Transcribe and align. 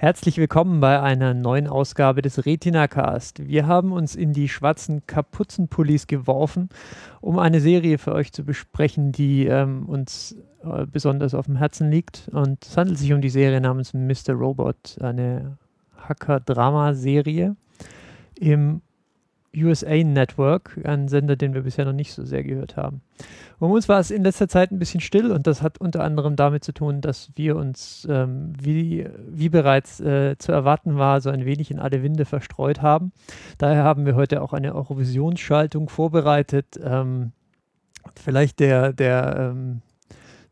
Herzlich 0.00 0.38
willkommen 0.38 0.80
bei 0.80 0.98
einer 0.98 1.34
neuen 1.34 1.66
Ausgabe 1.66 2.22
des 2.22 2.46
Retina 2.46 2.88
Cast. 2.88 3.46
Wir 3.46 3.66
haben 3.66 3.92
uns 3.92 4.16
in 4.16 4.32
die 4.32 4.48
schwarzen 4.48 5.06
Kapuzenpullis 5.06 6.06
geworfen, 6.06 6.70
um 7.20 7.38
eine 7.38 7.60
Serie 7.60 7.98
für 7.98 8.14
euch 8.14 8.32
zu 8.32 8.42
besprechen, 8.42 9.12
die 9.12 9.44
ähm, 9.44 9.86
uns 9.86 10.36
äh, 10.64 10.86
besonders 10.86 11.34
auf 11.34 11.44
dem 11.44 11.56
Herzen 11.56 11.90
liegt. 11.90 12.30
Und 12.32 12.64
es 12.64 12.78
handelt 12.78 12.98
sich 12.98 13.12
um 13.12 13.20
die 13.20 13.28
Serie 13.28 13.60
namens 13.60 13.92
Mr. 13.92 14.32
Robot, 14.32 14.96
eine 15.02 15.58
Hacker-Drama-Serie 15.98 17.54
im 18.38 18.80
USA 19.56 20.04
Network, 20.04 20.78
ein 20.84 21.08
Sender, 21.08 21.36
den 21.36 21.54
wir 21.54 21.62
bisher 21.62 21.84
noch 21.84 21.92
nicht 21.92 22.12
so 22.12 22.24
sehr 22.24 22.44
gehört 22.44 22.76
haben. 22.76 23.00
Um 23.58 23.72
uns 23.72 23.88
war 23.88 23.98
es 23.98 24.10
in 24.10 24.22
letzter 24.22 24.48
Zeit 24.48 24.70
ein 24.70 24.78
bisschen 24.78 25.00
still 25.00 25.32
und 25.32 25.46
das 25.46 25.60
hat 25.60 25.80
unter 25.80 26.04
anderem 26.04 26.36
damit 26.36 26.64
zu 26.64 26.72
tun, 26.72 27.00
dass 27.00 27.30
wir 27.34 27.56
uns, 27.56 28.06
ähm, 28.08 28.52
wie, 28.60 29.06
wie 29.28 29.48
bereits 29.48 30.00
äh, 30.00 30.36
zu 30.38 30.52
erwarten 30.52 30.96
war, 30.96 31.20
so 31.20 31.30
ein 31.30 31.44
wenig 31.44 31.70
in 31.70 31.78
alle 31.78 32.02
Winde 32.02 32.24
verstreut 32.24 32.80
haben. 32.80 33.12
Daher 33.58 33.82
haben 33.82 34.06
wir 34.06 34.14
heute 34.14 34.40
auch 34.40 34.52
eine 34.52 34.74
Eurovisionsschaltung 34.74 35.88
vorbereitet. 35.88 36.80
Ähm, 36.82 37.32
vielleicht 38.14 38.60
der, 38.60 38.92
der, 38.92 39.52
ähm, 39.52 39.82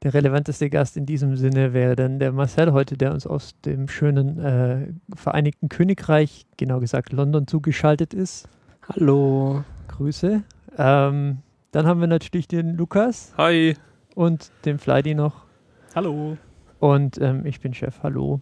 der 0.02 0.12
relevanteste 0.12 0.70
Gast 0.70 0.96
in 0.96 1.06
diesem 1.06 1.36
Sinne 1.36 1.72
wäre 1.72 1.96
dann 1.96 2.18
der 2.18 2.32
Marcel 2.32 2.72
heute, 2.72 2.96
der 2.96 3.12
uns 3.12 3.26
aus 3.26 3.54
dem 3.64 3.88
schönen 3.88 4.38
äh, 4.38 4.88
Vereinigten 5.14 5.68
Königreich, 5.68 6.46
genau 6.56 6.80
gesagt 6.80 7.12
London, 7.12 7.46
zugeschaltet 7.46 8.12
ist. 8.12 8.48
Hallo. 8.90 9.64
Grüße. 9.88 10.42
Ähm, 10.78 11.38
dann 11.72 11.86
haben 11.86 12.00
wir 12.00 12.06
natürlich 12.06 12.48
den 12.48 12.74
Lukas. 12.74 13.34
Hi. 13.36 13.76
Und 14.14 14.50
den 14.64 14.78
Flydi 14.78 15.14
noch. 15.14 15.44
Hallo. 15.94 16.38
Und 16.80 17.18
ähm, 17.20 17.44
ich 17.44 17.60
bin 17.60 17.74
Chef. 17.74 18.02
Hallo. 18.02 18.40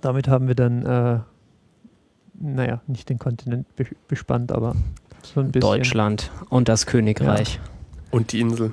Damit 0.00 0.26
haben 0.26 0.48
wir 0.48 0.54
dann, 0.54 0.86
äh, 0.86 1.18
naja, 2.32 2.80
nicht 2.86 3.10
den 3.10 3.18
Kontinent 3.18 3.76
be 3.76 3.84
bespannt, 4.08 4.52
aber 4.52 4.74
so 5.22 5.40
ein 5.40 5.52
bisschen. 5.52 5.60
Deutschland 5.60 6.30
und 6.48 6.70
das 6.70 6.86
Königreich. 6.86 7.56
Ja. 7.56 7.60
Und 8.10 8.32
die 8.32 8.40
Insel. 8.40 8.72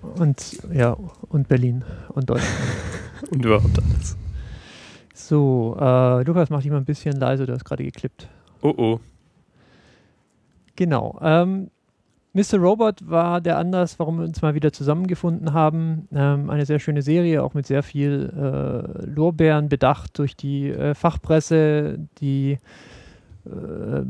Und 0.00 0.62
ja, 0.72 0.96
und 1.28 1.46
Berlin 1.48 1.84
und 2.14 2.30
Deutschland. 2.30 2.54
und 3.30 3.44
überhaupt 3.44 3.78
alles. 3.78 4.16
So, 5.12 5.76
äh, 5.78 6.22
Lukas, 6.22 6.48
mach 6.48 6.62
dich 6.62 6.70
mal 6.70 6.78
ein 6.78 6.86
bisschen 6.86 7.16
leise, 7.16 7.44
du 7.44 7.52
hast 7.52 7.66
gerade 7.66 7.84
geklippt. 7.84 8.28
Oh 8.62 8.72
oh. 8.74 9.00
Genau. 10.78 11.18
Ähm, 11.20 11.72
Mr. 12.34 12.56
Robot 12.58 13.10
war 13.10 13.40
der 13.40 13.58
Anlass, 13.58 13.98
warum 13.98 14.18
wir 14.18 14.24
uns 14.24 14.42
mal 14.42 14.54
wieder 14.54 14.72
zusammengefunden 14.72 15.52
haben. 15.52 16.06
Ähm, 16.12 16.50
eine 16.50 16.66
sehr 16.66 16.78
schöne 16.78 17.02
Serie, 17.02 17.42
auch 17.42 17.52
mit 17.52 17.66
sehr 17.66 17.82
viel 17.82 18.32
äh, 18.32 19.04
Lorbeeren 19.06 19.68
bedacht 19.68 20.16
durch 20.20 20.36
die 20.36 20.68
äh, 20.68 20.94
Fachpresse, 20.94 21.98
die, 22.20 22.58
äh, 23.44 24.02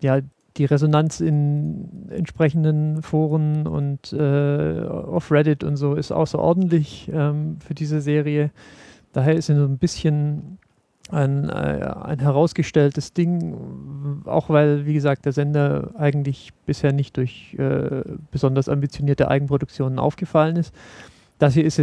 ja, 0.00 0.20
die 0.56 0.64
Resonanz 0.64 1.20
in 1.20 2.08
entsprechenden 2.08 3.02
Foren 3.02 3.66
und 3.66 4.10
äh, 4.14 4.86
auf 4.86 5.30
Reddit 5.30 5.62
und 5.62 5.76
so 5.76 5.94
ist 5.94 6.10
außerordentlich 6.10 7.10
ähm, 7.12 7.58
für 7.60 7.74
diese 7.74 8.00
Serie. 8.00 8.50
Daher 9.12 9.34
ist 9.34 9.48
sie 9.48 9.54
so 9.54 9.64
ein 9.64 9.76
bisschen 9.76 10.58
ein, 11.10 11.48
äh, 11.48 11.90
ein 12.02 12.18
herausgestelltes 12.18 13.12
Ding, 13.12 14.22
auch 14.26 14.48
weil, 14.48 14.86
wie 14.86 14.94
gesagt, 14.94 15.24
der 15.24 15.32
Sender 15.32 15.92
eigentlich 15.96 16.52
bisher 16.66 16.92
nicht 16.92 17.16
durch 17.16 17.54
äh, 17.58 18.02
besonders 18.30 18.68
ambitionierte 18.68 19.28
Eigenproduktionen 19.28 19.98
aufgefallen 19.98 20.56
ist. 20.56 20.74
Das 21.38 21.54
hier 21.54 21.64
ist 21.64 21.80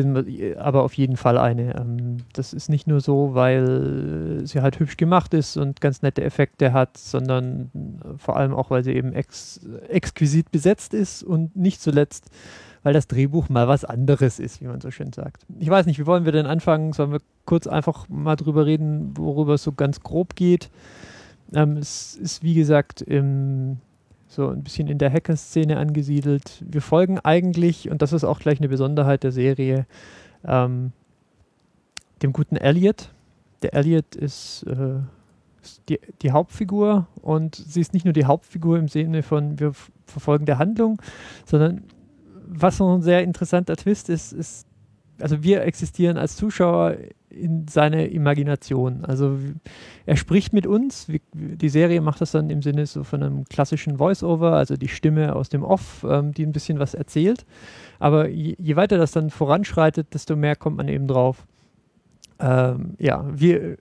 aber 0.57 0.83
auf 0.83 0.93
jeden 0.95 1.15
Fall 1.15 1.37
eine. 1.37 1.75
Ähm, 1.77 2.17
das 2.33 2.53
ist 2.53 2.69
nicht 2.69 2.87
nur 2.87 2.99
so, 2.99 3.35
weil 3.35 4.41
sie 4.43 4.61
halt 4.61 4.79
hübsch 4.79 4.97
gemacht 4.97 5.33
ist 5.33 5.55
und 5.55 5.79
ganz 5.79 6.01
nette 6.01 6.23
Effekte 6.23 6.73
hat, 6.73 6.97
sondern 6.97 7.71
vor 8.17 8.35
allem 8.35 8.53
auch, 8.53 8.69
weil 8.69 8.83
sie 8.83 8.93
eben 8.93 9.13
ex 9.13 9.61
exquisit 9.87 10.51
besetzt 10.51 10.93
ist 10.93 11.23
und 11.23 11.55
nicht 11.55 11.81
zuletzt, 11.81 12.29
weil 12.85 12.93
das 12.93 13.07
Drehbuch 13.07 13.49
mal 13.49 13.67
was 13.67 13.83
anderes 13.83 14.37
ist, 14.37 14.61
wie 14.61 14.67
man 14.67 14.79
so 14.79 14.91
schön 14.91 15.11
sagt. 15.11 15.43
Ich 15.57 15.67
weiß 15.67 15.87
nicht, 15.87 15.97
wie 15.97 16.05
wollen 16.05 16.23
wir 16.23 16.31
denn 16.31 16.45
anfangen? 16.45 16.93
Sollen 16.93 17.11
wir 17.11 17.19
kurz 17.45 17.65
einfach 17.65 18.07
mal 18.09 18.35
drüber 18.35 18.67
reden, 18.67 19.17
worüber 19.17 19.55
es 19.55 19.63
so 19.63 19.71
ganz 19.71 20.01
grob 20.01 20.35
geht? 20.35 20.69
Ähm, 21.51 21.77
es 21.77 22.15
ist, 22.15 22.43
wie 22.43 22.53
gesagt, 22.53 23.01
im, 23.01 23.77
so 24.27 24.49
ein 24.49 24.61
bisschen 24.61 24.87
in 24.87 24.99
der 24.99 25.11
Hacker-Szene 25.11 25.77
angesiedelt. 25.77 26.63
Wir 26.63 26.83
folgen 26.83 27.17
eigentlich, 27.17 27.89
und 27.89 28.03
das 28.03 28.13
ist 28.13 28.23
auch 28.23 28.37
gleich 28.37 28.59
eine 28.59 28.69
Besonderheit 28.69 29.23
der 29.23 29.31
Serie, 29.31 29.87
ähm, 30.45 30.91
dem 32.21 32.33
guten 32.33 32.55
Elliot. 32.55 33.09
Der 33.63 33.73
Elliot 33.73 34.15
ist, 34.15 34.61
äh, 34.67 34.99
die, 35.89 35.99
die, 36.21 36.31
Hauptfigur 36.31 37.07
und 37.23 37.55
sie 37.55 37.81
ist 37.81 37.95
nicht 37.95 38.05
nur 38.05 38.13
die 38.13 38.25
Hauptfigur 38.25 38.77
im 38.77 38.89
Sinne 38.89 39.23
von 39.23 39.59
wir 39.59 39.73
verfolgen 40.05 40.45
der 40.45 40.59
Handlung, 40.59 41.01
sondern 41.45 41.81
was 42.47 42.79
noch 42.79 42.95
ein 42.95 43.01
sehr 43.01 43.23
interessanter 43.23 43.75
Twist 43.75 44.09
ist, 44.09 44.33
ist, 44.33 44.67
also 45.19 45.43
wir 45.43 45.63
existieren 45.63 46.17
als 46.17 46.35
Zuschauer 46.35 46.97
in 47.29 47.67
seiner 47.67 48.09
Imagination. 48.09 49.03
Also 49.05 49.37
er 50.05 50.15
spricht 50.15 50.53
mit 50.53 50.65
uns. 50.65 51.07
Die 51.33 51.69
Serie 51.69 52.01
macht 52.01 52.21
das 52.21 52.31
dann 52.31 52.49
im 52.49 52.61
Sinne 52.61 52.85
so 52.85 53.03
von 53.03 53.21
einem 53.21 53.45
klassischen 53.45 53.97
Voice-Over, 53.97 54.53
also 54.53 54.77
die 54.77 54.87
Stimme 54.87 55.35
aus 55.35 55.49
dem 55.49 55.63
Off, 55.63 56.05
ähm, 56.09 56.33
die 56.33 56.45
ein 56.45 56.53
bisschen 56.53 56.79
was 56.79 56.93
erzählt. 56.93 57.45
Aber 57.99 58.29
je, 58.29 58.55
je, 58.57 58.75
weiter 58.75 58.97
das 58.97 59.11
dann 59.11 59.29
voranschreitet, 59.29 60.13
desto 60.13 60.35
mehr 60.35 60.55
kommt 60.55 60.77
man 60.77 60.87
eben 60.87 61.07
drauf. 61.07 61.45
Ähm, 62.39 62.95
ja, 62.99 63.25
wir, 63.33 63.77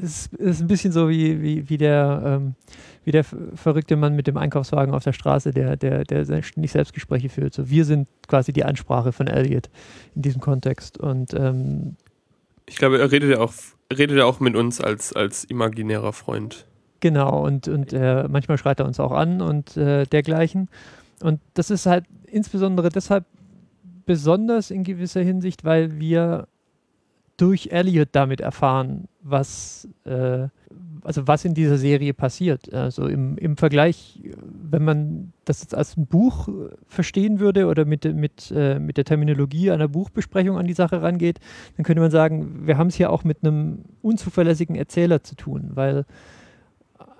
es 0.00 0.28
ist 0.38 0.60
ein 0.60 0.68
bisschen 0.68 0.92
so 0.92 1.08
wie, 1.08 1.42
wie, 1.42 1.68
wie 1.68 1.76
der 1.76 2.22
ähm, 2.24 2.54
wie 3.06 3.12
der 3.12 3.22
verrückte 3.22 3.94
Mann 3.94 4.16
mit 4.16 4.26
dem 4.26 4.36
Einkaufswagen 4.36 4.92
auf 4.92 5.04
der 5.04 5.12
Straße, 5.12 5.52
der, 5.52 5.76
der, 5.76 6.04
der 6.04 6.26
nicht 6.56 6.72
Selbstgespräche 6.72 7.28
führt. 7.28 7.54
So, 7.54 7.70
wir 7.70 7.84
sind 7.84 8.08
quasi 8.26 8.52
die 8.52 8.64
Ansprache 8.64 9.12
von 9.12 9.28
Elliot 9.28 9.70
in 10.16 10.22
diesem 10.22 10.40
Kontext. 10.40 10.98
Und 10.98 11.32
ähm, 11.32 11.94
ich 12.66 12.74
glaube, 12.74 12.98
er 12.98 13.12
redet 13.12 13.30
ja 13.30 13.38
auch, 13.38 13.52
redet 13.96 14.18
ja 14.18 14.24
auch 14.24 14.40
mit 14.40 14.56
uns 14.56 14.80
als, 14.80 15.12
als 15.12 15.44
imaginärer 15.44 16.12
Freund. 16.12 16.66
Genau, 16.98 17.44
und, 17.46 17.68
und 17.68 17.92
äh, 17.92 18.26
manchmal 18.28 18.58
schreit 18.58 18.80
er 18.80 18.86
uns 18.86 18.98
auch 18.98 19.12
an 19.12 19.40
und 19.40 19.76
äh, 19.76 20.04
dergleichen. 20.06 20.68
Und 21.22 21.40
das 21.54 21.70
ist 21.70 21.86
halt 21.86 22.06
insbesondere 22.26 22.88
deshalb 22.88 23.24
besonders 24.04 24.72
in 24.72 24.82
gewisser 24.82 25.20
Hinsicht, 25.20 25.64
weil 25.64 26.00
wir 26.00 26.48
durch 27.36 27.68
Elliot 27.70 28.08
damit 28.12 28.40
erfahren, 28.40 29.08
was, 29.22 29.88
äh, 30.04 30.48
also 31.02 31.26
was 31.26 31.44
in 31.44 31.54
dieser 31.54 31.76
Serie 31.76 32.14
passiert. 32.14 32.72
Also 32.72 33.06
im, 33.06 33.36
im 33.38 33.56
Vergleich, 33.56 34.20
wenn 34.70 34.84
man 34.84 35.32
das 35.44 35.62
jetzt 35.62 35.74
als 35.74 35.96
ein 35.96 36.06
Buch 36.06 36.48
verstehen 36.86 37.38
würde 37.38 37.66
oder 37.66 37.84
mit, 37.84 38.04
mit, 38.04 38.52
äh, 38.54 38.78
mit 38.78 38.96
der 38.96 39.04
Terminologie 39.04 39.70
einer 39.70 39.88
Buchbesprechung 39.88 40.56
an 40.56 40.66
die 40.66 40.74
Sache 40.74 41.02
rangeht, 41.02 41.40
dann 41.76 41.84
könnte 41.84 42.00
man 42.00 42.10
sagen, 42.10 42.66
wir 42.66 42.78
haben 42.78 42.88
es 42.88 42.94
hier 42.94 43.10
auch 43.10 43.24
mit 43.24 43.38
einem 43.42 43.84
unzuverlässigen 44.02 44.76
Erzähler 44.76 45.22
zu 45.22 45.36
tun, 45.36 45.70
weil 45.74 46.04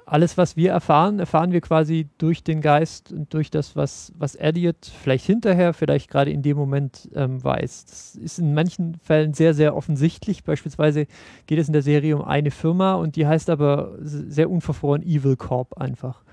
alles, 0.06 0.38
was 0.38 0.56
wir 0.56 0.70
erfahren, 0.70 1.18
erfahren 1.18 1.50
wir 1.50 1.60
quasi 1.60 2.08
durch 2.18 2.44
den 2.44 2.60
Geist 2.60 3.12
und 3.12 3.34
durch 3.34 3.50
das, 3.50 3.74
was, 3.74 4.12
was 4.16 4.36
Elliot 4.36 4.90
vielleicht 5.02 5.26
hinterher, 5.26 5.74
vielleicht 5.74 6.08
gerade 6.08 6.30
in 6.30 6.42
dem 6.42 6.56
Moment 6.56 7.08
ähm, 7.14 7.42
weiß. 7.42 7.86
Das 7.86 8.14
ist 8.14 8.38
in 8.38 8.54
manchen 8.54 8.94
Fällen 9.02 9.34
sehr, 9.34 9.52
sehr 9.52 9.74
offensichtlich. 9.74 10.44
Beispielsweise 10.44 11.06
geht 11.46 11.58
es 11.58 11.66
in 11.66 11.72
der 11.72 11.82
Serie 11.82 12.16
um 12.16 12.24
eine 12.24 12.52
Firma 12.52 12.94
und 12.94 13.16
die 13.16 13.26
heißt 13.26 13.50
aber 13.50 13.96
sehr 14.00 14.48
unverfroren 14.48 15.02
Evil 15.02 15.36
Corp 15.36 15.76
einfach. 15.76 16.22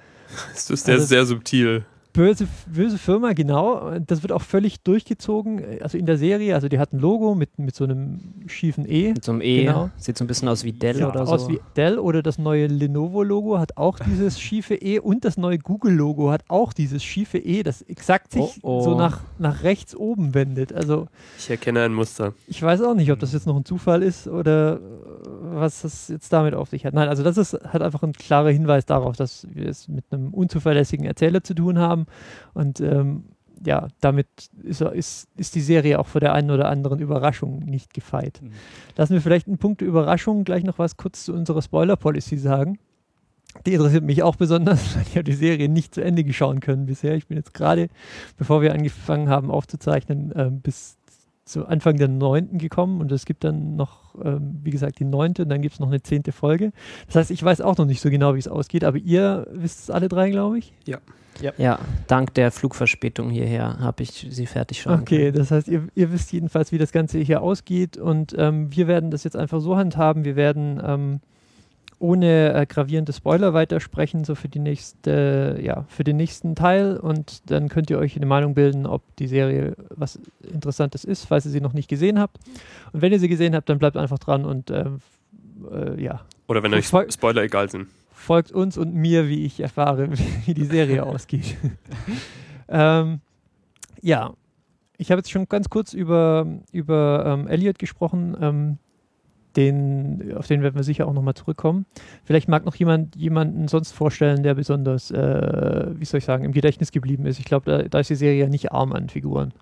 Das 0.54 0.70
ist 0.70 0.86
sehr, 0.86 0.96
also, 0.96 1.06
sehr 1.06 1.26
subtil 1.26 1.86
böse, 2.14 2.48
böse 2.68 2.98
Firma, 2.98 3.34
genau. 3.34 4.00
Das 4.00 4.22
wird 4.22 4.32
auch 4.32 4.42
völlig 4.42 4.82
durchgezogen. 4.82 5.82
Also 5.82 5.98
in 5.98 6.06
der 6.06 6.18
Serie, 6.18 6.56
also 6.56 6.70
die 6.70 6.80
hat 6.80 6.94
ein 6.94 7.00
Logo 7.00 7.36
mit, 7.36 7.58
mit 7.58 7.76
so 7.76 7.84
einem 7.84 8.20
schiefen 8.48 8.86
E. 8.88 9.14
Mit 9.14 9.24
so 9.24 9.32
einem 9.32 9.42
E. 9.42 9.66
Genau. 9.66 9.90
Sieht 9.98 10.18
so 10.18 10.24
ein 10.24 10.28
bisschen 10.28 10.48
aus 10.48 10.64
wie 10.64 10.72
Dell 10.72 11.00
ja, 11.00 11.10
oder 11.10 11.26
so. 11.26 11.34
Aus 11.34 11.50
wie 11.50 11.60
Dell 11.76 12.00
oder 12.00 12.22
das 12.22 12.38
neue 12.38 12.68
Lenovo-Logo 12.68 13.60
hat 13.60 13.78
auch 13.78 14.00
dieses 14.00 14.40
schiefe 14.42 14.76
E 14.76 15.00
und 15.00 15.26
das 15.26 15.38
neue 15.38 15.58
Google-Logo 15.58 16.32
hat 16.32 16.44
auch 16.48 16.72
dieses 16.72 17.04
schiefe 17.04 17.40
E, 17.40 17.64
das 17.64 17.82
exakt 17.82 18.32
sich 18.32 18.60
oh, 18.62 18.80
oh. 18.80 18.84
so 18.84 18.96
nach, 18.96 19.22
nach 19.40 19.64
rechts 19.64 19.96
oben 19.96 20.34
wendet. 20.34 20.72
Also 20.72 21.08
ich 21.38 21.50
erkenne 21.50 21.82
ein 21.82 21.94
Muster. 21.94 22.34
Ich 22.48 22.62
weiß 22.62 22.82
auch 22.82 22.94
nicht, 22.94 23.12
ob 23.12 23.20
das 23.20 23.34
jetzt 23.34 23.48
noch 23.48 23.58
ein 23.58 23.66
Zufall 23.66 24.04
ist 24.04 24.28
oder 24.28 24.80
was 25.56 25.82
das 25.82 26.08
jetzt 26.08 26.32
damit 26.34 26.54
auf 26.54 26.70
sich 26.70 26.86
hat. 26.86 26.94
Nein, 26.94 27.10
also 27.10 27.24
das 27.24 27.38
ist 27.38 27.54
hat 27.54 27.82
einfach 27.82 28.04
ein 28.04 28.14
klarer 28.14 28.50
Hinweis 28.50 28.86
darauf, 28.86 29.16
dass 29.16 29.48
wir 29.52 29.68
es 29.68 29.88
mit 29.88 30.06
einem 30.12 30.34
unzuverlässigen 30.34 31.06
Erzähler 31.06 31.44
zu 31.44 31.54
tun 31.54 31.80
haben 31.80 32.06
und 32.54 32.80
ähm, 32.80 33.26
ja, 33.66 33.88
damit 34.02 34.28
ist, 34.62 34.82
ist, 34.82 35.28
ist 35.38 35.56
die 35.56 35.62
Serie 35.62 36.00
auch 36.00 36.08
vor 36.08 36.22
der 36.22 36.34
einen 36.34 36.52
oder 36.52 36.68
anderen 36.68 37.00
Überraschung 37.00 37.60
nicht 37.60 37.94
gefeit. 37.94 38.42
Mhm. 38.42 38.52
Lassen 38.98 39.14
wir 39.14 39.22
vielleicht 39.22 39.48
einen 39.48 39.58
Punkt 39.58 39.82
Überraschung 39.82 40.44
gleich 40.44 40.64
noch 40.64 40.80
was 40.80 40.98
kurz 40.98 41.26
zu 41.26 41.34
unserer 41.34 41.62
Spoiler-Policy 41.62 42.38
sagen. 42.38 42.78
Die 43.66 43.74
interessiert 43.74 44.04
mich 44.04 44.24
auch 44.24 44.36
besonders, 44.36 44.96
weil 44.96 45.04
ich 45.04 45.16
habe 45.16 45.24
die 45.24 45.34
Serie 45.34 45.70
nicht 45.70 45.94
zu 45.94 46.04
Ende 46.04 46.32
schauen 46.34 46.60
können 46.60 46.86
bisher. 46.86 47.16
Ich 47.16 47.28
bin 47.28 47.38
jetzt 47.38 47.54
gerade, 47.54 47.88
bevor 48.38 48.62
wir 48.62 48.74
angefangen 48.74 49.30
haben 49.30 49.52
aufzuzeichnen, 49.52 50.32
äh, 50.34 50.50
bis 50.52 50.98
zu 51.46 51.66
Anfang 51.66 51.98
der 51.98 52.08
neunten 52.08 52.58
gekommen 52.58 53.02
und 53.02 53.12
es 53.12 53.26
gibt 53.26 53.44
dann 53.44 53.76
noch, 53.76 54.16
ähm, 54.24 54.60
wie 54.64 54.72
gesagt, 54.72 55.00
die 55.00 55.06
neunte 55.06 55.44
und 55.44 55.50
dann 55.50 55.62
gibt 55.62 55.74
es 55.74 55.80
noch 55.80 55.88
eine 55.90 56.02
zehnte 56.02 56.32
Folge. 56.32 56.72
Das 57.08 57.16
heißt, 57.16 57.32
ich 57.32 57.44
weiß 57.44 57.62
auch 57.62 57.78
noch 57.78 57.86
nicht 57.86 58.02
so 58.02 58.10
genau, 58.10 58.36
wie 58.36 58.40
es 58.40 58.48
ausgeht, 58.48 58.84
aber 58.84 58.98
ihr 58.98 59.48
wisst 59.52 59.82
es 59.82 59.90
alle 59.90 60.08
drei, 60.08 60.30
glaube 60.30 60.60
ich. 60.60 60.74
Ja. 60.86 61.00
Ja. 61.42 61.52
ja, 61.58 61.80
dank 62.06 62.36
der 62.36 62.52
Flugverspätung 62.52 63.32
hierher 63.32 63.80
habe 63.80 64.04
ich 64.04 64.28
sie 64.30 64.46
fertig 64.46 64.82
schon. 64.82 65.00
Okay, 65.00 65.32
das 65.32 65.50
heißt, 65.50 65.68
ihr, 65.68 65.88
ihr, 65.96 66.12
wisst 66.12 66.32
jedenfalls, 66.32 66.72
wie 66.72 66.78
das 66.78 66.92
Ganze 66.92 67.18
hier 67.18 67.42
ausgeht 67.42 67.98
und 67.98 68.36
ähm, 68.38 68.76
wir 68.76 68.88
werden 68.88 69.10
das 69.10 69.24
jetzt 69.24 69.36
einfach 69.36 69.60
so 69.60 69.76
handhaben. 69.76 70.26
Wir 70.26 70.36
werden 70.36 70.80
ähm, 70.86 71.22
ohne 72.00 72.54
äh, 72.54 72.66
gravierende 72.66 73.14
Spoiler 73.14 73.54
weitersprechen, 73.54 74.24
so 74.24 74.36
für 74.36 74.50
die 74.50 74.60
nächste, 74.60 75.60
ja, 75.62 75.86
für 75.88 76.04
den 76.04 76.18
nächsten 76.18 76.56
Teil 76.56 76.98
und 76.98 77.50
dann 77.52 77.70
könnt 77.70 77.90
ihr 77.90 77.98
euch 77.98 78.16
eine 78.16 78.26
Meinung 78.26 78.54
bilden, 78.54 78.86
ob 78.86 79.02
die 79.18 79.28
Serie 79.28 79.76
was 79.90 80.20
Interessantes 80.42 81.04
ist, 81.04 81.26
falls 81.26 81.46
ihr 81.46 81.52
sie 81.52 81.62
noch 81.62 81.74
nicht 81.74 81.88
gesehen 81.88 82.20
habt. 82.20 82.38
Und 82.92 83.02
wenn 83.02 83.12
ihr 83.12 83.20
sie 83.20 83.30
gesehen 83.30 83.56
habt, 83.56 83.70
dann 83.70 83.80
bleibt 83.80 83.98
einfach 83.98 84.20
dran 84.20 84.46
und 84.46 84.70
äh, 84.70 84.86
äh, 85.72 86.02
ja. 86.02 86.22
Oder 86.48 86.64
wenn 86.64 86.74
euch 86.74 86.88
Spoiler 86.88 87.44
egal 87.44 87.70
sind 87.70 87.88
folgt 88.24 88.52
uns 88.52 88.78
und 88.78 88.96
mir, 88.96 89.28
wie 89.28 89.46
ich 89.46 89.60
erfahre, 89.60 90.10
wie 90.46 90.54
die 90.54 90.66
Serie 90.66 91.04
ausgeht. 91.06 91.58
ähm, 92.68 93.20
ja, 94.02 94.34
ich 94.98 95.12
habe 95.12 95.20
jetzt 95.20 95.32
schon 95.32 95.48
ganz 95.48 95.70
kurz 95.70 95.94
über, 95.94 96.48
über 96.72 97.24
ähm, 97.26 97.48
Elliot 97.48 97.78
gesprochen. 97.78 98.38
Ähm, 98.40 98.78
den, 99.56 100.34
auf 100.36 100.48
den 100.48 100.62
werden 100.64 100.76
wir 100.76 100.84
sicher 100.84 101.08
auch 101.08 101.14
nochmal 101.14 101.34
zurückkommen. 101.34 101.86
Vielleicht 102.26 102.50
mag 102.50 102.66
noch 102.66 102.76
jemand 102.76 103.16
jemanden 103.16 103.68
sonst 103.68 103.92
vorstellen, 103.92 104.44
der 104.44 104.56
besonders, 104.56 105.12
äh, 105.12 105.88
wie 105.96 106.06
soll 106.06 106.20
ich 106.20 106.26
sagen, 106.26 106.44
im 106.44 106.52
Gedächtnis 106.52 106.92
geblieben 106.92 107.26
ist. 107.26 107.40
Ich 107.40 107.46
glaube, 107.46 107.70
da, 107.70 107.88
da, 107.88 108.00
ist 108.00 108.10
die 108.10 108.16
Serie 108.16 108.42
ja 108.42 108.50
nicht 108.50 108.72
arm 108.72 108.94
an 108.94 109.10
Figuren. 109.10 109.54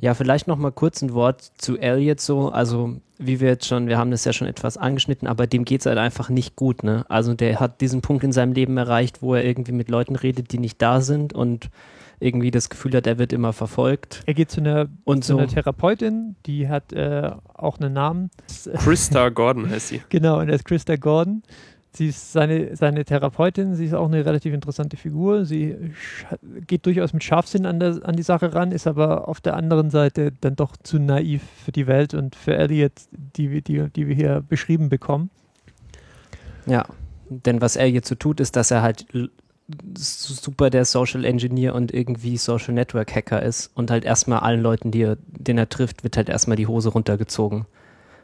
Ja, 0.00 0.14
vielleicht 0.14 0.46
noch 0.46 0.58
mal 0.58 0.70
kurz 0.70 1.02
ein 1.02 1.12
Wort 1.12 1.42
zu 1.58 1.76
Elliot 1.76 2.20
so. 2.20 2.50
Also, 2.50 2.96
wie 3.18 3.40
wir 3.40 3.48
jetzt 3.48 3.66
schon, 3.66 3.88
wir 3.88 3.98
haben 3.98 4.12
das 4.12 4.24
ja 4.24 4.32
schon 4.32 4.46
etwas 4.46 4.76
angeschnitten, 4.76 5.26
aber 5.26 5.48
dem 5.48 5.64
geht 5.64 5.80
es 5.80 5.86
halt 5.86 5.98
einfach 5.98 6.28
nicht 6.28 6.54
gut. 6.54 6.84
Ne? 6.84 7.04
Also, 7.08 7.34
der 7.34 7.58
hat 7.58 7.80
diesen 7.80 8.00
Punkt 8.00 8.22
in 8.22 8.32
seinem 8.32 8.52
Leben 8.52 8.76
erreicht, 8.76 9.22
wo 9.22 9.34
er 9.34 9.44
irgendwie 9.44 9.72
mit 9.72 9.88
Leuten 9.88 10.14
redet, 10.14 10.52
die 10.52 10.58
nicht 10.58 10.80
da 10.80 11.00
sind 11.00 11.32
und 11.32 11.70
irgendwie 12.20 12.50
das 12.50 12.68
Gefühl 12.68 12.94
hat, 12.94 13.06
er 13.06 13.18
wird 13.18 13.32
immer 13.32 13.52
verfolgt. 13.52 14.22
Er 14.26 14.34
geht 14.34 14.50
zu 14.50 14.60
einer, 14.60 14.88
und 15.04 15.24
zu 15.24 15.32
so. 15.32 15.38
einer 15.38 15.48
Therapeutin, 15.48 16.36
die 16.46 16.68
hat 16.68 16.92
äh, 16.92 17.30
auch 17.54 17.78
einen 17.78 17.92
Namen. 17.92 18.30
Christa 18.74 19.28
Gordon 19.28 19.70
heißt 19.70 19.88
sie. 19.88 20.02
Genau, 20.08 20.40
und 20.40 20.48
er 20.48 20.56
ist 20.56 20.64
Christa 20.64 20.96
Gordon. 20.96 21.42
Sie 21.92 22.08
ist 22.08 22.32
seine, 22.32 22.76
seine 22.76 23.04
Therapeutin, 23.04 23.74
sie 23.74 23.86
ist 23.86 23.94
auch 23.94 24.06
eine 24.06 24.24
relativ 24.24 24.52
interessante 24.52 24.96
Figur. 24.96 25.46
Sie 25.46 25.74
geht 26.66 26.84
durchaus 26.84 27.12
mit 27.12 27.24
Scharfsinn 27.24 27.64
an, 27.64 27.80
der, 27.80 28.00
an 28.04 28.14
die 28.14 28.22
Sache 28.22 28.54
ran, 28.54 28.72
ist 28.72 28.86
aber 28.86 29.26
auf 29.26 29.40
der 29.40 29.56
anderen 29.56 29.90
Seite 29.90 30.32
dann 30.40 30.54
doch 30.54 30.76
zu 30.76 30.98
naiv 30.98 31.42
für 31.64 31.72
die 31.72 31.86
Welt 31.86 32.14
und 32.14 32.36
für 32.36 32.54
Elliot, 32.54 32.92
die, 33.10 33.62
die, 33.62 33.88
die 33.88 34.06
wir 34.06 34.14
hier 34.14 34.44
beschrieben 34.46 34.90
bekommen. 34.90 35.30
Ja, 36.66 36.84
denn 37.30 37.60
was 37.60 37.76
Elliot 37.76 38.04
so 38.04 38.14
tut, 38.14 38.40
ist, 38.40 38.56
dass 38.56 38.70
er 38.70 38.82
halt 38.82 39.06
super 39.96 40.70
der 40.70 40.84
Social 40.84 41.24
Engineer 41.24 41.74
und 41.74 41.92
irgendwie 41.92 42.36
Social 42.36 42.72
Network 42.72 43.14
Hacker 43.14 43.42
ist 43.42 43.70
und 43.74 43.90
halt 43.90 44.04
erstmal 44.04 44.40
allen 44.40 44.62
Leuten, 44.62 44.90
die 44.90 45.02
er, 45.02 45.18
den 45.26 45.58
er 45.58 45.68
trifft, 45.68 46.04
wird 46.04 46.16
halt 46.16 46.28
erstmal 46.28 46.56
die 46.56 46.66
Hose 46.66 46.88
runtergezogen. 46.88 47.66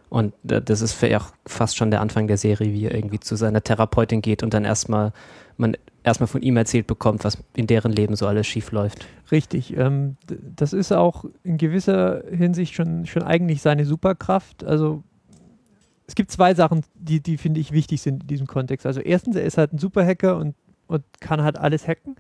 Und 0.08 0.32
das 0.42 0.80
ist 0.80 0.92
für 0.92 1.14
auch 1.18 1.32
fast 1.44 1.76
schon 1.76 1.90
der 1.90 2.00
Anfang 2.00 2.28
der 2.28 2.36
Serie, 2.36 2.72
wie 2.72 2.84
er 2.84 2.94
irgendwie 2.94 3.20
zu 3.20 3.36
seiner 3.36 3.62
Therapeutin 3.62 4.22
geht 4.22 4.42
und 4.42 4.54
dann 4.54 4.64
erstmal 4.64 5.12
man 5.56 5.76
erstmal 6.02 6.26
von 6.26 6.42
ihm 6.42 6.56
erzählt 6.56 6.86
bekommt, 6.86 7.24
was 7.24 7.38
in 7.54 7.66
deren 7.66 7.92
Leben 7.92 8.16
so 8.16 8.26
alles 8.26 8.46
schief 8.46 8.72
läuft. 8.72 9.06
Richtig. 9.30 9.76
Ähm, 9.76 10.16
das 10.26 10.72
ist 10.72 10.92
auch 10.92 11.24
in 11.42 11.56
gewisser 11.56 12.22
Hinsicht 12.30 12.74
schon, 12.74 13.06
schon 13.06 13.22
eigentlich 13.22 13.62
seine 13.62 13.84
Superkraft. 13.84 14.64
Also 14.64 15.02
es 16.06 16.14
gibt 16.14 16.30
zwei 16.30 16.54
Sachen, 16.54 16.82
die, 16.94 17.20
die 17.20 17.38
finde 17.38 17.60
ich 17.60 17.72
wichtig 17.72 18.02
sind 18.02 18.22
in 18.22 18.26
diesem 18.26 18.46
Kontext. 18.46 18.86
Also 18.86 19.00
erstens, 19.00 19.36
er 19.36 19.44
ist 19.44 19.56
halt 19.56 19.72
ein 19.72 19.78
Superhacker 19.78 20.36
und, 20.36 20.54
und 20.86 21.04
kann 21.20 21.42
halt 21.42 21.58
alles 21.58 21.86
hacken. 21.86 22.16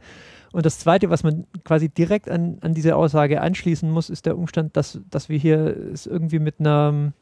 Und 0.52 0.64
das 0.66 0.78
Zweite, 0.78 1.10
was 1.10 1.24
man 1.24 1.46
quasi 1.64 1.88
direkt 1.88 2.30
an, 2.30 2.58
an 2.60 2.74
diese 2.74 2.94
Aussage 2.96 3.40
anschließen 3.40 3.90
muss, 3.90 4.08
ist 4.08 4.26
der 4.26 4.38
Umstand, 4.38 4.76
dass, 4.76 5.00
dass 5.10 5.28
wir 5.28 5.38
hier 5.38 5.76
es 5.92 6.06
irgendwie 6.06 6.38
mit 6.38 6.60
einer 6.60 7.12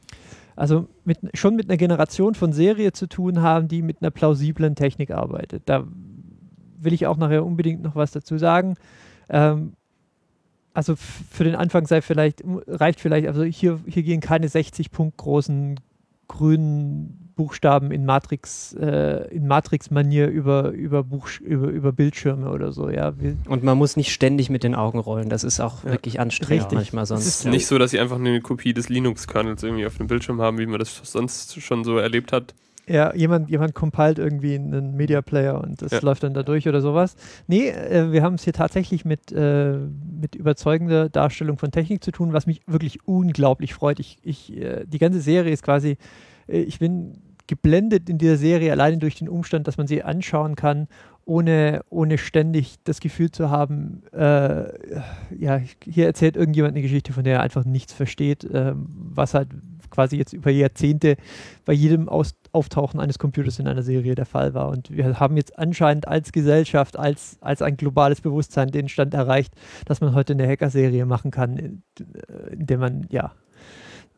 also 0.55 0.89
mit, 1.05 1.19
schon 1.35 1.57
mit 1.57 1.69
einer 1.69 1.79
Generation 1.79 2.35
von 2.35 2.53
Serie 2.53 2.93
zu 2.93 3.07
tun 3.07 3.41
haben, 3.41 3.69
die 3.69 3.83
mit 3.83 4.03
einer 4.03 4.11
plausiblen 4.11 4.75
Technik 4.75 5.11
arbeitet. 5.11 5.63
Da 5.67 5.85
will 6.79 6.93
ich 6.93 7.07
auch 7.07 7.17
nachher 7.17 7.45
unbedingt 7.45 7.83
noch 7.83 7.97
was 7.97 8.11
dazu 8.11 8.39
sagen. 8.39 8.75
Ähm, 9.29 9.75
also 10.75 10.97
für 10.97 11.45
den 11.45 11.55
Anfang 11.55 11.87
sei 11.87 12.03
vielleicht, 12.03 12.43
reicht 12.67 13.01
vielleicht, 13.01 13.29
also 13.29 13.45
hier, 13.45 13.81
hier 13.87 14.03
gehen 14.03 14.21
keine 14.21 14.49
60 14.49 14.91
Punkt 14.91 15.17
großen 15.19 15.79
grünen 16.29 17.22
Buchstaben 17.43 17.91
in 17.91 18.05
Matrix, 18.05 18.73
äh, 18.75 19.27
in 19.35 19.49
Matrix-Manier 19.49 20.29
über, 20.29 20.69
über, 20.69 21.05
über, 21.41 21.69
über 21.69 21.93
Bildschirme 21.93 22.49
oder 22.49 22.71
so, 22.71 22.89
ja. 22.89 23.13
Und 23.49 23.65
man 23.65 23.77
muss 23.77 23.97
nicht 23.97 24.13
ständig 24.13 24.49
mit 24.49 24.63
den 24.63 24.77
Augen 24.77 25.01
rollen, 25.01 25.29
das 25.29 25.43
ist 25.43 25.59
auch 25.59 25.83
ja. 25.83 25.91
wirklich 25.91 26.21
anstrengend 26.21 26.67
Richtig. 26.67 26.77
manchmal 26.77 27.05
sonst. 27.05 27.27
Es 27.27 27.41
ist 27.41 27.47
nicht 27.47 27.67
so, 27.67 27.79
dass 27.79 27.91
sie 27.91 27.99
einfach 27.99 28.21
eine 28.21 28.41
Kopie 28.41 28.73
des 28.73 28.89
Linux-Kernels 28.89 29.61
irgendwie 29.65 29.87
auf 29.87 29.97
dem 29.97 30.07
Bildschirm 30.07 30.41
haben, 30.41 30.59
wie 30.59 30.67
man 30.67 30.79
das 30.79 31.01
sonst 31.03 31.61
schon 31.61 31.83
so 31.83 31.99
erlebt 31.99 32.31
hat. 32.31 32.55
Ja, 32.87 33.13
jemand, 33.13 33.51
jemand 33.51 33.75
compiled 33.75 34.21
irgendwie 34.21 34.55
einen 34.55 34.95
Media 34.95 35.21
Player 35.21 35.61
und 35.61 35.83
das 35.83 35.91
ja. 35.91 35.99
läuft 36.01 36.23
dann 36.23 36.35
da 36.35 36.45
durch 36.45 36.69
oder 36.69 36.81
sowas. 36.81 37.17
Nee, 37.49 37.71
äh, 37.71 38.13
wir 38.13 38.23
haben 38.23 38.35
es 38.35 38.45
hier 38.45 38.53
tatsächlich 38.53 39.05
mit, 39.05 39.33
äh, 39.33 39.79
mit 40.21 40.37
überzeugender 40.37 41.09
Darstellung 41.09 41.59
von 41.59 41.73
Technik 41.73 42.05
zu 42.05 42.13
tun, 42.13 42.33
was 42.33 42.47
mich 42.47 42.61
wirklich 42.69 43.01
unglaublich 43.05 43.75
freut. 43.75 43.99
Ich, 43.99 44.19
ich, 44.23 44.57
äh, 44.57 44.85
die 44.87 44.99
ganze 44.99 45.21
Serie 45.21 45.53
ist 45.53 45.65
quasi 45.65 45.97
äh, 46.49 46.61
ich 46.61 46.79
bin 46.79 47.19
geblendet 47.47 48.09
in 48.09 48.19
dieser 48.19 48.37
Serie 48.37 48.73
alleine 48.73 48.99
durch 48.99 49.17
den 49.17 49.29
Umstand, 49.29 49.67
dass 49.69 49.77
man 49.77 49.87
sie 49.87 50.03
anschauen 50.03 50.57
kann, 50.57 50.89
ohne, 51.25 51.83
ohne 51.89 52.19
ständig 52.19 52.77
das 52.85 53.01
Gefühl 53.01 53.31
zu 53.31 53.51
haben, 53.51 54.03
äh, 54.13 54.65
ja, 55.37 55.61
hier 55.85 56.07
erzählt 56.07 56.37
irgendjemand 56.37 56.75
eine 56.75 56.83
Geschichte, 56.83 57.13
von 57.13 57.25
der 57.25 57.35
er 57.35 57.43
einfach 57.43 57.65
nichts 57.65 57.93
versteht, 57.93 58.45
äh, 58.45 58.73
was 58.75 59.35
halt 59.35 59.49
quasi 59.91 60.17
jetzt 60.17 60.33
über 60.33 60.51
Jahrzehnte 60.51 61.17
bei 61.65 61.73
jedem 61.73 62.09
Aus 62.09 62.35
Auftauchen 62.55 63.01
eines 63.01 63.19
Computers 63.19 63.59
in 63.59 63.67
einer 63.67 63.83
Serie 63.83 64.15
der 64.15 64.27
Fall 64.27 64.53
war. 64.53 64.69
Und 64.69 64.91
wir 64.91 65.19
haben 65.19 65.39
jetzt 65.39 65.59
anscheinend 65.59 66.07
als 66.07 66.33
Gesellschaft, 66.33 66.99
als, 66.99 67.39
als 67.41 67.63
ein 67.63 67.79
globales 67.79 68.21
Bewusstsein 68.21 68.69
den 68.69 68.91
Stand 68.91 69.15
erreicht, 69.15 69.55
dass 69.87 70.03
man 70.03 70.15
heute 70.15 70.35
eine 70.35 70.47
Hacker-Serie 70.47 71.07
machen 71.07 71.31
kann, 71.31 71.57
in, 71.57 71.83
in 72.51 72.67
der 72.67 72.77
man 72.77 73.07
ja 73.09 73.33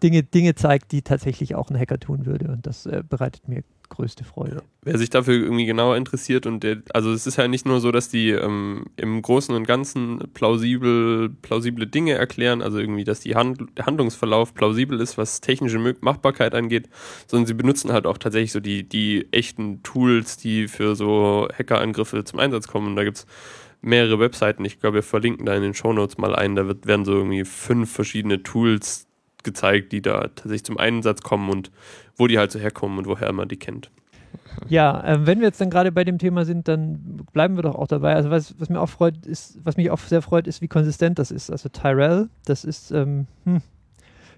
Dinge, 0.05 0.23
Dinge 0.23 0.55
zeigt, 0.55 0.93
die 0.93 1.01
tatsächlich 1.01 1.55
auch 1.55 1.71
ein 1.71 1.79
Hacker 1.79 1.99
tun 1.99 2.27
würde. 2.27 2.49
Und 2.49 2.67
das 2.67 2.85
äh, 2.85 3.03
bereitet 3.09 3.49
mir 3.49 3.65
größte 3.89 4.23
Freude. 4.23 4.57
Ja. 4.57 4.63
Wer 4.83 4.99
sich 4.99 5.09
dafür 5.09 5.35
irgendwie 5.35 5.65
genauer 5.65 5.97
interessiert 5.97 6.47
und 6.47 6.63
der, 6.63 6.83
also 6.93 7.11
es 7.13 7.27
ist 7.27 7.37
ja 7.37 7.49
nicht 7.49 7.65
nur 7.65 7.81
so, 7.81 7.91
dass 7.91 8.11
die 8.11 8.31
ähm, 8.31 8.87
im 8.97 9.23
Großen 9.23 9.55
und 9.55 9.67
Ganzen 9.67 10.19
plausibel, 10.35 11.31
plausible 11.41 11.87
Dinge 11.87 12.13
erklären, 12.13 12.61
also 12.61 12.79
irgendwie, 12.79 13.05
dass 13.05 13.21
die 13.21 13.35
Hand, 13.35 13.63
der 13.79 13.87
Handlungsverlauf 13.87 14.53
plausibel 14.53 15.01
ist, 15.01 15.17
was 15.17 15.41
technische 15.41 15.79
Machbarkeit 16.01 16.55
angeht, 16.55 16.89
sondern 17.27 17.47
sie 17.47 17.55
benutzen 17.55 17.93
halt 17.93 18.07
auch 18.07 18.19
tatsächlich 18.19 18.53
so 18.53 18.61
die, 18.61 18.87
die 18.87 19.29
echten 19.33 19.83
Tools, 19.83 20.37
die 20.37 20.69
für 20.69 20.97
so 20.97 21.49
Hackerangriffe 21.57 22.25
zum 22.25 22.41
Einsatz 22.41 22.69
kommen. 22.69 22.89
Und 22.89 22.97
da 22.97 23.05
gibt 23.05 23.19
es 23.19 23.27
mehrere 23.81 24.19
Webseiten, 24.19 24.65
ich 24.65 24.81
glaube, 24.81 24.97
wir 24.97 25.03
verlinken 25.03 25.47
da 25.47 25.55
in 25.55 25.63
den 25.63 25.75
Shownotes 25.75 26.19
mal 26.19 26.35
ein, 26.35 26.57
da 26.57 26.67
wird, 26.67 26.87
werden 26.87 27.05
so 27.05 27.13
irgendwie 27.13 27.45
fünf 27.45 27.93
verschiedene 27.93 28.43
Tools 28.43 29.07
gezeigt, 29.45 29.93
die 29.93 30.03
da 30.03 30.23
tatsächlich 30.23 30.65
zum 30.65 30.79
Einsatz 30.79 31.23
kommen 31.23 31.51
und 31.51 31.71
wo 32.17 32.27
die 32.27 32.39
halt 32.39 32.51
so 32.51 32.59
herkommen 32.59 32.99
und 32.99 33.07
woher 33.07 33.33
man 33.33 33.49
die 33.49 33.59
kennt. 33.59 33.91
Ja, 34.69 35.03
äh, 35.05 35.27
wenn 35.27 35.41
wir 35.41 35.49
jetzt 35.49 35.61
dann 35.61 35.71
gerade 35.71 35.93
bei 35.93 36.05
dem 36.05 36.19
Thema 36.19 36.45
sind, 36.45 36.69
dann 36.69 37.27
bleiben 37.33 37.57
wir 37.57 37.63
doch 37.63 37.75
auch 37.75 37.89
dabei. 37.89 38.15
Also 38.15 38.31
was, 38.31 38.55
was 38.59 38.69
mir 38.69 38.81
auch 38.81 38.89
freut, 38.89 39.27
ist, 39.27 39.59
was 39.65 39.77
mich 39.77 39.91
auch 39.91 39.99
sehr 39.99 40.23
freut, 40.23 40.47
ist, 40.47 40.61
wie 40.61 40.69
konsistent 40.69 41.19
das 41.19 41.31
ist. 41.31 41.51
Also 41.51 41.69
Tyrell, 41.69 42.29
das 42.45 42.65
ist 42.65 42.91
ähm, 42.91 43.27
hm, 43.45 43.63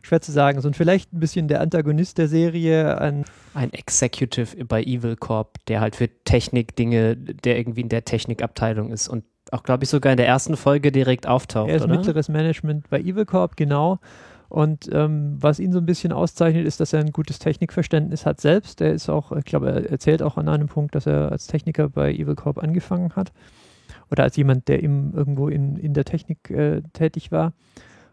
schwer 0.02 0.20
zu 0.20 0.32
sagen. 0.32 0.60
So 0.60 0.68
und 0.68 0.76
vielleicht 0.76 1.12
ein 1.12 1.20
bisschen 1.20 1.48
der 1.48 1.60
Antagonist 1.60 2.18
der 2.18 2.28
Serie. 2.28 3.00
Ein, 3.00 3.25
ein 3.54 3.72
Executive 3.72 4.64
bei 4.64 4.82
Evil 4.82 5.16
Corp, 5.16 5.64
der 5.66 5.80
halt 5.80 5.96
für 5.96 6.08
Technik-Dinge, 6.25 7.16
der 7.16 7.58
irgendwie 7.58 7.82
in 7.82 7.88
der 7.88 8.04
Technikabteilung 8.04 8.90
ist 8.90 9.08
und 9.08 9.25
auch, 9.52 9.62
glaube 9.62 9.84
ich, 9.84 9.90
sogar 9.90 10.12
in 10.12 10.16
der 10.16 10.26
ersten 10.26 10.56
Folge 10.56 10.90
direkt 10.90 11.26
auftaucht. 11.26 11.70
Er 11.70 11.76
ist 11.76 11.84
oder? 11.84 11.96
mittleres 11.96 12.28
Management 12.28 12.90
bei 12.90 13.00
Evil 13.00 13.26
Corp, 13.26 13.56
genau. 13.56 14.00
Und 14.48 14.88
ähm, 14.92 15.36
was 15.40 15.58
ihn 15.58 15.72
so 15.72 15.78
ein 15.78 15.86
bisschen 15.86 16.12
auszeichnet, 16.12 16.66
ist, 16.66 16.80
dass 16.80 16.92
er 16.92 17.00
ein 17.00 17.12
gutes 17.12 17.38
Technikverständnis 17.38 18.26
hat 18.26 18.40
selbst. 18.40 18.80
Er 18.80 18.92
ist 18.92 19.08
auch, 19.08 19.32
ich 19.32 19.44
glaube, 19.44 19.70
er 19.70 19.90
erzählt 19.90 20.22
auch 20.22 20.36
an 20.36 20.48
einem 20.48 20.68
Punkt, 20.68 20.94
dass 20.94 21.06
er 21.06 21.32
als 21.32 21.46
Techniker 21.46 21.88
bei 21.88 22.12
Evil 22.12 22.36
Corp 22.36 22.58
angefangen 22.58 23.14
hat. 23.16 23.32
Oder 24.10 24.22
als 24.22 24.36
jemand, 24.36 24.68
der 24.68 24.82
eben 24.82 25.12
irgendwo 25.14 25.48
in, 25.48 25.76
in 25.76 25.94
der 25.94 26.04
Technik 26.04 26.50
äh, 26.50 26.82
tätig 26.92 27.32
war. 27.32 27.52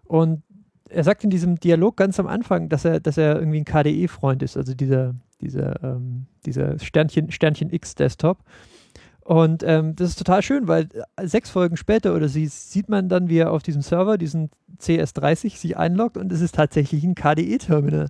Und 0.05 0.41
er 0.89 1.03
sagt 1.03 1.23
in 1.23 1.29
diesem 1.29 1.59
Dialog 1.59 1.97
ganz 1.97 2.19
am 2.19 2.27
Anfang, 2.27 2.69
dass 2.69 2.85
er, 2.85 2.99
dass 2.99 3.17
er 3.17 3.37
irgendwie 3.37 3.59
ein 3.59 3.65
KDE-Freund 3.65 4.43
ist, 4.43 4.57
also 4.57 4.73
dieser, 4.73 5.15
dieser, 5.41 5.83
ähm, 5.83 6.27
dieser 6.45 6.79
Sternchen, 6.79 7.31
Sternchen 7.31 7.71
X-Desktop. 7.71 8.39
Und 9.23 9.63
ähm, 9.63 9.95
das 9.95 10.09
ist 10.09 10.17
total 10.17 10.41
schön, 10.41 10.67
weil 10.67 10.89
äh, 11.15 11.27
sechs 11.27 11.49
Folgen 11.49 11.77
später 11.77 12.13
oder 12.13 12.27
sie 12.27 12.45
sieht 12.47 12.89
man 12.89 13.07
dann, 13.07 13.29
wie 13.29 13.37
er 13.37 13.51
auf 13.51 13.63
diesem 13.63 13.81
Server, 13.81 14.17
diesen 14.17 14.49
CS30, 14.79 15.57
sich 15.57 15.77
einloggt 15.77 16.17
und 16.17 16.31
es 16.31 16.41
ist 16.41 16.55
tatsächlich 16.55 17.03
ein 17.03 17.15
KDE-Terminal. 17.15 18.09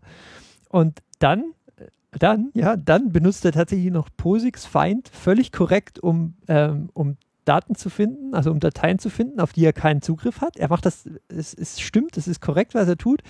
Und 0.69 1.03
dann, 1.19 1.53
äh, 1.75 1.85
dann, 2.17 2.49
ja, 2.55 2.75
dann 2.75 3.11
benutzt 3.11 3.45
er 3.45 3.51
tatsächlich 3.51 3.91
noch 3.91 4.09
POSIX 4.17 4.65
Find 4.65 5.07
völlig 5.09 5.51
korrekt, 5.51 5.99
um, 5.99 6.33
ähm, 6.47 6.89
um 6.93 7.17
Daten 7.45 7.75
zu 7.75 7.89
finden, 7.89 8.33
also 8.33 8.51
um 8.51 8.59
Dateien 8.59 8.99
zu 8.99 9.09
finden, 9.09 9.39
auf 9.39 9.53
die 9.53 9.65
er 9.65 9.73
keinen 9.73 10.01
Zugriff 10.01 10.41
hat. 10.41 10.57
Er 10.57 10.69
macht 10.69 10.85
das, 10.85 11.09
es, 11.27 11.53
es 11.53 11.79
stimmt, 11.79 12.17
es 12.17 12.27
ist 12.27 12.41
korrekt, 12.41 12.73
was 12.73 12.87
er 12.87 12.97
tut. 12.97 13.21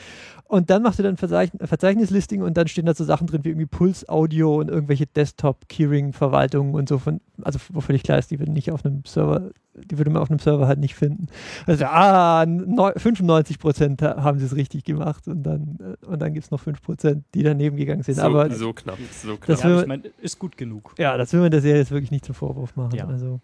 Und 0.46 0.70
dann 0.70 0.84
macht 0.84 1.00
er 1.00 1.03
dann 1.03 1.17
Verzeichn 1.17 1.58
Verzeichnislisting 1.60 2.41
und 2.43 2.55
dann 2.58 2.67
stehen 2.67 2.86
da 2.86 2.93
so 2.93 3.03
Sachen 3.03 3.25
drin 3.27 3.43
wie 3.43 3.50
irgendwie 3.50 3.65
Puls 3.65 4.08
Audio 4.10 4.58
und 4.60 4.70
irgendwelche 4.70 5.08
Desktop-Keyring-Verwaltungen 5.08 6.74
und 6.75 6.89
so 6.89 7.00
von, 7.00 7.22
also 7.41 7.60
wo 7.72 7.82
völlig 7.82 8.03
klar 8.03 8.20
ist, 8.20 8.32
die 8.32 8.39
würden 8.39 8.53
nicht 8.53 8.72
auf 8.72 8.86
einem 8.86 9.03
Server, 9.05 9.51
die 9.75 9.98
würde 9.98 10.12
man 10.12 10.22
auf 10.22 10.29
einem 10.29 10.39
Server 10.39 10.67
halt 10.67 10.79
nicht 10.79 10.96
finden. 10.96 11.27
Also, 11.65 11.86
ah, 11.86 12.46
95 12.46 13.60
Prozent 13.60 14.01
haben 14.01 14.39
sie 14.39 14.46
es 14.46 14.55
richtig 14.55 14.84
gemacht 14.84 15.27
und 15.27 15.43
dann, 15.43 15.79
äh, 15.82 16.05
und 16.05 16.22
dann 16.22 16.34
gibt 16.34 16.46
es 16.46 16.51
noch 16.51 16.60
5 16.60 16.82
Prozent, 16.82 17.24
die 17.34 17.43
daneben 17.43 17.75
gegangen 17.77 18.03
sind. 18.03 18.15
So, 18.15 18.22
Aber 18.22 18.50
so 18.51 18.74
knapp, 18.74 18.98
so 19.12 19.36
knapp. 19.38 19.48
Das 19.48 19.63
Ja, 19.63 19.70
will- 19.70 19.82
ich 19.82 19.88
meine, 19.88 20.03
ist 20.22 20.38
gut 20.39 20.58
genug. 20.58 20.93
ja, 20.98 21.17
das 21.17 21.34
will 21.34 21.41
man 21.41 21.51
der 21.51 21.62
Serie 21.62 21.79
jetzt 21.79 21.91
wirklich 21.91 22.12
nicht 22.12 22.25
zum 22.25 22.36
Vorwurf 22.36 22.75
machen. 22.75 22.96
Ja. 22.96 23.08
Also, 23.08 23.39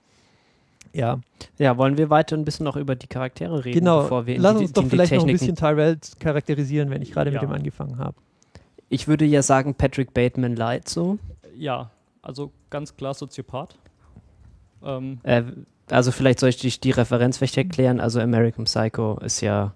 ja, 0.93 1.19
Ja, 1.57 1.77
wollen 1.77 1.97
wir 1.97 2.09
weiter 2.09 2.35
ein 2.35 2.45
bisschen 2.45 2.63
noch 2.63 2.75
über 2.75 2.95
die 2.95 3.07
Charaktere 3.07 3.63
reden, 3.65 3.79
genau. 3.79 4.01
bevor 4.03 4.25
wir 4.25 4.35
in 4.35 4.41
Lass 4.41 4.57
die, 4.57 4.63
uns 4.65 4.73
doch 4.73 4.83
in 4.83 4.89
die 4.89 4.95
vielleicht 4.95 5.13
noch 5.13 5.25
ein 5.25 5.31
bisschen 5.31 5.55
Tyrell 5.55 5.97
charakterisieren, 6.19 6.89
wenn 6.89 7.01
ich 7.01 7.11
gerade 7.11 7.31
Ja. 7.31 7.41
mit 7.41 7.49
dem 7.49 7.53
angefangen 7.55 7.97
habe. 7.97 8.15
Ich 8.89 9.07
würde 9.07 9.25
ja 9.25 9.41
sagen, 9.43 9.75
Patrick 9.75 10.13
Bateman 10.13 10.55
light 10.55 10.89
so. 10.89 11.19
Ja, 11.55 11.91
also 12.21 12.51
ganz 12.69 12.95
klar 12.97 13.13
Soziopath. 13.13 13.77
Ähm, 14.83 15.19
Äh, 15.23 15.43
also 15.89 16.11
vielleicht 16.11 16.39
soll 16.39 16.49
ich 16.49 16.57
die, 16.57 16.69
die 16.79 16.91
Referenz 16.91 17.37
vielleicht 17.37 17.57
erklären. 17.57 17.99
Also 17.99 18.19
American 18.19 18.65
Psycho 18.65 19.17
ist 19.19 19.41
ja 19.41 19.73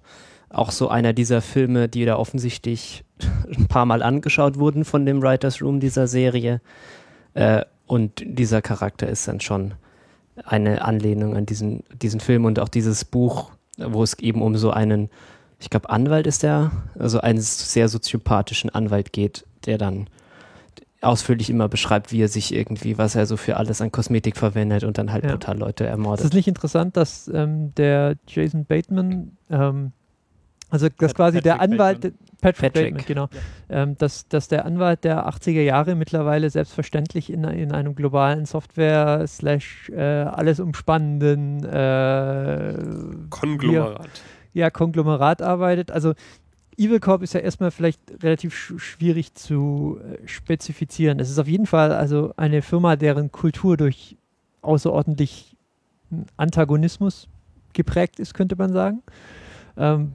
auch 0.50 0.72
so 0.72 0.88
einer 0.88 1.14
dieser 1.14 1.42
Filme, 1.42 1.90
die 1.90 2.06
da 2.06 2.18
offensichtlich 2.18 3.04
ein 3.58 3.68
paar 3.68 3.86
Mal 3.86 4.04
angeschaut 4.04 4.58
wurden 4.60 4.86
von 4.86 5.06
dem 5.06 5.22
Writers 5.22 5.62
Room 5.62 5.80
dieser 5.80 6.08
Serie. 6.08 6.62
Äh, 7.34 7.66
und 7.88 8.24
dieser 8.26 8.62
Charakter 8.62 9.08
ist 9.08 9.28
dann 9.28 9.40
schon 9.42 9.74
eine 10.46 10.84
Anlehnung 10.84 11.36
an 11.36 11.46
diesen, 11.46 11.84
diesen 12.02 12.20
Film 12.20 12.46
und 12.46 12.60
auch 12.60 12.70
dieses 12.70 13.06
Buch, 13.06 13.52
wo 13.78 14.04
es 14.04 14.18
eben 14.20 14.42
um 14.42 14.56
so 14.58 14.72
einen, 14.72 15.10
ich 15.60 15.70
glaube, 15.70 15.90
Anwalt 15.90 16.28
ist 16.28 16.44
der, 16.44 16.72
also 16.98 17.20
einen 17.22 17.40
sehr 17.42 17.88
soziopathischen 17.90 18.70
Anwalt 18.70 19.14
geht, 19.14 19.46
der 19.66 19.78
dann 19.78 20.08
ausführlich 21.02 21.50
immer 21.50 21.68
beschreibt, 21.68 22.12
wie 22.12 22.22
er 22.22 22.30
sich 22.30 22.54
irgendwie, 22.54 22.98
was 22.98 23.16
er 23.16 23.26
so 23.26 23.36
für 23.36 23.58
alles 23.58 23.82
an 23.82 23.92
Kosmetik 23.92 24.38
verwendet 24.38 24.84
und 24.86 24.98
dann 24.98 25.12
halt 25.12 25.26
Ja. 25.26 25.32
brutal 25.32 25.58
Leute 25.58 25.84
Es 25.86 25.90
ermordet. 25.92 26.26
ist 26.26 26.34
nicht 26.34 26.48
interessant, 26.48 26.96
dass 26.96 27.30
ähm, 27.34 27.76
der 27.76 28.16
Jason 28.28 28.64
Bateman, 28.66 29.36
ähm, 29.50 29.92
also 30.70 30.88
dass 30.88 31.12
Pat- 31.12 31.16
quasi 31.16 31.42
der 31.42 31.60
Anwalt, 31.60 32.14
Patrick, 32.44 32.74
Patrick. 32.74 32.94
Bateman, 32.96 33.06
genau, 33.06 33.30
ähm, 33.70 33.98
dass, 33.98 34.28
dass 34.28 34.50
der 34.50 34.66
Anwalt 34.66 35.04
der 35.04 35.28
80er 35.28 35.62
Jahre 35.62 35.96
mittlerweile 35.96 36.50
selbstverständlich 36.50 37.32
in, 37.32 37.46
in 37.46 37.72
einem 37.72 37.96
globalen 37.96 38.46
Software 38.46 39.26
slash 39.28 39.90
äh, 39.90 40.02
alles 40.02 40.60
umspannenden 40.60 41.64
äh, 41.64 42.74
Konglomerat. 43.30 44.10
ja, 44.54 44.70
Konglomerat 44.70 45.42
arbeitet. 45.42 45.90
Also 45.92 46.14
Evil 46.78 47.00
Corp 47.00 47.22
ist 47.22 47.34
ja 47.34 47.40
erstmal 47.40 47.72
vielleicht 47.72 48.02
relativ 48.22 48.54
sch 48.54 48.74
schwierig 48.78 49.34
zu 49.36 50.00
äh, 50.02 50.28
spezifizieren. 50.28 51.20
Es 51.20 51.30
ist 51.30 51.40
auf 51.40 51.48
jeden 51.48 51.66
Fall 51.66 51.92
also 51.94 52.34
eine 52.36 52.62
Firma, 52.62 52.96
deren 52.96 53.32
Kultur 53.32 53.78
durch 53.78 54.18
außerordentlich 54.62 55.56
Antagonismus 56.38 57.28
geprägt 57.74 58.20
ist, 58.20 58.34
könnte 58.34 58.56
man 58.56 58.74
sagen. 58.74 59.02
Ähm, 59.78 60.14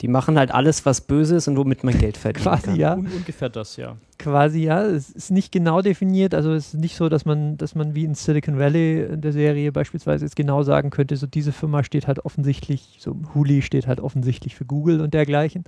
Die 0.00 0.08
machen 0.08 0.38
halt 0.38 0.50
alles, 0.50 0.84
was 0.84 1.00
böse 1.00 1.36
ist 1.36 1.48
und 1.48 1.56
womit 1.56 1.84
man 1.84 1.98
Geld 1.98 2.16
verdient. 2.16 2.44
quasi 2.44 2.66
kann. 2.66 2.76
ja, 2.76 2.94
un 2.94 3.06
ungefähr 3.06 3.48
das, 3.48 3.76
ja. 3.76 3.96
Quasi 4.18 4.64
ja. 4.64 4.82
Es 4.84 5.10
ist 5.10 5.30
nicht 5.30 5.52
genau 5.52 5.82
definiert, 5.82 6.34
also 6.34 6.52
es 6.52 6.74
ist 6.74 6.80
nicht 6.80 6.96
so, 6.96 7.08
dass 7.08 7.24
man, 7.24 7.56
dass 7.56 7.74
man 7.74 7.94
wie 7.94 8.04
in 8.04 8.14
Silicon 8.14 8.58
Valley 8.58 9.04
in 9.04 9.20
der 9.20 9.32
Serie 9.32 9.72
beispielsweise 9.72 10.24
jetzt 10.24 10.36
genau 10.36 10.62
sagen 10.62 10.90
könnte, 10.90 11.16
so 11.16 11.26
diese 11.26 11.52
Firma 11.52 11.84
steht 11.84 12.06
halt 12.06 12.24
offensichtlich, 12.24 12.98
so 13.00 13.16
Huli 13.34 13.62
steht 13.62 13.86
halt 13.86 14.00
offensichtlich 14.00 14.54
für 14.54 14.64
Google 14.64 15.00
und 15.00 15.14
dergleichen. 15.14 15.64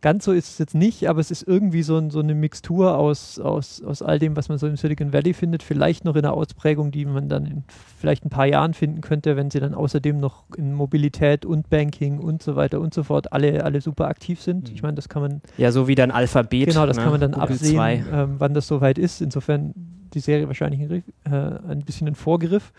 Ganz 0.00 0.24
so 0.24 0.32
ist 0.32 0.50
es 0.50 0.58
jetzt 0.58 0.74
nicht, 0.74 1.08
aber 1.08 1.20
es 1.20 1.30
ist 1.30 1.42
irgendwie 1.42 1.82
so, 1.82 1.96
ein, 1.96 2.10
so 2.10 2.20
eine 2.20 2.34
Mixtur 2.34 2.96
aus, 2.96 3.38
aus, 3.38 3.82
aus 3.82 4.02
all 4.02 4.18
dem, 4.18 4.36
was 4.36 4.48
man 4.48 4.58
so 4.58 4.66
im 4.66 4.76
Silicon 4.76 5.12
Valley 5.12 5.34
findet, 5.34 5.62
vielleicht 5.62 6.04
noch 6.04 6.16
in 6.16 6.24
einer 6.24 6.34
Ausprägung, 6.34 6.90
die 6.90 7.04
man 7.04 7.28
dann 7.28 7.46
in 7.46 7.64
vielleicht 7.98 8.24
ein 8.24 8.30
paar 8.30 8.46
Jahren 8.46 8.74
finden 8.74 9.00
könnte, 9.00 9.36
wenn 9.36 9.50
sie 9.50 9.60
dann 9.60 9.74
außerdem 9.74 10.18
noch 10.18 10.44
in 10.56 10.72
Mobilität 10.72 11.46
und 11.46 11.70
Banking 11.70 12.18
und 12.18 12.42
so 12.42 12.56
weiter 12.56 12.80
und 12.80 12.92
so 12.92 13.04
fort 13.04 13.32
alle, 13.32 13.64
alle 13.64 13.80
super 13.80 14.08
aktiv 14.08 14.40
sind. 14.40 14.68
Mhm. 14.68 14.74
Ich 14.74 14.82
meine, 14.82 14.94
das 14.94 15.08
kann 15.08 15.22
man 15.22 15.40
Ja, 15.56 15.70
so 15.70 15.88
wie 15.88 15.94
dann 15.94 16.10
Alphabet. 16.10 16.68
Genau, 16.68 16.86
das 16.86 16.96
ne? 16.96 17.02
kann 17.04 17.12
man 17.12 17.20
dann 17.20 17.34
absehen, 17.34 17.76
zwei. 17.98 18.22
ähm, 18.22 18.34
wann 18.38 18.54
das 18.54 18.66
soweit 18.66 18.98
ist. 18.98 19.20
Insofern 19.20 19.74
die 20.14 20.20
Serie 20.20 20.46
wahrscheinlich 20.46 20.80
ein, 20.80 21.04
äh, 21.24 21.70
ein 21.70 21.82
bisschen 21.84 22.08
ein 22.08 22.14
Vorgriff. 22.14 22.72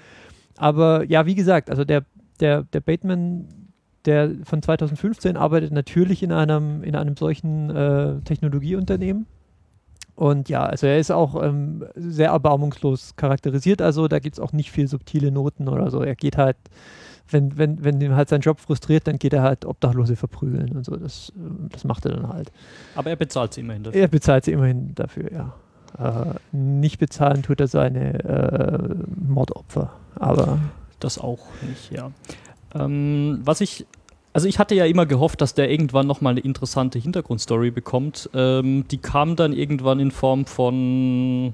Aber 0.58 1.04
ja, 1.06 1.26
wie 1.26 1.36
gesagt, 1.36 1.70
also 1.70 1.84
der, 1.84 2.06
der, 2.40 2.64
der 2.64 2.80
Bateman, 2.80 3.48
der 4.06 4.32
von 4.44 4.62
2015 4.62 5.38
arbeitet 5.38 5.72
natürlich 5.72 6.24
in 6.24 6.32
einem, 6.32 6.84
in 6.84 6.96
einem 6.96 7.16
solchen 7.18 7.70
äh, 7.70 8.22
Technologieunternehmen. 8.22 9.26
Und 10.16 10.48
ja, 10.50 10.64
also 10.64 10.86
er 10.86 11.00
ist 11.00 11.12
auch 11.12 11.42
ähm, 11.42 11.86
sehr 11.96 12.30
erbarmungslos 12.30 13.16
charakterisiert, 13.16 13.82
also 13.82 14.08
da 14.08 14.20
gibt 14.20 14.36
es 14.36 14.40
auch 14.40 14.54
nicht 14.54 14.72
viel 14.72 14.88
subtile 14.88 15.32
Noten 15.32 15.68
oder 15.68 15.90
so. 15.90 16.02
Er 16.02 16.16
geht 16.16 16.38
halt, 16.38 16.58
wenn, 17.30 17.58
wenn, 17.58 17.84
wenn 17.84 18.02
ihm 18.02 18.16
halt 18.16 18.30
sein 18.30 18.42
Job 18.42 18.60
frustriert, 18.60 19.08
dann 19.08 19.18
geht 19.18 19.34
er 19.34 19.42
halt 19.42 19.66
Obdachlose 19.66 20.16
verprügeln 20.16 20.72
und 20.76 20.86
so. 20.86 20.96
Das, 20.96 21.30
äh, 21.36 21.70
das 21.72 21.84
macht 21.84 22.06
er 22.06 22.14
dann 22.14 22.30
halt. 22.30 22.52
Aber 22.96 23.10
er 23.10 23.16
bezahlt 23.16 23.54
sie 23.54 23.62
immerhin 23.62 23.84
dafür. 23.84 24.02
Er 24.02 24.08
bezahlt 24.08 24.46
sie 24.46 24.52
immerhin 24.52 24.94
dafür, 24.96 25.32
ja. 25.32 25.54
Äh, 25.98 26.56
nicht 26.56 27.00
bezahlen 27.00 27.44
tut 27.44 27.60
er 27.60 27.68
seine 27.68 28.24
äh, 28.24 28.96
Mordopfer. 29.28 29.94
Aber 30.16 30.60
Das 31.00 31.20
auch 31.20 31.46
nicht, 31.68 31.92
ja. 31.92 32.12
Ähm, 32.74 33.42
was 33.44 33.62
ich, 33.62 33.86
also 34.34 34.48
ich 34.48 34.58
hatte 34.58 34.74
ja 34.74 34.86
immer 34.86 35.06
gehofft, 35.06 35.42
dass 35.42 35.54
der 35.54 35.70
irgendwann 35.70 36.08
nochmal 36.08 36.32
eine 36.32 36.40
interessante 36.40 36.98
Hintergrundstory 36.98 37.72
bekommt. 37.72 38.30
Ähm, 38.34 38.86
die 38.90 38.98
kam 38.98 39.36
dann 39.36 39.54
irgendwann 39.54 40.00
in 40.00 40.12
Form 40.12 40.46
von, 40.46 41.54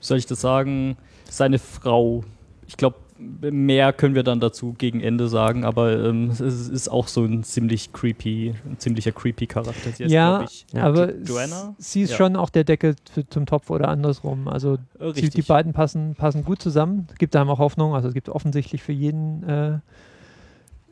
soll 0.00 0.18
ich 0.18 0.26
das 0.26 0.40
sagen, 0.40 0.96
seine 1.28 1.58
Frau. 1.58 2.24
Ich 2.66 2.76
glaube, 2.76 2.96
mehr 3.40 3.92
können 3.92 4.14
wir 4.14 4.22
dann 4.22 4.40
dazu 4.40 4.72
gegen 4.76 5.00
Ende 5.00 5.28
sagen, 5.28 5.64
aber 5.64 5.98
ähm, 6.04 6.30
es 6.30 6.40
ist 6.40 6.88
auch 6.88 7.08
so 7.08 7.24
ein 7.24 7.42
ziemlich 7.44 7.92
creepy, 7.92 8.54
ein 8.68 8.78
ziemlicher 8.78 9.12
creepy 9.12 9.46
Charakter. 9.46 9.90
Sie 9.92 10.04
heißt, 10.04 10.12
ja, 10.12 10.42
ich, 10.42 10.66
Ja. 10.72 10.84
aber 10.84 11.12
Jo- 11.12 11.24
Joanna? 11.24 11.74
sie 11.78 12.02
ist 12.02 12.10
Ja. 12.10 12.16
schon 12.16 12.36
auch 12.36 12.50
der 12.50 12.64
Deckel 12.64 12.94
zum 13.30 13.46
Topf 13.46 13.70
oder 13.70 13.88
andersrum. 13.88 14.48
Also 14.48 14.74
äh, 14.74 14.78
sie, 15.00 15.04
richtig. 15.06 15.30
die 15.30 15.42
beiden 15.42 15.72
passen, 15.72 16.14
passen 16.14 16.44
gut 16.44 16.60
zusammen. 16.62 17.06
Es 17.10 17.16
gibt 17.18 17.34
da 17.34 17.44
auch 17.46 17.58
Hoffnung. 17.58 17.94
Also 17.94 18.08
es 18.08 18.14
gibt 18.14 18.28
offensichtlich 18.28 18.82
für 18.82 18.92
jeden, 18.92 19.42
äh, 19.48 19.78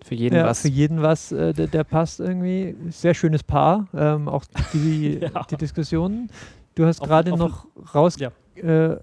Für 0.05 0.15
jeden 0.15 0.37
ja, 0.37 0.47
was. 0.47 0.63
für 0.63 0.69
jeden 0.69 1.03
was, 1.03 1.31
äh, 1.33 1.53
der, 1.53 1.67
der 1.67 1.85
passt 1.85 2.21
irgendwie. 2.21 2.75
Sehr 2.91 3.15
schönes 3.15 3.43
Paar. 3.43 3.87
Ähm, 3.95 4.29
auch 4.29 4.45
die, 4.73 5.19
Ja. 5.21 5.43
die 5.51 5.57
Diskussionen. 5.57 6.31
Du 6.75 6.87
hast 6.87 7.01
gerade 7.03 7.31
noch 7.31 7.67
raus, 7.95 8.17
Ja. 8.19 8.31
Äh, 8.57 8.97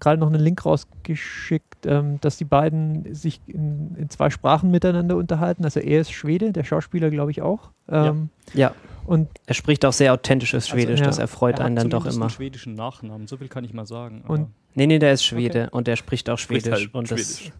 gerade 0.00 0.18
noch 0.18 0.26
einen 0.28 0.40
Link 0.40 0.64
rausgeschickt, 0.66 1.86
ähm, 1.86 2.20
dass 2.20 2.36
die 2.36 2.44
beiden 2.44 3.14
sich 3.14 3.40
in, 3.46 3.94
in 3.96 4.10
zwei 4.10 4.30
Sprachen 4.30 4.70
miteinander 4.70 5.16
unterhalten. 5.16 5.64
Also 5.64 5.80
er 5.80 6.00
ist 6.00 6.12
Schwede, 6.12 6.52
der 6.52 6.64
Schauspieler 6.64 7.10
glaube 7.10 7.30
ich 7.30 7.42
auch. 7.42 7.70
Ähm, 7.88 8.30
Ja, 8.54 8.72
Und 9.06 9.28
er 9.46 9.54
spricht 9.54 9.84
auch 9.84 9.92
sehr 9.92 10.12
authentisches 10.12 10.64
Also, 10.64 10.76
Schwedisch, 10.76 11.00
ja. 11.00 11.06
das 11.06 11.18
erfreut 11.18 11.54
Er 11.54 11.60
hat 11.60 11.66
einen 11.66 11.76
dann 11.76 11.90
doch 11.90 12.04
immer. 12.06 12.22
einen 12.22 12.30
schwedischen 12.30 12.74
Nachnamen, 12.74 13.26
so 13.26 13.36
viel 13.36 13.48
kann 13.48 13.64
ich 13.64 13.72
mal 13.74 13.86
sagen. 13.86 14.22
Und- 14.26 14.48
Nee, 14.76 14.86
nee, 14.86 15.00
der 15.00 15.12
ist 15.12 15.24
Schwede 15.24 15.68
und 15.70 15.88
der 15.88 15.96
spricht 15.96 16.30
auch 16.30 16.38
Spricht 16.38 16.66
Schwedisch. 16.66 16.80
halt 16.84 16.94
und 16.94 17.08
Schwedisch. 17.08 17.46
Das, 17.46 17.52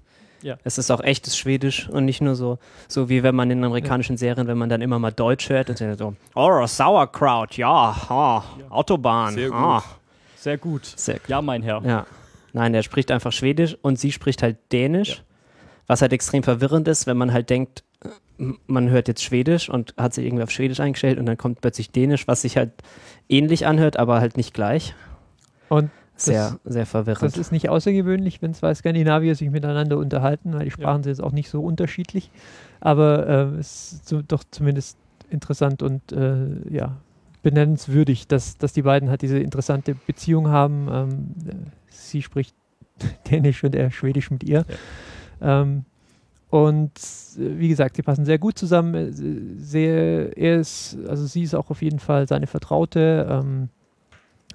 Ja. 0.42 0.56
es 0.62 0.78
ist 0.78 0.92
auch 0.92 1.00
echtes 1.00 1.36
Schwedisch 1.36 1.88
und 1.88 2.04
nicht 2.04 2.20
nur 2.20 2.36
so, 2.36 2.58
so 2.86 3.08
wie 3.08 3.24
wenn 3.24 3.34
man 3.34 3.50
in 3.50 3.64
amerikanischen 3.64 4.16
Serien, 4.16 4.46
wenn 4.46 4.56
man 4.56 4.68
dann 4.68 4.80
immer 4.80 5.00
mal 5.00 5.10
Deutsch 5.10 5.48
hört, 5.50 5.70
und 5.70 5.80
dann 5.80 5.98
so, 5.98 6.14
oh, 6.36 6.66
Sauerkraut, 6.66 7.56
ja, 7.56 7.68
ah, 8.08 8.44
Autobahn, 8.68 9.34
Sehr 9.34 9.48
gut. 9.48 9.56
ah. 9.58 9.82
Sehr 10.40 10.58
gut. 10.58 10.84
Sehr 10.86 11.16
gut. 11.18 11.28
Ja, 11.28 11.42
mein 11.42 11.62
Herr. 11.62 11.82
Ja. 11.84 12.06
Nein, 12.52 12.72
der 12.72 12.82
spricht 12.82 13.10
einfach 13.10 13.30
Schwedisch 13.32 13.76
und 13.82 13.98
sie 13.98 14.10
spricht 14.10 14.42
halt 14.42 14.56
Dänisch, 14.72 15.08
Ja. 15.18 15.22
was 15.86 16.02
halt 16.02 16.12
extrem 16.12 16.42
verwirrend 16.42 16.88
ist, 16.88 17.06
wenn 17.06 17.16
man 17.16 17.32
halt 17.32 17.50
denkt, 17.50 17.84
äh, 18.04 18.08
man 18.66 18.88
hört 18.90 19.06
jetzt 19.08 19.22
Schwedisch 19.22 19.68
und 19.68 19.94
hat 19.98 20.14
sich 20.14 20.24
irgendwie 20.24 20.42
auf 20.42 20.50
Schwedisch 20.50 20.80
eingestellt 20.80 21.18
und 21.18 21.26
dann 21.26 21.36
kommt 21.36 21.60
plötzlich 21.60 21.90
Dänisch, 21.90 22.26
was 22.26 22.42
sich 22.42 22.56
halt 22.56 22.72
ähnlich 23.28 23.66
anhört, 23.66 23.98
aber 23.98 24.18
halt 24.20 24.36
nicht 24.38 24.54
gleich. 24.54 24.94
Und 25.68 25.90
Sehr, 26.16 26.58
sehr 26.64 26.86
verwirrend. 26.86 27.22
das 27.22 27.36
ist 27.36 27.52
nicht 27.52 27.68
außergewöhnlich, 27.68 28.42
wenn 28.42 28.52
zwei 28.54 28.74
Skandinavier 28.74 29.34
sich 29.36 29.50
miteinander 29.50 29.96
unterhalten, 29.98 30.52
weil 30.54 30.64
die 30.64 30.70
Sprachen 30.70 31.02
sind 31.02 31.10
jetzt 31.12 31.22
auch 31.22 31.32
nicht 31.32 31.50
so 31.50 31.60
unterschiedlich. 31.62 32.30
Aber 32.80 33.26
äh, 33.28 33.58
es 33.58 33.92
ist 33.92 34.08
so, 34.08 34.22
doch 34.22 34.42
zumindest 34.50 34.96
interessant 35.30 35.82
und 35.82 36.10
äh, 36.12 36.46
ja, 36.70 36.96
benennenswürdig, 37.42 38.26
dass, 38.26 38.58
dass 38.58 38.72
die 38.72 38.82
beiden 38.82 39.08
halt 39.08 39.22
diese 39.22 39.38
interessante 39.38 39.94
Beziehung 40.06 40.48
haben. 40.48 40.88
Ähm, 40.90 41.34
äh, 41.48 41.54
sie 41.88 42.22
spricht 42.22 42.54
Dänisch 43.30 43.64
und 43.64 43.74
er 43.74 43.90
Schwedisch 43.90 44.30
mit 44.30 44.44
ihr. 44.44 44.64
Ja. 45.40 45.62
Ähm, 45.62 45.84
und 46.50 46.92
äh, 47.38 47.58
wie 47.58 47.68
gesagt, 47.68 47.96
sie 47.96 48.02
passen 48.02 48.24
sehr 48.24 48.38
gut 48.38 48.58
zusammen. 48.58 48.94
Äh, 48.94 49.12
sehr, 49.62 50.36
er 50.36 50.60
ist, 50.60 50.98
also 51.08 51.26
sie 51.26 51.42
ist 51.42 51.54
auch 51.54 51.70
auf 51.70 51.82
jeden 51.82 52.00
Fall 52.00 52.28
seine 52.28 52.46
Vertraute. 52.46 53.26
Ähm, 53.30 53.68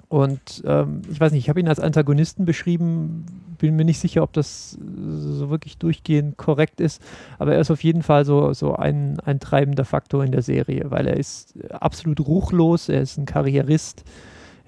und 0.08 0.62
ähm, 0.64 1.02
ich 1.10 1.18
weiß 1.18 1.32
nicht, 1.32 1.44
ich 1.44 1.48
habe 1.48 1.58
ihn 1.58 1.68
als 1.68 1.80
Antagonisten 1.80 2.44
beschrieben, 2.44 3.26
bin 3.58 3.76
mir 3.76 3.84
nicht 3.84 4.00
sicher, 4.00 4.22
ob 4.22 4.32
das 4.32 4.72
so 4.72 5.50
wirklich 5.50 5.78
durchgehend 5.78 6.36
korrekt 6.36 6.80
ist, 6.80 7.02
aber 7.38 7.54
er 7.54 7.60
ist 7.60 7.70
auf 7.70 7.82
jeden 7.82 8.02
Fall 8.02 8.24
so, 8.24 8.52
so 8.52 8.74
ein, 8.74 9.18
ein 9.20 9.40
treibender 9.40 9.84
Faktor 9.84 10.24
in 10.24 10.32
der 10.32 10.42
Serie, 10.42 10.90
weil 10.90 11.06
er 11.06 11.16
ist 11.16 11.54
absolut 11.70 12.20
ruchlos, 12.20 12.88
er 12.88 13.02
ist 13.02 13.18
ein 13.18 13.26
Karrierist, 13.26 14.04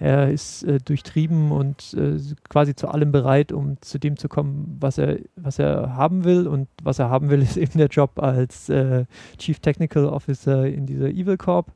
er 0.00 0.30
ist 0.30 0.62
äh, 0.62 0.78
durchtrieben 0.78 1.50
und 1.50 1.94
äh, 1.94 2.18
quasi 2.48 2.76
zu 2.76 2.88
allem 2.88 3.10
bereit, 3.10 3.50
um 3.50 3.80
zu 3.80 3.98
dem 3.98 4.16
zu 4.16 4.28
kommen, 4.28 4.76
was 4.78 4.96
er, 4.96 5.18
was 5.34 5.58
er 5.58 5.96
haben 5.96 6.24
will. 6.24 6.46
Und 6.46 6.68
was 6.82 7.00
er 7.00 7.10
haben 7.10 7.30
will, 7.30 7.42
ist 7.42 7.56
eben 7.56 7.78
der 7.78 7.88
Job 7.88 8.22
als 8.22 8.68
äh, 8.68 9.06
Chief 9.38 9.58
Technical 9.58 10.06
Officer 10.06 10.66
in 10.66 10.86
dieser 10.86 11.08
Evil 11.08 11.36
Corp. 11.36 11.72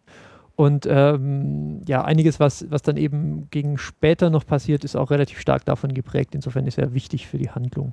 Und 0.56 0.86
ähm, 0.88 1.80
ja, 1.86 2.04
einiges, 2.04 2.38
was, 2.38 2.70
was 2.70 2.82
dann 2.82 2.96
eben 2.96 3.48
gegen 3.50 3.78
später 3.78 4.30
noch 4.30 4.46
passiert, 4.46 4.84
ist 4.84 4.96
auch 4.96 5.10
relativ 5.10 5.40
stark 5.40 5.64
davon 5.64 5.94
geprägt. 5.94 6.34
Insofern 6.34 6.66
ist 6.66 6.78
er 6.78 6.92
wichtig 6.92 7.26
für 7.26 7.38
die 7.38 7.50
Handlung. 7.50 7.92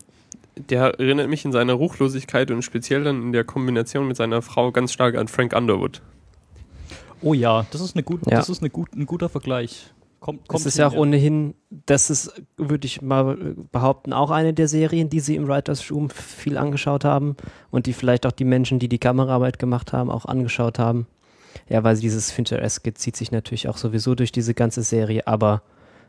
Der 0.69 0.99
erinnert 0.99 1.29
mich 1.29 1.45
in 1.45 1.53
seiner 1.53 1.73
Ruchlosigkeit 1.73 2.51
und 2.51 2.63
speziell 2.63 3.03
dann 3.03 3.21
in 3.21 3.31
der 3.31 3.45
Kombination 3.45 4.07
mit 4.07 4.17
seiner 4.17 4.41
Frau 4.41 4.71
ganz 4.71 4.91
stark 4.91 5.15
an 5.15 5.29
Frank 5.29 5.55
Underwood. 5.55 6.01
Oh 7.21 7.33
ja, 7.33 7.65
das 7.71 7.81
ist, 7.81 7.95
eine 7.95 8.03
gut, 8.03 8.21
ja. 8.29 8.37
das 8.37 8.49
ist 8.49 8.61
eine 8.61 8.69
gut, 8.69 8.93
ein 8.93 9.05
guter 9.05 9.29
Vergleich. 9.29 9.91
Kommt, 10.19 10.49
kommt 10.49 10.59
das 10.59 10.65
ist 10.65 10.77
ja 10.77 10.87
auch 10.87 10.95
ohnehin, 10.95 11.53
das 11.69 12.09
ist, 12.09 12.41
würde 12.57 12.85
ich 12.85 13.01
mal 13.01 13.55
behaupten, 13.71 14.11
auch 14.11 14.31
eine 14.31 14.53
der 14.53 14.67
Serien, 14.67 15.09
die 15.09 15.21
sie 15.21 15.35
im 15.35 15.47
Writers 15.47 15.89
Room 15.91 16.09
viel 16.09 16.57
angeschaut 16.57 17.05
haben 17.05 17.37
und 17.71 17.85
die 17.85 17.93
vielleicht 17.93 18.25
auch 18.25 18.33
die 18.33 18.43
Menschen, 18.43 18.79
die 18.79 18.89
die 18.89 18.97
Kameraarbeit 18.97 19.59
gemacht 19.59 19.93
haben, 19.93 20.09
auch 20.09 20.25
angeschaut 20.25 20.77
haben. 20.77 21.07
Ja, 21.67 21.83
weil 21.83 21.97
dieses 21.97 22.31
Fincher-esque 22.31 22.93
zieht 22.95 23.15
sich 23.15 23.31
natürlich 23.31 23.67
auch 23.67 23.77
sowieso 23.77 24.15
durch 24.15 24.31
diese 24.31 24.53
ganze 24.53 24.83
Serie, 24.83 25.27
aber 25.27 25.61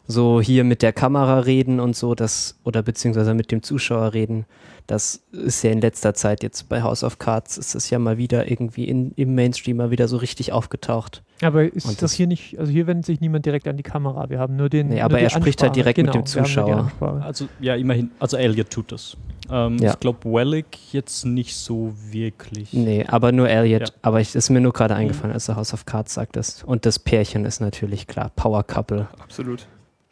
so 0.07 0.41
hier 0.41 0.65
mit 0.65 0.83
der 0.83 0.93
Kamera 0.93 1.41
reden 1.41 1.81
und 1.81 1.97
so, 1.97 2.15
das, 2.15 2.59
oder 2.65 2.83
beziehungsweise 2.83 3.35
mit 3.35 3.53
dem 3.53 3.63
Zuschauer 3.63 4.13
reden, 4.13 4.45
das 4.87 5.23
ist 5.31 5.63
ja 5.63 5.71
in 5.71 5.81
letzter 5.81 6.15
Zeit 6.15 6.43
jetzt 6.43 6.69
bei 6.69 6.83
House 6.83 7.05
of 7.05 7.19
Cards, 7.19 7.59
ist 7.59 7.75
es 7.77 7.91
ja 7.91 7.99
mal 7.99 8.19
wieder 8.19 8.51
irgendwie 8.51 8.87
in, 8.87 9.13
im 9.13 9.37
Mainstream 9.37 9.77
mal 9.77 9.93
wieder 9.93 10.09
so 10.09 10.17
richtig 10.17 10.53
aufgetaucht. 10.53 11.23
Aber 11.43 11.63
ist 11.63 11.87
und 11.87 12.03
das, 12.03 12.13
hier 12.13 12.27
nicht, 12.27 12.59
also 12.59 12.73
hier 12.73 12.87
wendet 12.89 13.07
sich 13.07 13.21
niemand 13.21 13.47
direkt 13.47 13.69
an 13.69 13.77
die 13.77 13.85
Kamera, 13.85 14.31
wir 14.31 14.41
haben 14.41 14.57
nur 14.57 14.69
den. 14.69 14.89
Nee, 14.89 15.01
aber 15.01 15.21
er 15.21 15.31
spricht 15.31 15.63
halt 15.63 15.77
direkt 15.77 15.97
genau, 15.97 16.13
mit 16.13 16.23
dem 16.23 16.27
Zuschauer. 16.27 16.91
Also 17.23 17.49
ja, 17.61 17.77
immerhin, 17.77 18.11
also 18.19 18.37
Elliot 18.37 18.69
tut 18.71 18.91
das. 18.91 19.17
Ähm, 19.49 19.79
ja. 19.79 19.93
Ich 19.93 20.01
glaube, 20.01 20.25
Wellick 20.25 20.93
jetzt 20.93 21.25
nicht 21.25 21.57
so 21.57 21.93
wirklich. 22.11 22.73
Nee, 22.73 23.05
aber 23.07 23.33
nur 23.33 23.49
Elliot. 23.49 23.89
Ja. 23.89 23.95
Aber 24.03 24.21
es 24.21 24.35
ist 24.35 24.51
mir 24.51 24.61
nur 24.61 24.73
gerade 24.73 24.95
eingefallen, 24.95 25.33
als 25.33 25.47
du 25.47 25.57
House 25.57 25.73
of 25.73 25.87
Cards 25.87 26.15
sagtest. 26.15 26.65
Und 26.65 26.87
das 26.87 26.99
Pärchen 26.99 27.45
ist 27.45 27.61
natürlich 27.61 28.07
klar, 28.07 28.31
Power 28.37 28.63
Couple. 28.63 29.09
Absolut. 29.21 29.67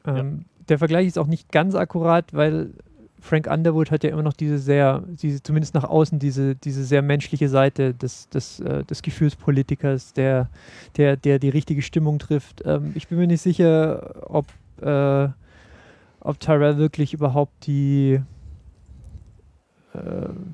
Ähm, 0.06 0.16
ja. 0.16 0.64
Der 0.68 0.78
Vergleich 0.78 1.06
ist 1.06 1.18
auch 1.18 1.26
nicht 1.26 1.50
ganz 1.50 1.74
akkurat, 1.74 2.34
weil 2.34 2.72
Frank 3.20 3.48
Underwood 3.48 3.90
hat 3.90 4.04
ja 4.04 4.10
immer 4.10 4.22
noch 4.22 4.32
diese 4.32 4.58
sehr, 4.58 5.02
diese, 5.06 5.42
zumindest 5.42 5.74
nach 5.74 5.84
außen, 5.84 6.18
diese, 6.18 6.54
diese 6.54 6.84
sehr 6.84 7.02
menschliche 7.02 7.48
Seite 7.48 7.94
des, 7.94 8.28
des, 8.28 8.60
äh, 8.60 8.84
des 8.84 9.02
Gefühlspolitikers, 9.02 10.12
der, 10.12 10.48
der, 10.96 11.16
der 11.16 11.38
die 11.38 11.48
richtige 11.48 11.82
Stimmung 11.82 12.18
trifft. 12.18 12.62
Ähm, 12.64 12.92
ich 12.94 13.08
bin 13.08 13.18
mir 13.18 13.26
nicht 13.26 13.42
sicher, 13.42 14.24
ob, 14.28 14.46
äh, 14.80 15.28
ob 16.20 16.40
Tyrell 16.40 16.78
wirklich 16.78 17.12
überhaupt 17.12 17.66
die, 17.66 18.20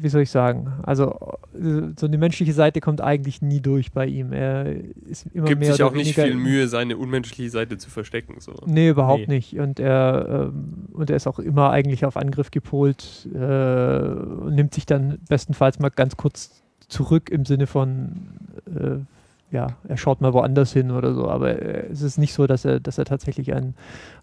wie 0.01 0.09
soll 0.09 0.23
ich 0.23 0.31
sagen, 0.31 0.73
also 0.83 1.37
äh, 1.55 1.93
so 1.99 2.07
eine 2.07 2.19
menschliche 2.19 2.53
Seite 2.53 2.81
kommt 2.81 3.01
eigentlich 3.01 3.43
nie 3.43 3.61
durch 3.61 3.93
bei 3.93 4.07
ihm. 4.07 4.33
Er 4.33 4.77
ist 5.09 5.27
immer 5.33 5.47
Gibt 5.47 5.61
mehr 5.61 5.73
sich 5.73 5.83
auch 5.83 5.93
nicht 5.93 6.15
viel 6.15 6.35
Mühe, 6.35 6.69
seine 6.69 6.97
unmenschliche 6.97 7.51
Seite 7.51 7.79
zu 7.79 7.91
verstecken. 7.91 8.37
So. 8.41 8.55
Nee, 8.67 8.89
überhaupt 8.89 9.29
nee. 9.29 9.37
nicht. 9.37 9.59
Und 9.59 9.81
er, 9.81 10.51
ähm, 10.53 10.89
und 10.93 11.11
er 11.11 11.17
ist 11.17 11.27
auch 11.27 11.39
immer 11.39 11.71
eigentlich 11.71 12.05
auf 12.05 12.17
Angriff 12.17 12.51
gepolt 12.51 13.29
äh, 13.35 13.39
und 13.39 14.55
nimmt 14.55 14.75
sich 14.75 14.87
dann 14.87 15.19
bestenfalls 15.29 15.79
mal 15.79 15.91
ganz 15.91 16.17
kurz 16.17 16.63
zurück 16.89 17.31
im 17.31 17.45
Sinne 17.45 17.67
von 17.67 18.29
äh, 18.67 18.99
ja, 19.55 19.69
er 19.87 19.97
schaut 19.97 20.21
mal 20.21 20.33
woanders 20.33 20.73
hin 20.73 20.91
oder 20.91 21.15
so, 21.15 21.29
aber 21.29 21.63
äh, 21.63 21.87
es 21.87 22.03
ist 22.03 22.19
nicht 22.19 22.35
so, 22.35 22.47
dass 22.49 22.65
er, 22.65 22.81
dass 22.81 22.99
er 22.99 23.05
tatsächlich 23.05 23.55
ein, 23.55 23.75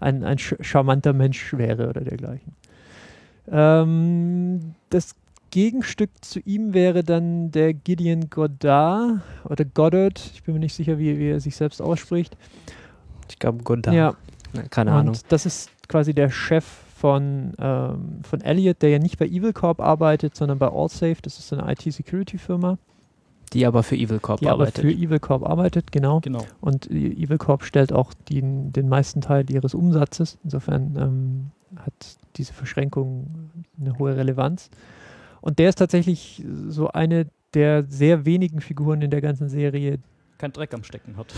ein, 0.02 0.26
ein 0.26 0.38
charmanter 0.38 1.14
Mensch 1.14 1.54
wäre 1.54 1.88
oder 1.90 2.02
dergleichen. 2.02 2.54
Ähm, 3.50 4.76
das 4.90 5.16
Gegenstück 5.52 6.10
zu 6.22 6.40
ihm 6.40 6.74
wäre 6.74 7.04
dann 7.04 7.52
der 7.52 7.74
Gideon 7.74 8.30
Goddard 8.30 9.22
oder 9.44 9.66
Goddard, 9.66 10.32
ich 10.34 10.44
bin 10.44 10.54
mir 10.54 10.62
nicht 10.62 10.76
sicher, 10.76 10.98
wie, 10.98 11.20
wie 11.20 11.30
er 11.30 11.40
sich 11.40 11.56
selbst 11.56 11.82
ausspricht. 11.82 12.38
Ich 13.30 13.38
glaube 13.38 13.64
Goddard. 13.64 13.96
Ja. 13.96 14.16
Keine 14.70 14.92
Ahnung. 14.92 15.16
Und 15.16 15.32
das 15.32 15.46
ist 15.46 15.72
quasi 15.88 16.14
der 16.14 16.30
Chef 16.30 16.66
von, 16.98 17.54
ähm, 17.58 18.20
von 18.24 18.42
Elliot, 18.42 18.82
der 18.82 18.90
ja 18.90 19.00
nicht 19.00 19.18
bei 19.18 19.26
Evil 19.26 19.54
Corp 19.54 19.80
arbeitet, 19.80 20.36
sondern 20.36 20.60
bei 20.60 20.68
AllSafe. 20.72 21.18
Das 21.22 21.40
ist 21.40 21.52
eine 21.54 21.72
IT-Security-Firma. 21.72 22.78
Die 23.54 23.66
aber 23.66 23.84
für 23.84 23.96
Evil 23.96 24.20
Corp 24.20 24.40
die 24.40 24.48
arbeitet. 24.48 24.78
Die 24.78 24.82
aber 24.82 24.90
für 24.90 25.04
Evil 25.04 25.20
Corp 25.20 25.44
arbeitet, 25.44 25.92
genau. 25.92 26.20
genau. 26.22 26.46
Und 26.62 26.90
Evil 26.90 27.38
Corp 27.38 27.64
stellt 27.64 27.92
auch 27.92 28.14
die, 28.30 28.42
den 28.42 28.88
meisten 28.88 29.22
Teil 29.22 29.50
ihres 29.50 29.74
Umsatzes. 29.74 30.38
Insofern 30.44 30.96
ähm, 30.98 31.52
hat 31.78 31.94
diese 32.38 32.54
Verschränkung 32.54 33.52
eine 33.80 33.98
hohe 33.98 34.16
Relevanz. 34.16 34.70
Und 35.42 35.60
der 35.60 35.70
ist 35.70 35.78
tatsächlich 35.78 36.44
so 36.68 36.90
eine 36.90 37.28
der 37.54 37.84
sehr 37.88 38.26
wenigen 38.26 38.62
Figuren 38.62 39.02
in 39.02 39.12
der 39.12 39.22
ganzen 39.22 39.50
Serie. 39.50 40.00
Kein 40.38 40.54
Dreck 40.54 40.74
am 40.74 40.84
Stecken 40.84 41.18
hat. 41.18 41.34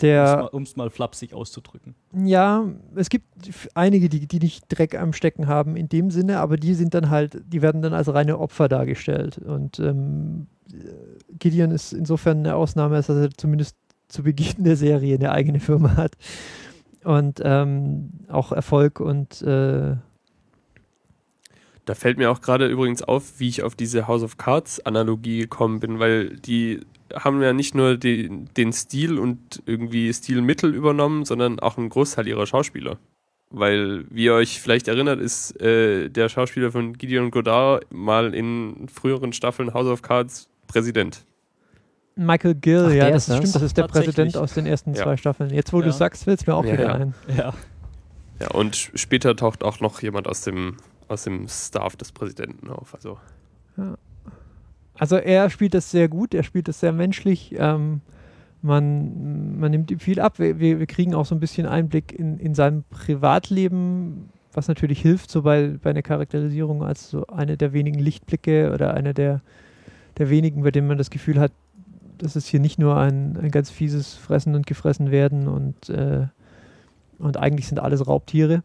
Der, 0.00 0.52
um 0.52 0.64
es 0.64 0.76
mal, 0.76 0.84
mal, 0.84 0.90
flapsig 0.90 1.32
auszudrücken. 1.32 1.94
Ja, 2.12 2.66
es 2.96 3.08
gibt 3.08 3.26
einige, 3.74 4.08
die, 4.08 4.26
die 4.26 4.40
nicht 4.40 4.64
Dreck 4.68 4.96
am 4.96 5.12
Stecken 5.12 5.46
haben 5.46 5.76
in 5.76 5.88
dem 5.88 6.10
Sinne, 6.10 6.40
aber 6.40 6.56
die 6.56 6.74
sind 6.74 6.94
dann 6.94 7.10
halt, 7.10 7.40
die 7.46 7.62
werden 7.62 7.80
dann 7.80 7.94
als 7.94 8.12
reine 8.12 8.38
Opfer 8.38 8.68
dargestellt. 8.68 9.38
Und 9.38 9.78
ähm, 9.78 10.48
Gideon 11.38 11.70
ist 11.70 11.92
insofern 11.92 12.38
eine 12.38 12.56
Ausnahme, 12.56 12.96
dass 12.96 13.08
er 13.08 13.30
zumindest 13.30 13.76
zu 14.08 14.24
Beginn 14.24 14.64
der 14.64 14.76
Serie 14.76 15.14
eine 15.14 15.30
eigene 15.30 15.60
Firma 15.60 15.96
hat 15.96 16.16
und 17.04 17.40
ähm, 17.44 18.10
auch 18.28 18.52
Erfolg 18.52 19.00
und 19.00 19.42
äh, 19.42 19.96
da 21.84 21.94
fällt 21.94 22.16
mir 22.16 22.30
auch 22.30 22.40
gerade 22.40 22.66
übrigens 22.66 23.02
auf, 23.02 23.38
wie 23.38 23.48
ich 23.48 23.62
auf 23.62 23.74
diese 23.74 24.08
House 24.08 24.22
of 24.22 24.38
Cards 24.38 24.84
Analogie 24.86 25.40
gekommen 25.40 25.80
bin, 25.80 25.98
weil 25.98 26.36
die 26.36 26.80
haben 27.14 27.42
ja 27.42 27.52
nicht 27.52 27.74
nur 27.74 27.96
die, 27.96 28.46
den 28.56 28.72
Stil 28.72 29.18
und 29.18 29.62
irgendwie 29.66 30.12
Stilmittel 30.12 30.74
übernommen, 30.74 31.24
sondern 31.24 31.60
auch 31.60 31.76
einen 31.76 31.90
Großteil 31.90 32.26
ihrer 32.26 32.46
Schauspieler. 32.46 32.98
Weil, 33.50 34.06
wie 34.10 34.24
ihr 34.24 34.34
euch 34.34 34.60
vielleicht 34.60 34.88
erinnert, 34.88 35.20
ist 35.20 35.60
äh, 35.60 36.08
der 36.08 36.28
Schauspieler 36.28 36.72
von 36.72 36.94
Gideon 36.94 37.30
Godard 37.30 37.86
mal 37.92 38.34
in 38.34 38.88
früheren 38.88 39.32
Staffeln 39.32 39.74
House 39.74 39.86
of 39.86 40.02
Cards 40.02 40.48
Präsident. 40.66 41.24
Michael 42.16 42.54
Gill, 42.54 42.86
Ach, 42.88 42.92
ja, 42.92 43.10
das, 43.10 43.26
das 43.26 43.38
stimmt, 43.38 43.54
das 43.54 43.62
ist 43.62 43.76
der 43.76 43.88
Präsident 43.88 44.36
aus 44.36 44.54
den 44.54 44.66
ersten 44.66 44.94
ja. 44.94 45.02
zwei 45.02 45.16
Staffeln. 45.16 45.50
Jetzt, 45.50 45.72
wo 45.72 45.80
ja. 45.80 45.86
du 45.86 45.92
sagst, 45.92 46.24
fällt 46.24 46.40
es 46.40 46.46
mir 46.46 46.54
auch 46.54 46.64
ja, 46.64 46.72
wieder 46.72 46.94
ein. 46.94 47.14
Ja. 47.36 47.52
Ja, 48.40 48.50
und 48.50 48.90
später 48.94 49.36
taucht 49.36 49.62
auch 49.62 49.80
noch 49.80 50.02
jemand 50.02 50.26
aus 50.28 50.42
dem, 50.42 50.76
aus 51.08 51.24
dem 51.24 51.46
Staff 51.48 51.96
des 51.96 52.12
Präsidenten 52.12 52.68
auf. 52.68 52.94
Also. 52.94 53.18
also 54.98 55.16
er 55.16 55.50
spielt 55.50 55.74
das 55.74 55.90
sehr 55.90 56.08
gut, 56.08 56.34
er 56.34 56.42
spielt 56.42 56.68
das 56.68 56.80
sehr 56.80 56.92
menschlich. 56.92 57.54
Ähm, 57.56 58.00
man, 58.62 59.58
man 59.58 59.70
nimmt 59.70 59.90
ihm 59.90 60.00
viel 60.00 60.20
ab. 60.20 60.38
Wir, 60.38 60.58
wir, 60.58 60.86
kriegen 60.86 61.14
auch 61.14 61.26
so 61.26 61.34
ein 61.34 61.40
bisschen 61.40 61.66
Einblick 61.66 62.12
in, 62.12 62.38
in 62.38 62.54
seinem 62.54 62.84
Privatleben, 62.90 64.30
was 64.52 64.68
natürlich 64.68 65.00
hilft, 65.00 65.30
so 65.30 65.42
bei, 65.42 65.74
bei 65.82 65.90
einer 65.90 66.02
Charakterisierung 66.02 66.82
als 66.82 67.10
so 67.10 67.26
eine 67.26 67.56
der 67.56 67.72
wenigen 67.72 67.98
Lichtblicke 67.98 68.72
oder 68.72 68.94
einer 68.94 69.12
der, 69.12 69.42
der 70.18 70.30
wenigen, 70.30 70.62
bei 70.62 70.70
denen 70.70 70.88
man 70.88 70.98
das 70.98 71.10
Gefühl 71.10 71.38
hat, 71.38 71.52
das 72.18 72.36
ist 72.36 72.46
hier 72.46 72.60
nicht 72.60 72.78
nur 72.78 72.96
ein, 72.96 73.36
ein 73.36 73.50
ganz 73.50 73.70
fieses 73.70 74.14
Fressen 74.14 74.54
und 74.54 74.66
Gefressen 74.66 75.10
werden 75.10 75.48
und, 75.48 75.88
äh, 75.88 76.26
und 77.18 77.36
eigentlich 77.36 77.68
sind 77.68 77.78
alles 77.78 78.06
Raubtiere. 78.06 78.62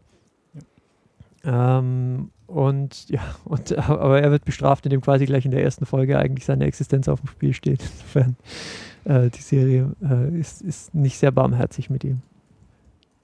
Ja. 1.44 1.78
Ähm, 1.78 2.30
und 2.46 3.08
ja, 3.08 3.20
und, 3.44 3.78
aber 3.78 4.20
er 4.20 4.30
wird 4.30 4.44
bestraft, 4.44 4.84
indem 4.84 5.00
quasi 5.00 5.24
gleich 5.26 5.44
in 5.44 5.52
der 5.52 5.62
ersten 5.62 5.86
Folge 5.86 6.18
eigentlich 6.18 6.44
seine 6.44 6.64
Existenz 6.64 7.08
auf 7.08 7.20
dem 7.20 7.28
Spiel 7.28 7.54
steht. 7.54 7.80
Insofern, 7.82 8.36
äh, 9.04 9.30
die 9.30 9.42
Serie 9.42 9.92
äh, 10.02 10.38
ist, 10.38 10.60
ist 10.62 10.94
nicht 10.94 11.18
sehr 11.18 11.30
barmherzig 11.30 11.90
mit 11.90 12.04
ihm. 12.04 12.22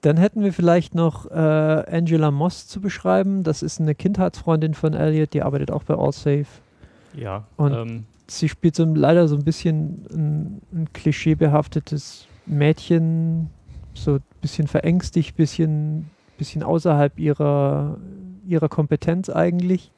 Dann 0.01 0.17
hätten 0.17 0.43
wir 0.43 0.53
vielleicht 0.53 0.95
noch 0.95 1.29
äh, 1.29 1.33
Angela 1.33 2.31
Moss 2.31 2.67
zu 2.67 2.79
beschreiben. 2.79 3.43
Das 3.43 3.63
ist 3.63 3.81
eine 3.81 3.95
Kindheitsfreundin 3.95 4.73
von 4.73 4.93
Elliot, 4.93 5.33
die 5.33 5.41
arbeitet 5.41 5.71
auch 5.71 5.83
bei 5.83 5.95
AllSafe. 5.95 6.45
Ja. 7.15 7.45
Und 7.57 7.73
ähm, 7.73 8.05
sie 8.29 8.49
spielt 8.49 8.75
so 8.75 8.85
leider 8.85 9.27
so 9.27 9.35
ein 9.35 9.43
bisschen 9.43 10.05
ein, 10.11 10.61
ein 10.71 10.93
klischeebehaftetes 10.93 12.27
Mädchen, 12.45 13.49
so 13.93 14.15
ein 14.15 14.23
bisschen 14.41 14.67
verängstigt, 14.67 15.35
bisschen, 15.35 16.09
bisschen 16.37 16.63
außerhalb 16.63 17.17
ihrer, 17.19 17.97
ihrer 18.45 18.69
Kompetenz 18.69 19.29
eigentlich. 19.29 19.91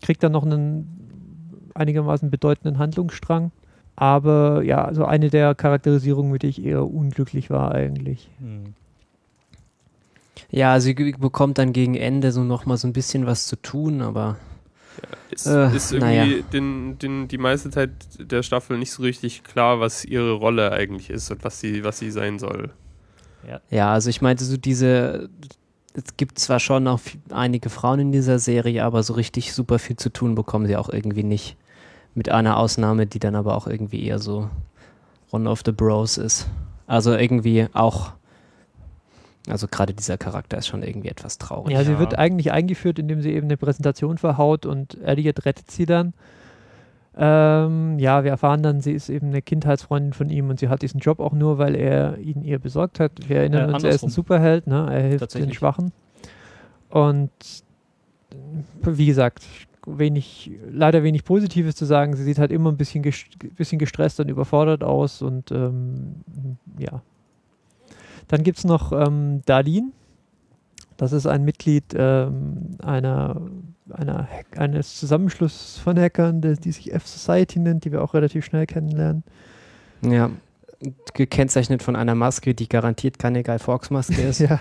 Kriegt 0.00 0.22
dann 0.22 0.32
noch 0.32 0.44
einen 0.44 1.70
einigermaßen 1.74 2.30
bedeutenden 2.30 2.78
Handlungsstrang. 2.78 3.50
Aber 3.94 4.62
ja, 4.62 4.84
also 4.84 5.04
eine 5.04 5.28
der 5.28 5.54
Charakterisierungen, 5.54 6.32
mit 6.32 6.42
der 6.42 6.50
ich 6.50 6.64
eher 6.64 6.86
unglücklich 6.86 7.50
war 7.50 7.72
eigentlich. 7.72 8.28
Hm. 8.38 8.74
Ja, 10.50 10.80
sie 10.80 10.94
bekommt 10.94 11.58
dann 11.58 11.72
gegen 11.72 11.94
Ende 11.94 12.32
so 12.32 12.42
noch 12.42 12.66
mal 12.66 12.76
so 12.76 12.86
ein 12.86 12.92
bisschen 12.92 13.26
was 13.26 13.46
zu 13.46 13.56
tun, 13.56 14.02
aber 14.02 14.36
Ist, 15.30 15.46
Äh, 15.46 15.74
ist 15.74 15.92
irgendwie 15.92 16.14
naja. 16.14 16.42
den, 16.52 16.98
den, 16.98 17.28
die 17.28 17.38
meiste 17.38 17.70
Zeit 17.70 17.90
der 18.18 18.42
Staffel 18.42 18.78
nicht 18.78 18.92
so 18.92 19.02
richtig 19.02 19.44
klar, 19.44 19.80
was 19.80 20.04
ihre 20.04 20.32
Rolle 20.32 20.72
eigentlich 20.72 21.08
ist 21.10 21.30
und 21.30 21.42
was 21.44 21.58
sie, 21.60 21.84
was 21.84 21.98
sie 21.98 22.10
sein 22.10 22.38
soll. 22.38 22.70
ja, 23.70 23.92
also 23.92 24.10
ich 24.10 24.20
meinte 24.20 24.44
so 24.44 24.56
diese, 24.56 25.28
es 25.94 26.16
gibt 26.16 26.38
zwar 26.38 26.60
schon 26.60 26.86
auch 26.86 27.00
einige 27.30 27.70
Frauen 27.70 28.00
in 28.00 28.12
dieser 28.12 28.38
Serie, 28.38 28.84
aber 28.84 29.02
so 29.02 29.14
richtig 29.14 29.52
super 29.52 29.78
viel 29.78 29.96
zu 29.96 30.10
tun 30.10 30.34
bekommen 30.34 30.66
sie 30.66 30.76
auch 30.76 30.88
irgendwie 30.88 31.24
nicht. 31.24 31.56
Mit 32.14 32.28
einer 32.28 32.58
Ausnahme, 32.58 33.06
die 33.06 33.18
dann 33.18 33.34
aber 33.34 33.56
auch 33.56 33.66
irgendwie 33.66 34.04
eher 34.04 34.18
so 34.18 34.50
One 35.30 35.48
of 35.48 35.62
the 35.64 35.72
Bros 35.72 36.18
ist. 36.18 36.46
Also 36.86 37.14
irgendwie 37.14 37.68
auch, 37.72 38.12
also 39.48 39.66
gerade 39.68 39.92
dieser 39.94 40.18
Charakter 40.18 40.58
ist 40.58 40.68
schon 40.68 40.82
irgendwie 40.82 41.08
etwas 41.08 41.38
traurig. 41.38 41.72
Ja, 41.72 41.82
sie 41.84 41.92
Ja. 41.92 41.98
wird 41.98 42.18
eigentlich 42.18 42.52
eingeführt, 42.52 42.98
indem 42.98 43.20
sie 43.22 43.32
eben 43.32 43.46
eine 43.46 43.56
Präsentation 43.56 44.18
verhaut 44.18 44.66
und 44.66 44.98
Elliot 45.02 45.44
rettet 45.44 45.70
sie 45.70 45.86
dann. 45.86 46.12
Ähm, 47.14 47.98
ja, 47.98 48.24
wir 48.24 48.30
erfahren 48.30 48.62
dann, 48.62 48.80
sie 48.80 48.92
ist 48.92 49.10
eben 49.10 49.28
eine 49.28 49.42
Kindheitsfreundin 49.42 50.12
von 50.14 50.30
ihm 50.30 50.48
und 50.48 50.58
sie 50.60 50.68
hat 50.68 50.80
diesen 50.80 51.00
Job 51.00 51.20
auch 51.20 51.32
nur, 51.34 51.58
weil 51.58 51.74
er 51.74 52.16
ihn 52.18 52.42
ihr 52.42 52.58
besorgt 52.58 53.00
hat. 53.00 53.12
Wir 53.28 53.36
erinnern 53.38 53.70
Äh, 53.70 53.74
uns, 53.74 53.84
er 53.84 53.90
ist 53.90 54.02
ein. 54.04 54.08
Superheld, 54.10 54.66
ne? 54.66 54.88
er 54.90 55.02
hilft 55.02 55.34
den. 55.34 55.52
Schwachen. 55.52 55.92
Und 56.88 57.30
äh, 58.30 58.36
wie 58.86 59.06
gesagt, 59.06 59.42
wenig, 59.86 60.52
leider 60.70 61.02
wenig 61.02 61.24
Positives 61.24 61.74
zu 61.76 61.84
sagen. 61.84 62.16
Sie 62.16 62.22
sieht 62.24 62.38
halt 62.38 62.50
immer 62.52 62.70
ein 62.70 62.76
bisschen, 62.78 63.02
ges 63.02 63.24
bisschen 63.56 63.78
gestresst 63.78 64.18
und 64.20 64.30
überfordert 64.30 64.82
aus 64.82 65.20
und 65.20 65.50
ähm, 65.50 66.14
ja. 66.78 67.02
Dann 68.28 68.42
gibt 68.42 68.58
es 68.58 68.64
noch 68.64 68.92
ähm, 68.92 69.42
Darlene. 69.46 69.90
Das 70.96 71.12
ist 71.12 71.26
ein 71.26 71.44
Mitglied 71.44 71.84
ähm, 71.94 72.76
einer, 72.82 73.40
einer 73.90 74.28
eines 74.56 74.98
Zusammenschlusses 74.98 75.78
von 75.78 75.98
Hackern, 75.98 76.40
der, 76.40 76.54
die 76.54 76.72
sich 76.72 76.92
F-Society 76.92 77.58
nennt, 77.58 77.84
die 77.84 77.92
wir 77.92 78.02
auch 78.02 78.14
relativ 78.14 78.44
schnell 78.44 78.66
kennenlernen. 78.66 79.24
Ja, 80.02 80.30
gekennzeichnet 81.14 81.82
von 81.82 81.96
einer 81.96 82.14
Maske, 82.14 82.54
die 82.54 82.68
garantiert 82.68 83.18
keine 83.18 83.42
Guy 83.42 83.58
Fawkes 83.58 83.90
Maske 83.90 84.20
ist. 84.28 84.40
Ja. 84.40 84.60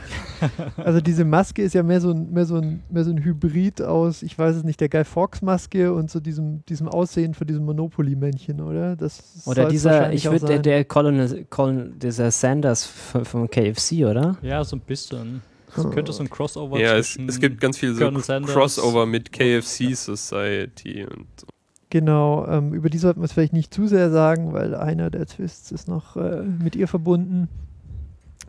Also 0.77 1.01
diese 1.01 1.25
Maske 1.25 1.61
ist 1.61 1.73
ja 1.73 1.83
mehr 1.83 2.01
so 2.01 2.11
ein, 2.11 2.31
mehr 2.31 2.45
so 2.45 2.55
ein, 2.57 2.83
mehr 2.89 3.03
so 3.03 3.11
ein 3.11 3.23
Hybrid 3.23 3.81
aus, 3.81 4.21
ich 4.23 4.37
weiß 4.37 4.57
es 4.57 4.63
nicht, 4.63 4.79
der 4.79 4.89
Guy 4.89 5.03
Fawkes 5.03 5.41
Maske 5.41 5.93
und 5.93 6.09
so 6.11 6.19
diesem, 6.19 6.65
diesem 6.65 6.87
Aussehen 6.87 7.33
von 7.33 7.47
diesem 7.47 7.65
Monopoly-Männchen, 7.65 8.61
oder? 8.61 8.95
Das 8.95 9.43
Oder 9.45 9.67
dieser, 9.67 10.11
ich 10.13 10.25
würde, 10.25 10.45
der, 10.45 10.55
sein. 10.55 10.63
der 10.63 10.85
Colin, 10.85 11.47
Colin, 11.49 11.99
dieser 11.99 12.31
Sanders 12.31 12.85
von, 12.85 13.25
vom 13.25 13.49
KFC, 13.49 14.05
oder? 14.05 14.37
Ja, 14.41 14.63
so 14.63 14.75
ein 14.75 14.81
bisschen. 14.81 15.41
Das 15.75 15.85
Hm. 15.85 15.91
könnte 15.91 16.11
so 16.11 16.23
ein 16.23 16.29
Crossover 16.29 16.79
ja, 16.79 16.97
es, 16.97 17.17
es 17.27 17.39
gibt 17.39 17.61
ganz 17.61 17.77
viel 17.77 17.93
so 17.93 18.03
Colonel 18.03 18.21
Crossover 18.45 19.05
mit 19.05 19.31
KFC 19.31 19.95
Society 19.95 21.05
und 21.05 21.27
so. 21.39 21.47
Genau, 21.91 22.47
ähm, 22.47 22.73
über 22.73 22.89
die 22.89 22.97
sollten 22.97 23.19
wir 23.21 23.25
es 23.25 23.33
vielleicht 23.33 23.53
nicht 23.53 23.71
zu 23.73 23.85
sehr 23.85 24.09
sagen, 24.09 24.53
weil 24.53 24.73
einer 24.73 25.09
der 25.11 25.25
Twists 25.27 25.71
ist 25.71 25.87
noch 25.87 26.15
äh, 26.17 26.41
mit 26.41 26.75
ihr 26.75 26.87
verbunden. 26.87 27.47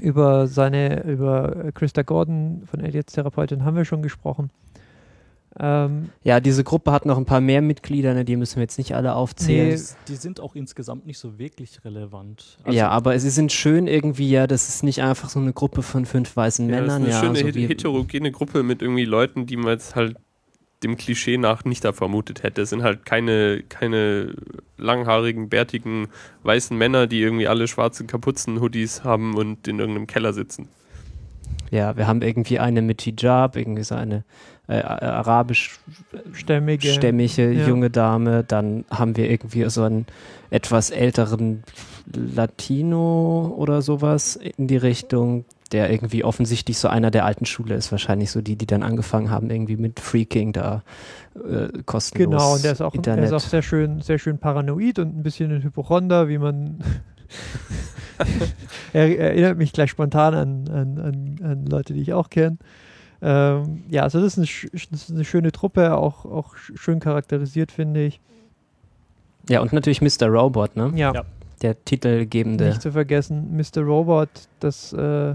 Über 0.01 0.47
seine, 0.47 1.03
über 1.05 1.67
äh, 1.67 1.73
Christa 1.73 2.03
Gordon 2.03 2.63
von 2.67 2.81
Elliots 2.81 3.13
Therapeutin 3.13 3.65
haben 3.65 3.77
wir 3.77 3.85
schon 3.85 4.01
gesprochen. 4.03 4.51
Ähm, 5.61 6.09
Ja, 6.23 6.41
diese 6.41 6.65
Gruppe 6.65 6.93
hat 6.93 7.05
noch 7.05 7.19
ein 7.19 7.27
paar 7.27 7.41
mehr 7.43 7.61
Mitglieder, 7.61 8.15
ne, 8.15 8.25
die 8.25 8.37
müssen 8.37 8.57
wir 8.57 8.63
jetzt 8.63 8.79
nicht 8.79 8.95
alle 8.95 9.15
aufzählen. 9.15 9.75
Nee. 9.79 9.85
Die 10.09 10.15
sind 10.17 10.41
auch 10.41 10.55
insgesamt 10.55 11.05
nicht 11.07 11.19
so 11.19 11.39
wirklich 11.39 11.85
relevant. 11.85 12.59
Also, 12.65 12.79
ja, 12.79 12.89
aber 12.89 13.19
sie 13.19 13.29
sind 13.29 13.53
schön 13.53 13.87
irgendwie, 13.87 14.31
ja, 14.31 14.47
das 14.47 14.69
ist 14.71 14.83
nicht 14.83 15.03
einfach 15.03 15.29
so 15.29 15.41
eine 15.41 15.53
Gruppe 15.53 15.83
von 15.83 16.07
fünf 16.07 16.35
weißen 16.37 16.69
Ja, 16.71 16.77
das 16.77 16.81
ist 16.81 16.87
Männern. 16.87 17.03
eine 17.03 17.11
Ja, 17.13 17.21
schöne 17.21 17.39
so 17.41 17.47
he- 17.47 17.55
wie, 17.55 17.67
heterogene 17.67 18.31
Gruppe 18.33 18.63
mit 18.63 18.81
irgendwie 18.83 19.05
Leuten, 19.05 19.47
die 19.47 19.57
man 19.57 19.73
jetzt 19.73 19.95
halt 19.95 20.17
dem 20.83 20.97
Klischee 20.97 21.39
nach 21.39 21.65
nicht 21.65 21.85
da 21.85 21.93
vermutet 21.93 22.43
hätte. 22.43 22.63
Es 22.63 22.71
sind 22.71 22.83
halt 22.83 23.05
keine, 23.07 23.63
keine 23.69 24.35
langhaarigen, 24.77 25.49
bärtigen, 25.49 26.09
weißen 26.43 26.77
Männer, 26.77 27.07
die 27.07 27.21
irgendwie 27.21 27.49
alle 27.49 27.69
schwarze 27.69 28.05
Kapuzen-Hoodies 28.05 29.05
haben 29.05 29.35
und 29.37 29.67
in 29.69 29.79
irgendeinem 29.79 30.07
Keller 30.07 30.33
sitzen. 30.33 30.69
ja, 31.71 31.97
wir 31.97 32.07
haben 32.07 32.21
irgendwie 32.23 32.59
eine 32.59 32.83
mit 32.83 33.01
Hijab, 33.03 33.57
irgendwie 33.57 33.83
so 33.83 33.95
eine 33.95 34.25
äh, 34.69 34.81
arabisch 34.81 35.81
stämmige. 36.33 36.89
stämmige 36.89 37.51
Ja. 37.51 37.67
junge 37.67 37.91
Dame. 37.91 38.45
Dann 38.45 38.85
haben 38.91 39.17
wir 39.17 39.31
irgendwie 39.31 39.69
so 39.71 39.83
einen 39.83 40.07
etwas 40.51 40.91
älteren 40.91 41.65
Latino 42.13 43.55
oder 43.57 43.83
sowas 43.83 44.37
in 44.37 44.67
die 44.67 44.77
Richtung, 44.77 45.45
der 45.73 45.91
irgendwie 45.91 46.23
offensichtlich 46.25 46.79
so 46.79 46.89
einer 46.89 47.11
der 47.11 47.25
alten 47.25 47.47
Schule 47.47 47.75
ist. 47.75 47.91
Wahrscheinlich 47.93 48.31
so 48.31 48.41
die, 48.43 48.57
die 48.57 48.67
dann 48.67 48.83
angefangen 48.83 49.31
haben, 49.31 49.51
irgendwie 49.51 49.77
mit 49.77 49.99
Freaking 50.01 50.53
da 50.53 50.83
äh, 51.35 51.69
kostenlos 51.87 52.31
Genau, 52.43 52.55
und 52.55 52.65
der 52.65 52.73
ist 52.73 52.81
auch, 52.83 52.93
er 52.93 52.97
Internet. 52.97 53.25
ist 53.25 53.33
auch 53.33 53.41
sehr 53.41 53.63
schön, 53.63 54.01
sehr 54.01 54.19
schön 54.19 54.39
paranoid 54.39 54.99
und 54.99 55.17
ein 55.19 55.23
bisschen 55.23 55.51
ein 55.51 55.63
Hypochonder, 55.63 56.29
wie 56.29 56.39
man. 56.39 56.79
er, 58.93 59.09
er 59.09 59.31
erinnert 59.31 59.59
mich 59.59 59.73
gleich 59.73 59.91
spontan 59.91 60.35
an, 60.35 60.69
an, 60.69 60.99
an, 60.99 61.41
an 61.43 61.67
Leute, 61.67 61.95
die 61.95 62.01
ich 62.03 62.13
auch 62.13 62.31
kenne. 62.31 62.59
Ähm, 63.23 63.85
ja, 63.89 64.03
also 64.03 64.21
das 64.21 64.37
ist, 64.37 64.39
eine, 64.65 64.81
das 64.91 65.03
ist 65.05 65.11
eine 65.11 65.25
schöne 65.25 65.53
Truppe, 65.53 65.97
auch, 65.97 66.25
auch 66.25 66.57
sch- 66.57 66.77
schön 66.77 66.99
charakterisiert, 67.01 67.71
finde 67.71 68.05
ich. 68.05 68.21
ja, 69.49 69.61
und 69.61 69.73
natürlich 69.73 70.03
Mr. 70.03 70.27
Robot, 70.27 70.77
ne? 70.77 70.93
Ja, 70.97 71.13
Ja. 71.15 71.25
Der 71.63 71.85
titelgebende. 71.85 72.67
nicht 72.71 72.83
zu 72.83 72.91
vergessen, 72.91 73.57
Mr. 73.57 73.83
Robot, 73.83 74.29
das 74.59 74.93
äh, 74.93 75.35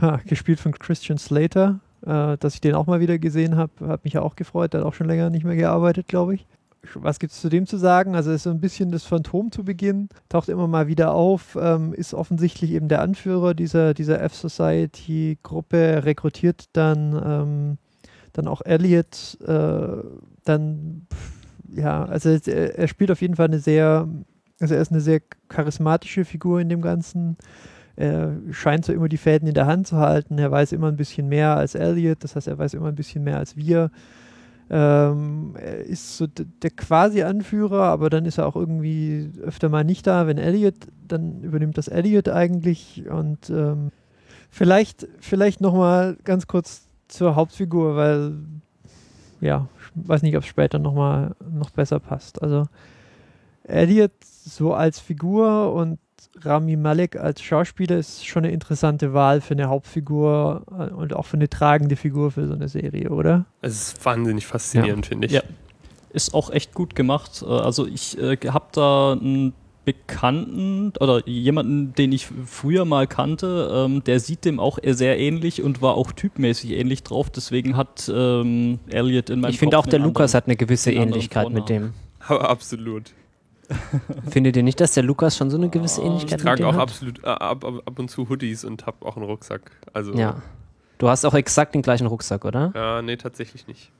ha, 0.00 0.20
gespielt 0.26 0.60
von 0.60 0.72
Christian 0.72 1.18
Slater, 1.18 1.80
äh, 2.02 2.36
dass 2.38 2.54
ich 2.54 2.60
den 2.60 2.74
auch 2.74 2.86
mal 2.86 3.00
wieder 3.00 3.18
gesehen 3.18 3.56
habe, 3.56 3.88
hat 3.88 4.04
mich 4.04 4.14
ja 4.14 4.22
auch 4.22 4.36
gefreut, 4.36 4.72
der 4.72 4.80
hat 4.80 4.86
auch 4.86 4.94
schon 4.94 5.06
länger 5.06 5.30
nicht 5.30 5.44
mehr 5.44 5.56
gearbeitet, 5.56 6.08
glaube 6.08 6.34
ich. 6.34 6.46
Was 6.94 7.18
gibt 7.18 7.32
es 7.32 7.40
zu 7.40 7.50
dem 7.50 7.66
zu 7.66 7.76
sagen? 7.76 8.14
Also 8.14 8.30
ist 8.30 8.44
so 8.44 8.50
ein 8.50 8.60
bisschen 8.60 8.90
das 8.90 9.04
Phantom 9.04 9.52
zu 9.52 9.64
Beginn, 9.64 10.08
taucht 10.30 10.48
immer 10.48 10.66
mal 10.66 10.86
wieder 10.86 11.12
auf, 11.12 11.56
ähm, 11.60 11.92
ist 11.92 12.14
offensichtlich 12.14 12.70
eben 12.70 12.88
der 12.88 13.02
Anführer 13.02 13.52
dieser, 13.52 13.92
dieser 13.92 14.22
F-Society-Gruppe, 14.22 16.02
rekrutiert 16.04 16.70
dann, 16.72 17.20
ähm, 17.22 17.78
dann 18.32 18.48
auch 18.48 18.62
Elliot, 18.62 19.38
äh, 19.46 20.02
dann, 20.44 21.06
ja, 21.70 22.04
also 22.04 22.30
er, 22.30 22.78
er 22.78 22.88
spielt 22.88 23.10
auf 23.10 23.20
jeden 23.20 23.36
Fall 23.36 23.48
eine 23.48 23.58
sehr, 23.58 24.08
also 24.58 24.74
er 24.74 24.80
ist 24.80 24.90
eine 24.90 25.02
sehr 25.02 25.20
charismatische 25.48 26.24
Figur 26.24 26.60
in 26.60 26.70
dem 26.70 26.80
Ganzen. 26.80 27.36
Er 27.96 28.36
scheint 28.50 28.84
so 28.84 28.92
immer 28.92 29.08
die 29.08 29.16
Fäden 29.16 29.48
in 29.48 29.54
der 29.54 29.66
Hand 29.66 29.86
zu 29.86 29.96
halten. 29.96 30.38
Er 30.38 30.50
weiß 30.50 30.72
immer 30.72 30.88
ein 30.88 30.96
bisschen 30.96 31.28
mehr 31.28 31.56
als 31.56 31.74
Elliot, 31.74 32.22
das 32.24 32.36
heißt, 32.36 32.48
er 32.48 32.58
weiß 32.58 32.74
immer 32.74 32.88
ein 32.88 32.94
bisschen 32.94 33.24
mehr 33.24 33.38
als 33.38 33.56
wir. 33.56 33.90
Ähm, 34.70 35.56
er 35.58 35.80
ist 35.80 36.16
so 36.16 36.26
der 36.28 36.70
quasi 36.70 37.22
Anführer, 37.22 37.82
aber 37.84 38.08
dann 38.08 38.24
ist 38.24 38.38
er 38.38 38.46
auch 38.46 38.56
irgendwie 38.56 39.32
öfter 39.42 39.68
mal 39.68 39.84
nicht 39.84 40.06
da. 40.06 40.26
Wenn 40.26 40.38
Elliot, 40.38 40.74
dann 41.08 41.42
übernimmt 41.42 41.76
das 41.76 41.88
Elliot 41.88 42.28
eigentlich. 42.28 43.04
Und 43.10 43.50
ähm, 43.50 43.90
vielleicht, 44.48 45.08
vielleicht 45.18 45.60
nochmal 45.60 46.16
ganz 46.24 46.46
kurz 46.46 46.86
zur 47.08 47.34
Hauptfigur, 47.34 47.96
weil 47.96 48.34
ja, 49.40 49.68
weiß 49.94 50.22
nicht, 50.22 50.36
ob 50.36 50.42
es 50.42 50.48
später 50.48 50.78
nochmal 50.78 51.34
noch 51.50 51.70
besser 51.70 51.98
passt. 51.98 52.42
Also 52.42 52.66
Elliot 53.64 54.12
so 54.22 54.74
als 54.74 55.00
Figur 55.00 55.72
und 55.72 55.98
Rami 56.42 56.76
Malek 56.76 57.16
als 57.16 57.42
Schauspieler 57.42 57.96
ist 57.98 58.26
schon 58.26 58.44
eine 58.44 58.52
interessante 58.52 59.12
Wahl 59.14 59.40
für 59.40 59.54
eine 59.54 59.68
Hauptfigur 59.68 60.64
äh, 60.70 60.92
und 60.92 61.14
auch 61.14 61.26
für 61.26 61.36
eine 61.36 61.48
tragende 61.48 61.96
Figur 61.96 62.30
für 62.30 62.46
so 62.46 62.54
eine 62.54 62.68
Serie, 62.68 63.10
oder? 63.10 63.46
Es 63.62 63.72
ist 63.94 64.04
wahnsinnig 64.04 64.46
faszinierend, 64.46 65.06
finde 65.06 65.26
ich. 65.28 65.32
Ja. 65.32 65.42
Ist 66.12 66.34
auch 66.34 66.50
echt 66.50 66.74
gut 66.74 66.94
gemacht. 66.96 67.42
Äh, 67.42 67.46
Also 67.50 67.86
ich 67.86 68.18
äh, 68.18 68.36
habe 68.48 68.66
da 68.72 69.12
einen 69.12 69.52
Bekannten 69.84 70.92
oder 71.00 71.26
jemanden, 71.26 71.94
den 71.94 72.12
ich 72.12 72.26
früher 72.46 72.84
mal 72.84 73.06
kannte, 73.06 73.70
ähm, 73.72 74.04
der 74.04 74.20
sieht 74.20 74.44
dem 74.44 74.60
auch 74.60 74.78
sehr 74.84 75.18
ähnlich 75.18 75.62
und 75.62 75.80
war 75.82 75.94
auch 75.94 76.12
typmäßig 76.12 76.72
ähnlich 76.72 77.02
drauf. 77.02 77.30
Deswegen 77.30 77.76
hat 77.76 78.10
ähm, 78.14 78.78
Elliot 78.88 79.30
in 79.30 79.40
meinem 79.40 79.50
Ich 79.52 79.58
finde 79.58 79.78
auch, 79.78 79.86
der 79.86 79.98
Lukas 80.00 80.34
anderen- 80.34 80.36
hat 80.36 80.46
eine 80.48 80.56
gewisse 80.56 80.92
Ähnlichkeit 80.92 81.50
mit 81.50 81.68
dem. 81.68 81.92
Aber 82.26 82.48
absolut. 82.50 83.12
Findet 84.30 84.56
ihr 84.56 84.62
nicht, 84.62 84.80
dass 84.80 84.92
der 84.94 85.02
Lukas 85.02 85.36
schon 85.36 85.50
so 85.50 85.56
eine 85.56 85.68
gewisse 85.68 86.00
Ah, 86.02 86.06
Ähnlichkeit 86.06 86.40
Ich 86.40 86.44
mit 86.44 86.58
trage 86.58 86.66
auch 86.66 86.74
hat? 86.74 86.80
absolut 86.80 87.22
äh, 87.24 87.26
ab, 87.28 87.64
ab, 87.64 87.74
ab 87.86 87.98
und 87.98 88.10
zu 88.10 88.28
Hoodies 88.28 88.64
und 88.64 88.86
habe 88.86 89.04
auch 89.06 89.16
einen 89.16 89.26
Rucksack. 89.26 89.70
Also 89.92 90.12
Ja. 90.14 90.42
Du 90.98 91.08
hast 91.08 91.24
auch 91.24 91.34
exakt 91.34 91.74
den 91.74 91.82
gleichen 91.82 92.06
Rucksack, 92.06 92.44
oder? 92.44 92.72
ja, 92.74 93.00
nee, 93.02 93.16
tatsächlich 93.16 93.66
nicht. 93.66 93.90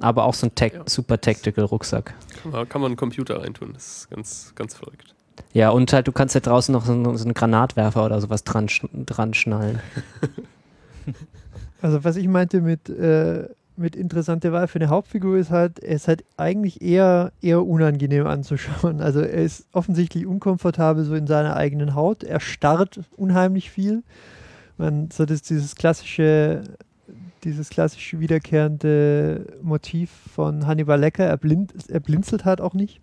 Aber 0.00 0.24
auch 0.24 0.34
so 0.34 0.46
ein 0.46 0.54
Tech, 0.54 0.74
Ja. 0.74 0.82
super 0.86 1.20
Tactical 1.20 1.64
Rucksack. 1.64 2.14
Kann 2.42 2.52
man, 2.52 2.68
kann 2.68 2.80
man 2.80 2.90
einen 2.90 2.96
Computer 2.96 3.40
reintun. 3.42 3.72
Das 3.74 3.86
ist 4.02 4.10
ganz, 4.10 4.52
ganz 4.54 4.74
verrückt. 4.74 5.14
Ja, 5.52 5.70
und 5.70 5.92
halt, 5.92 6.06
du 6.06 6.12
kannst 6.12 6.34
ja 6.36 6.40
draußen 6.40 6.72
noch 6.72 6.84
so, 6.84 6.92
einen- 6.92 7.16
so 7.16 7.24
einen 7.24 7.34
Granatwerfer 7.34 8.04
oder 8.04 8.20
sowas 8.20 8.44
dran, 8.44 8.68
dran 9.06 9.34
schnallen. 9.34 9.80
Also 11.80 12.02
was 12.02 12.16
ich 12.16 12.26
meinte 12.26 12.60
mit, 12.60 12.88
äh, 12.88 13.48
mit 13.78 13.96
interessante 13.96 14.52
Wahl 14.52 14.68
für 14.68 14.78
eine 14.78 14.88
Hauptfigur 14.88 15.38
ist 15.38 15.50
halt, 15.50 15.78
er 15.78 15.94
ist 15.94 16.08
halt 16.08 16.24
eigentlich 16.36 16.82
eher, 16.82 17.32
eher 17.40 17.64
unangenehm 17.64 18.26
anzuschauen. 18.26 19.00
Also 19.08 19.20
er 19.20 19.42
ist 19.42 19.66
offensichtlich 19.72 20.26
unkomfortabel 20.26 21.04
so 21.04 21.14
in 21.14 21.26
seiner 21.26 21.56
eigenen 21.56 21.94
Haut. 21.94 22.24
Er 22.24 22.40
starrt 22.40 23.00
unheimlich 23.16 23.70
viel. 23.70 24.02
Man, 24.76 25.10
so 25.10 25.24
das, 25.24 25.42
dieses 25.42 25.76
klassische, 25.76 26.62
dieses 27.44 27.70
klassische 27.70 28.20
wiederkehrende 28.20 29.46
Motiv 29.62 30.10
von 30.34 30.66
Hannibal 30.66 31.00
Lecter, 31.00 31.24
er, 31.24 31.36
blind, 31.36 31.72
er 31.88 32.00
blinzelt 32.00 32.44
halt 32.44 32.60
auch 32.60 32.74
nicht. 32.74 33.00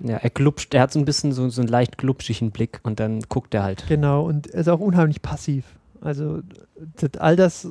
Ja, 0.00 0.16
er 0.16 0.30
glubscht, 0.30 0.74
er 0.74 0.82
hat 0.82 0.92
so 0.92 0.98
ein 0.98 1.04
bisschen 1.04 1.32
so, 1.32 1.48
so 1.48 1.62
einen 1.62 1.68
leicht 1.68 1.98
glubschigen 1.98 2.50
Blick 2.50 2.80
und 2.82 3.00
dann 3.00 3.20
guckt 3.28 3.54
er 3.54 3.62
halt. 3.62 3.84
Genau, 3.88 4.24
und 4.24 4.48
er 4.48 4.60
ist 4.60 4.68
auch 4.68 4.80
unheimlich 4.80 5.22
passiv. 5.22 5.64
Also 6.04 6.42
das, 6.96 7.16
all 7.18 7.36
das 7.36 7.68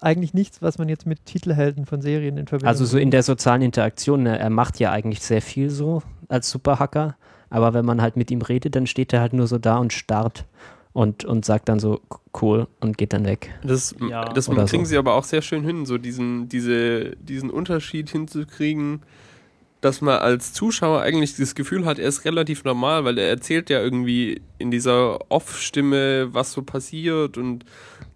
eigentlich 0.00 0.34
nichts, 0.34 0.62
was 0.62 0.78
man 0.78 0.88
jetzt 0.88 1.06
mit 1.06 1.24
Titelhelden 1.26 1.86
von 1.86 2.00
Serien 2.02 2.36
in 2.36 2.46
Verbindung 2.46 2.68
Also 2.68 2.84
so 2.84 2.98
in 2.98 3.10
der 3.10 3.22
sozialen 3.22 3.62
Interaktion, 3.62 4.22
ne, 4.22 4.38
er 4.38 4.50
macht 4.50 4.78
ja 4.78 4.92
eigentlich 4.92 5.20
sehr 5.20 5.42
viel 5.42 5.70
so 5.70 6.02
als 6.28 6.50
Superhacker, 6.50 7.16
aber 7.50 7.74
wenn 7.74 7.84
man 7.84 8.02
halt 8.02 8.16
mit 8.16 8.30
ihm 8.30 8.42
redet, 8.42 8.76
dann 8.76 8.86
steht 8.86 9.12
er 9.12 9.20
halt 9.20 9.32
nur 9.32 9.46
so 9.46 9.58
da 9.58 9.76
und 9.78 9.92
starrt 9.92 10.44
und, 10.92 11.24
und 11.24 11.44
sagt 11.44 11.68
dann 11.68 11.80
so 11.80 12.00
cool 12.40 12.68
und 12.80 12.96
geht 12.96 13.12
dann 13.12 13.24
weg. 13.24 13.52
Das, 13.62 13.94
Ja. 14.08 14.24
das 14.24 14.46
kriegen 14.46 14.84
so. 14.84 14.90
sie 14.90 14.96
aber 14.96 15.14
auch 15.14 15.24
sehr 15.24 15.42
schön 15.42 15.64
hin, 15.64 15.86
so 15.86 15.98
diesen, 15.98 16.48
diese, 16.48 17.16
diesen 17.16 17.50
Unterschied 17.50 18.10
hinzukriegen, 18.10 19.02
dass 19.84 20.00
man 20.00 20.18
als 20.18 20.52
Zuschauer 20.54 21.02
eigentlich 21.02 21.36
das 21.36 21.54
Gefühl 21.54 21.84
hat, 21.84 21.98
er 21.98 22.08
ist 22.08 22.24
relativ 22.24 22.64
normal, 22.64 23.04
weil 23.04 23.18
er 23.18 23.28
erzählt 23.28 23.68
ja 23.68 23.80
irgendwie 23.82 24.40
in 24.58 24.70
dieser 24.70 25.30
Off-Stimme, 25.30 26.32
was 26.32 26.52
so 26.52 26.62
passiert 26.62 27.36
und 27.36 27.64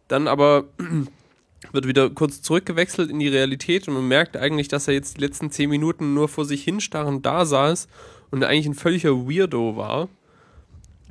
dann 0.09 0.29
aber 0.29 0.65
wird 1.73 1.87
wieder 1.87 2.09
kurz 2.09 2.41
zurückgewechselt 2.41 3.11
in 3.11 3.19
die 3.19 3.29
Realität 3.29 3.87
und 3.87 3.95
man 3.95 4.09
merkt 4.09 4.37
eigentlich, 4.37 4.69
dass 4.69 4.89
er 4.89 4.95
jetzt 4.95 5.19
die 5.19 5.21
letzten 5.21 5.51
zehn 5.51 5.69
Minuten 5.69 6.15
nur 6.15 6.29
vor 6.29 6.47
sich 6.47 6.65
hinstarrend 6.65 7.27
da 7.27 7.45
saß 7.45 7.89
und 8.31 8.43
eigentlich 8.45 8.67
ein 8.67 8.75
völliger 8.75 9.29
Weirdo 9.29 9.77
war. 9.77 10.09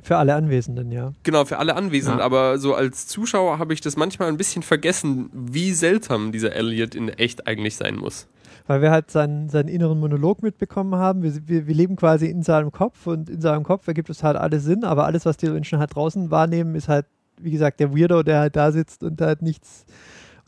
Für 0.02 0.16
alle 0.16 0.34
Anwesenden, 0.34 0.90
ja. 0.90 1.12
Genau, 1.22 1.44
für 1.44 1.58
alle 1.58 1.76
Anwesenden, 1.76 2.20
Ja. 2.20 2.24
aber 2.24 2.58
so 2.58 2.74
als 2.74 3.06
Zuschauer 3.06 3.58
habe 3.58 3.74
ich 3.74 3.80
das 3.80 3.96
manchmal 3.96 4.28
ein 4.28 4.36
bisschen 4.36 4.62
vergessen, 4.62 5.30
wie 5.32 5.72
seltsam 5.72 6.32
dieser 6.32 6.52
Elliot 6.54 6.94
in 6.94 7.10
echt 7.10 7.46
eigentlich 7.46 7.76
sein 7.76 7.96
muss. 7.96 8.26
Weil 8.68 8.82
wir 8.82 8.92
halt 8.92 9.10
seinen, 9.10 9.48
seinen 9.48 9.68
inneren 9.68 9.98
Monolog 9.98 10.42
mitbekommen 10.42 10.94
haben. 10.94 11.22
Wir, 11.22 11.48
wir, 11.48 11.66
wir 11.66 11.74
leben 11.74 11.96
quasi 11.96 12.26
in 12.26 12.44
seinem 12.44 12.70
Kopf 12.70 13.08
und 13.08 13.28
in 13.28 13.40
seinem 13.40 13.64
Kopf 13.64 13.88
ergibt 13.88 14.10
es 14.10 14.22
halt 14.22 14.36
alles 14.36 14.62
Sinn, 14.62 14.84
aber 14.84 15.06
alles, 15.06 15.26
was 15.26 15.36
die 15.36 15.48
Menschen 15.48 15.80
halt 15.80 15.96
draußen 15.96 16.30
wahrnehmen, 16.30 16.76
ist 16.76 16.86
halt, 16.86 17.06
wie 17.40 17.50
gesagt, 17.50 17.80
der 17.80 17.92
Weirdo, 17.96 18.22
der 18.22 18.38
halt 18.38 18.54
da 18.54 18.70
sitzt 18.70 19.02
und 19.02 19.20
halt 19.20 19.42
nichts 19.42 19.86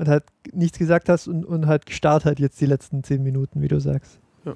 und 0.01 0.09
halt 0.09 0.25
nichts 0.53 0.79
gesagt 0.79 1.09
hast 1.09 1.29
und, 1.29 1.45
und 1.45 1.67
halt 1.67 1.85
gestarrt 1.85 2.25
hat 2.25 2.39
jetzt 2.41 2.61
die 2.61 2.67
letzten 2.67 3.03
zehn 3.03 3.23
Minuten, 3.23 3.61
wie 3.61 3.69
du 3.69 3.81
sagst. 3.81 4.19
Ja. 4.45 4.55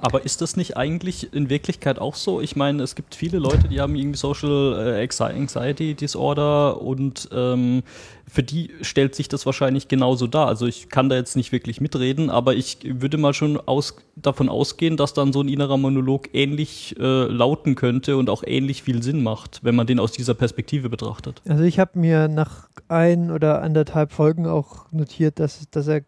Aber 0.00 0.24
ist 0.24 0.40
das 0.40 0.56
nicht 0.56 0.76
eigentlich 0.76 1.32
in 1.32 1.50
Wirklichkeit 1.50 1.98
auch 1.98 2.14
so? 2.14 2.40
Ich 2.40 2.56
meine, 2.56 2.82
es 2.82 2.94
gibt 2.94 3.14
viele 3.14 3.38
Leute, 3.38 3.68
die 3.68 3.80
haben 3.80 3.94
irgendwie 3.94 4.18
Social 4.18 4.96
äh, 4.98 5.04
Anxi- 5.06 5.34
Anxiety 5.34 5.94
Disorder 5.94 6.80
und 6.80 7.28
ähm, 7.32 7.82
für 8.30 8.42
die 8.42 8.70
stellt 8.82 9.14
sich 9.14 9.28
das 9.28 9.46
wahrscheinlich 9.46 9.88
genauso 9.88 10.26
dar. 10.26 10.48
Also 10.48 10.66
ich 10.66 10.90
kann 10.90 11.08
da 11.08 11.16
jetzt 11.16 11.34
nicht 11.34 11.50
wirklich 11.50 11.80
mitreden, 11.80 12.28
aber 12.28 12.54
ich 12.54 12.78
würde 12.84 13.16
mal 13.16 13.32
schon 13.32 13.58
aus, 13.58 13.96
davon 14.16 14.48
ausgehen, 14.50 14.96
dass 14.98 15.14
dann 15.14 15.32
so 15.32 15.40
ein 15.40 15.48
innerer 15.48 15.78
Monolog 15.78 16.28
ähnlich 16.34 16.94
äh, 16.98 17.24
lauten 17.24 17.74
könnte 17.74 18.16
und 18.18 18.28
auch 18.28 18.42
ähnlich 18.46 18.82
viel 18.82 19.02
Sinn 19.02 19.22
macht, 19.22 19.64
wenn 19.64 19.74
man 19.74 19.86
den 19.86 19.98
aus 19.98 20.12
dieser 20.12 20.34
Perspektive 20.34 20.90
betrachtet. 20.90 21.40
Also 21.48 21.64
ich 21.64 21.78
habe 21.78 21.98
mir 21.98 22.28
nach 22.28 22.68
ein 22.88 23.30
oder 23.30 23.62
anderthalb 23.62 24.12
Folgen 24.12 24.46
auch 24.46 24.92
notiert, 24.92 25.38
dass, 25.38 25.68
dass 25.70 25.88
er, 25.88 26.02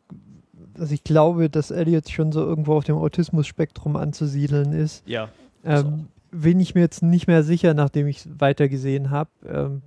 dass 0.81 0.91
ich 0.93 1.05
glaube, 1.05 1.51
dass 1.51 1.71
Elliot 1.71 2.09
schon 2.09 2.33
so 2.33 2.41
irgendwo 2.41 2.75
auf 2.75 2.85
dem 2.85 2.97
Autismus-Spektrum 2.97 3.97
anzusiedeln 3.97 4.73
ist. 4.73 5.07
Ja. 5.07 5.29
Ähm, 5.63 6.09
bin 6.31 6.59
ich 6.59 6.75
mir 6.75 6.81
jetzt 6.81 7.03
nicht 7.03 7.27
mehr 7.27 7.43
sicher, 7.43 7.75
nachdem 7.75 8.07
ich 8.07 8.27
weitergesehen 8.39 9.11
habe. 9.11 9.29
Ähm, 9.47 9.83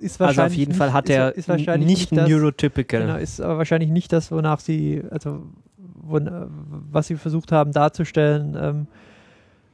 ist 0.00 0.18
wahrscheinlich 0.18 0.38
Also 0.40 0.42
auf 0.42 0.54
jeden 0.54 0.70
nicht, 0.70 0.78
Fall 0.78 0.92
hat 0.92 1.04
ist, 1.08 1.14
er 1.14 1.36
ist 1.36 1.48
wahrscheinlich 1.48 1.86
nicht 1.86 2.16
das, 2.16 2.28
neurotypical. 2.28 3.02
Genau, 3.02 3.16
ist 3.16 3.40
aber 3.40 3.58
wahrscheinlich 3.58 3.90
nicht 3.90 4.12
das, 4.12 4.32
wonach 4.32 4.58
sie, 4.58 5.04
also 5.10 5.46
won, 5.76 6.28
was 6.90 7.06
sie 7.06 7.14
versucht 7.14 7.52
haben 7.52 7.70
darzustellen. 7.70 8.56
Ähm, 8.60 8.86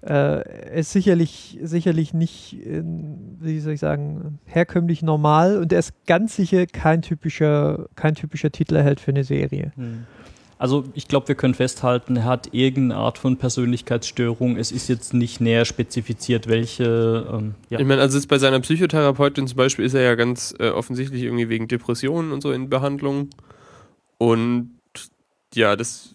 äh, 0.07 0.79
ist 0.79 0.93
sicherlich, 0.93 1.59
sicherlich 1.63 2.15
nicht, 2.15 2.53
in, 2.65 3.37
wie 3.41 3.61
soll 3.61 3.75
ich 3.75 3.81
sagen, 3.81 4.39
herkömmlich 4.45 5.03
normal 5.03 5.59
und 5.59 5.73
er 5.73 5.81
ist 5.81 5.93
ganz 6.07 6.37
sicher 6.37 6.67
kein 6.67 7.03
typischer, 7.03 7.87
kein 7.97 8.15
typischer 8.15 8.51
Titelerhalt 8.51 9.01
für 9.01 9.11
eine 9.11 9.25
Serie. 9.25 9.73
Also 10.59 10.85
ich 10.95 11.07
glaube, 11.07 11.29
wir 11.29 11.35
können 11.37 11.55
festhalten, 11.55 12.17
er 12.17 12.25
hat 12.25 12.53
irgendeine 12.53 13.01
Art 13.01 13.19
von 13.19 13.37
Persönlichkeitsstörung. 13.37 14.57
Es 14.57 14.73
ist 14.73 14.89
jetzt 14.89 15.15
nicht 15.15 15.41
näher 15.41 15.65
spezifiziert, 15.65 16.49
welche. 16.49 17.27
Ähm, 17.33 17.55
ja. 17.71 17.79
Ich 17.79 17.87
meine, 17.87 18.01
also 18.01 18.19
jetzt 18.19 18.27
bei 18.27 18.39
seiner 18.39 18.59
Psychotherapeutin 18.61 19.47
zum 19.47 19.57
Beispiel 19.57 19.85
ist 19.85 19.95
er 19.95 20.03
ja 20.03 20.15
ganz 20.17 20.55
äh, 20.59 20.71
offensichtlich 20.71 21.23
irgendwie 21.23 21.49
wegen 21.49 21.69
Depressionen 21.69 22.33
und 22.33 22.43
so 22.43 22.51
in 22.51 22.69
Behandlung. 22.69 23.31
Und 24.19 24.71
ja, 25.55 25.77
das 25.77 26.13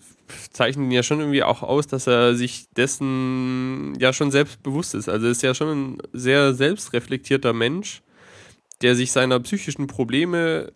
zeichnet 0.52 0.86
ihn 0.86 0.92
ja 0.92 1.04
schon 1.04 1.20
irgendwie 1.20 1.44
auch 1.44 1.64
aus, 1.64 1.88
dass 1.88 2.08
er 2.08 2.36
sich 2.36 2.68
dessen 2.76 3.94
ja 4.00 4.14
schon 4.14 4.32
selbst 4.32 4.64
bewusst 4.64 4.96
ist. 4.96 5.10
Also 5.10 5.26
er 5.26 5.32
ist 5.32 5.44
ja 5.44 5.54
schon 5.54 5.68
ein 5.68 5.98
sehr 6.14 6.54
selbstreflektierter 6.54 7.54
Mensch, 7.54 8.02
der 8.82 8.96
sich 8.96 9.12
seiner 9.12 9.40
psychischen 9.40 9.88
Probleme 9.88 10.72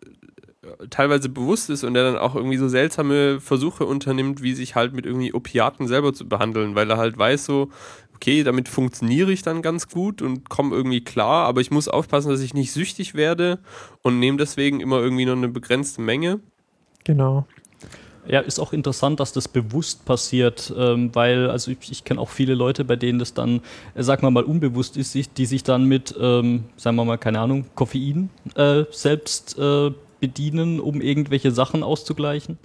äh, 0.61 0.87
teilweise 0.89 1.29
bewusst 1.29 1.69
ist 1.69 1.83
und 1.83 1.93
der 1.93 2.03
dann 2.03 2.17
auch 2.17 2.35
irgendwie 2.35 2.57
so 2.57 2.67
seltsame 2.67 3.39
Versuche 3.39 3.85
unternimmt, 3.85 4.41
wie 4.41 4.53
sich 4.53 4.75
halt 4.75 4.93
mit 4.93 5.05
irgendwie 5.05 5.33
Opiaten 5.33 5.87
selber 5.87 6.13
zu 6.13 6.27
behandeln, 6.27 6.75
weil 6.75 6.89
er 6.89 6.97
halt 6.97 7.17
weiß 7.17 7.45
so, 7.45 7.69
okay, 8.17 8.43
damit 8.43 8.67
funktioniere 8.67 9.31
ich 9.31 9.43
dann 9.43 9.61
ganz 9.61 9.89
gut 9.89 10.23
und 10.23 10.49
komme 10.49 10.75
irgendwie 10.75 11.03
klar, 11.03 11.45
aber 11.45 11.61
ich 11.61 11.69
muss 11.69 11.87
aufpassen, 11.87 12.29
dass 12.31 12.41
ich 12.41 12.55
nicht 12.55 12.71
süchtig 12.71 13.13
werde 13.13 13.59
und 14.01 14.19
nehme 14.19 14.37
deswegen 14.37 14.79
immer 14.79 14.99
irgendwie 14.99 15.25
nur 15.25 15.35
eine 15.35 15.49
begrenzte 15.49 16.01
Menge. 16.01 16.39
Genau. 17.03 17.45
Ja, 18.29 18.41
ist 18.41 18.59
auch 18.59 18.73
interessant, 18.73 19.21
dass 19.21 19.31
das 19.31 19.47
bewusst 19.47 20.03
passiert, 20.03 20.73
ähm, 20.77 21.11
weil, 21.13 21.49
also 21.49 21.71
ich, 21.71 21.77
ich 21.89 22.03
kenne 22.03 22.19
auch 22.19 22.29
viele 22.29 22.55
Leute, 22.55 22.83
bei 22.83 22.97
denen 22.97 23.19
das 23.19 23.33
dann, 23.33 23.61
äh, 23.95 24.03
sag 24.03 24.21
mal 24.21 24.31
mal, 24.31 24.43
unbewusst 24.43 24.97
ist, 24.97 25.15
die 25.37 25.45
sich 25.45 25.63
dann 25.63 25.85
mit, 25.85 26.13
ähm, 26.19 26.65
sagen 26.75 26.97
wir 26.97 27.05
mal, 27.05 27.17
keine 27.17 27.39
Ahnung, 27.39 27.65
Koffein 27.75 28.29
äh, 28.55 28.83
selbst 28.91 29.57
äh, 29.57 29.91
bedienen, 30.19 30.81
um 30.81 30.99
irgendwelche 30.99 31.51
Sachen 31.51 31.83
auszugleichen. 31.83 32.57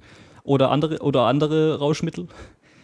Oder 0.44 0.72
andere, 0.72 0.98
oder 0.98 1.26
andere 1.26 1.78
Rauschmittel. 1.78 2.26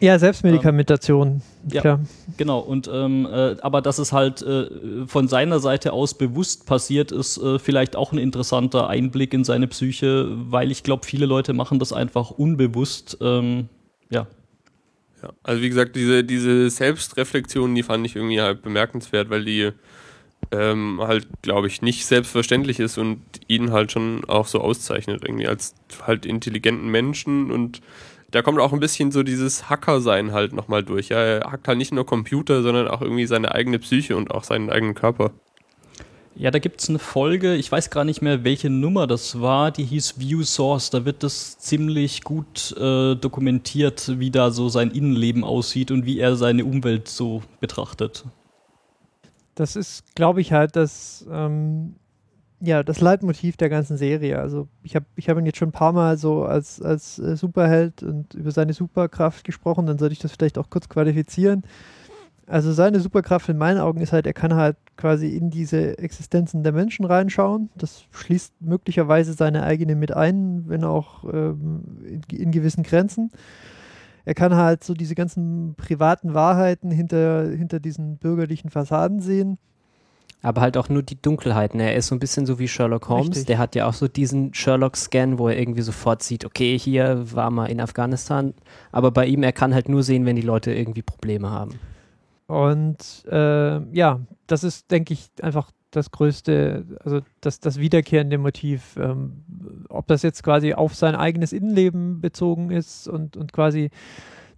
Ja, 0.01 0.19
Selbstmedikamentation, 0.19 1.43
Ja. 1.71 1.81
klar. 1.81 2.01
Genau, 2.37 2.61
und 2.61 2.89
ähm, 2.93 3.27
äh, 3.27 3.57
aber 3.63 3.83
dass 3.83 3.99
es 3.99 4.13
halt 4.13 4.43
äh, 4.43 4.69
von 5.07 5.27
seiner 5.27 5.59
Seite 5.59 5.93
aus 5.93 6.15
bewusst 6.15 6.67
passiert, 6.67 7.11
ist 7.11 7.37
äh, 7.39 7.59
vielleicht 7.59 7.97
auch 7.97 8.13
ein 8.13 8.19
interessanter 8.19 8.89
Einblick 8.89 9.35
in 9.35 9.43
seine 9.43 9.67
Psyche, 9.67 10.29
weil 10.31 10.71
ich 10.71 10.85
glaube, 10.85 11.05
viele 11.05 11.27
Leute 11.27 11.53
machen 11.53 11.79
das 11.81 11.93
einfach 11.93 12.31
unbewusst. 12.31 13.19
Ähm, 13.21 13.69
ja. 14.11 14.29
Ja, 15.21 15.31
also 15.43 15.63
wie 15.63 15.69
gesagt, 15.69 15.97
diese, 15.97 16.23
diese 16.23 16.71
Selbstreflexion, 16.71 17.75
die 17.75 17.83
fand 17.83 18.07
ich 18.07 18.15
irgendwie 18.15 18.41
halt 18.41 18.63
bemerkenswert, 18.63 19.31
weil 19.31 19.45
die 19.45 19.71
ähm, 20.53 21.01
halt, 21.03 21.27
glaube 21.43 21.67
ich, 21.67 21.83
nicht 21.83 22.07
selbstverständlich 22.07 22.79
ist 22.79 22.99
und 22.99 23.21
ihn 23.49 23.73
halt 23.73 23.91
schon 23.91 24.25
auch 24.27 24.47
so 24.47 24.61
auszeichnet, 24.61 25.23
irgendwie 25.25 25.49
als 25.49 25.75
halt 26.07 26.25
intelligenten 26.25 26.89
Menschen 26.89 27.51
und 27.51 27.81
da 28.31 28.43
kommt 28.43 28.61
auch 28.61 28.73
ein 28.73 28.81
bisschen 28.81 29.11
so 29.11 29.23
dieses 29.23 29.71
Hacker-Sein 29.71 30.33
halt 30.33 30.53
nochmal 30.53 30.83
durch. 30.83 31.09
Ja, 31.09 31.19
er 31.19 31.51
hackt 31.51 31.67
halt 31.67 31.79
nicht 31.79 31.93
nur 31.93 32.05
Computer, 32.05 32.63
sondern 32.63 32.89
auch 32.89 33.01
irgendwie 33.01 33.27
seine 33.27 33.55
eigene 33.55 33.79
Psyche 33.79 34.17
und 34.17 34.31
auch 34.31 34.45
seinen 34.45 34.71
eigenen 34.71 34.95
Körper. 34.95 35.33
Ja, 36.35 36.53
da 36.53 36.61
gibt's 36.61 36.89
eine 36.89 37.01
Folge, 37.01 37.57
ich 37.57 37.73
weiß 37.73 37.91
gar 37.91 38.05
nicht 38.05 38.23
mehr, 38.23 38.45
welche 38.45 38.71
Nummer 38.71 39.09
das 39.09 39.41
war, 39.41 39.73
die 39.73 39.85
hieß 39.85 40.21
View 40.21 40.45
Source. 40.45 40.91
Da 40.91 41.05
wird 41.05 41.25
das 41.25 41.59
ziemlich 41.59 42.23
gut 42.23 42.77
äh, 42.77 43.17
dokumentiert, 43.17 44.21
wie 44.21 44.31
da 44.31 44.53
so 44.53 44.69
sein 44.69 44.93
Innenleben 44.93 45.43
aussieht 45.43 45.91
und 45.91 46.07
wie 46.07 46.21
er 46.21 46.37
seine 46.37 46.65
Umwelt 46.65 47.09
so 47.09 47.43
betrachtet. 47.59 48.25
Das 49.57 49.75
ist, 49.75 50.15
glaube 50.15 50.41
ich, 50.41 50.53
halt 50.53 50.77
das, 50.77 51.27
ähm, 51.29 51.97
ja, 52.61 52.83
das 52.83 53.01
Leitmotiv 53.01 53.57
der 53.57 53.69
ganzen 53.69 53.97
Serie. 53.97 54.39
Also 54.41 54.69
ich 54.83 54.97
habe 54.97 55.07
ich 55.17 55.29
hab 55.29 55.39
ihn 55.39 55.47
jetzt 55.47 55.59
schon 55.59 55.69
ein 55.69 55.73
paar 55.73 55.93
Mal 55.93 56.17
so 56.17 56.45
als, 56.45 56.83
als 56.83 57.19
äh, 57.19 57.37
Superheld 57.37 58.03
und 58.03 58.35
über 58.35 58.51
seine 58.51 58.73
Superkraft 58.73 59.45
gesprochen, 59.45 59.87
dann 59.87 59.99
sollte 59.99 60.13
ich 60.13 60.19
das 60.19 60.33
vielleicht 60.33 60.59
auch 60.59 60.71
kurz 60.71 60.89
qualifizieren. 60.89 61.63
Also 62.47 62.73
seine 62.73 63.01
Superkraft 63.01 63.49
in 63.51 63.59
meinen 63.59 63.79
Augen 63.79 64.01
ist 64.01 64.13
halt, 64.13 64.27
er 64.27 64.33
kann 64.33 64.55
halt 64.55 64.77
quasi 64.97 65.37
in 65.37 65.51
diese 65.51 65.99
Existenzen 65.99 66.63
der 66.63 66.73
Menschen 66.73 67.05
reinschauen. 67.05 67.69
Das 67.77 68.05
schließt 68.11 68.55
möglicherweise 68.61 69.35
seine 69.35 69.63
eigene 69.65 69.95
mit 69.95 70.15
ein, 70.15 70.65
wenn 70.67 70.83
auch 70.83 71.25
ähm, 71.25 71.83
in, 72.05 72.23
in 72.37 72.51
gewissen 72.51 72.83
Grenzen. 72.83 73.31
Er 74.25 74.35
kann 74.35 74.55
halt 74.55 74.83
so 74.83 74.95
diese 74.95 75.15
ganzen 75.15 75.75
privaten 75.77 76.35
Wahrheiten 76.35 76.91
hinter, 76.91 77.49
hinter 77.49 77.81
diesen 77.81 78.17
bürgerlichen 78.17 78.71
Fassaden 78.71 79.21
sehen. 79.21 79.59
Aber 80.43 80.61
halt 80.61 80.77
auch 80.77 80.89
nur 80.89 81.03
die 81.03 81.21
Dunkelheiten. 81.21 81.81
Er 81.81 81.97
ist 81.97 82.07
so 82.07 82.15
ein 82.15 82.21
bisschen 82.21 82.47
so 82.47 82.59
wie 82.59 82.69
Sherlock 82.69 83.09
Holmes. 83.09 83.31
Richtig. 83.31 83.47
Der 83.47 83.59
hat 83.59 83.75
ja 83.75 83.87
auch 83.87 83.93
so 83.93 84.07
diesen 84.07 84.55
Sherlock-Scan, 84.55 85.39
wo 85.39 85.49
er 85.49 85.59
irgendwie 85.59 85.83
sofort 85.83 86.23
sieht, 86.23 86.45
okay, 86.45 86.79
hier 86.79 87.25
war 87.35 87.51
mal 87.51 87.67
in 87.67 87.81
Afghanistan. 87.81 88.55
Aber 88.93 89.11
bei 89.11 89.27
ihm, 89.27 89.43
er 89.43 89.53
kann 89.53 89.75
halt 89.75 89.89
nur 89.89 90.03
sehen, 90.05 90.27
wenn 90.27 90.37
die 90.37 90.43
Leute 90.43 90.73
irgendwie 90.73 91.03
Probleme 91.03 91.51
haben. 91.51 91.81
Und 92.47 93.25
äh, 93.31 93.81
ja, 93.95 94.21
das 94.47 94.65
ist, 94.65 94.91
denke 94.91 95.13
ich, 95.13 95.29
einfach 95.43 95.71
das 95.91 96.11
größte, 96.11 96.85
also 97.05 97.21
das, 97.41 97.61
das 97.61 97.79
wiederkehrende 97.79 98.39
Motiv. 98.39 98.97
Ähm, 98.99 99.45
ob 99.89 100.07
das 100.07 100.23
jetzt 100.23 100.43
quasi 100.43 100.75
auf 100.75 100.95
sein 100.95 101.15
eigenes 101.15 101.53
Innenleben 101.53 102.21
bezogen 102.21 102.71
ist 102.71 103.09
und, 103.09 103.37
und 103.37 103.53
quasi, 103.53 103.91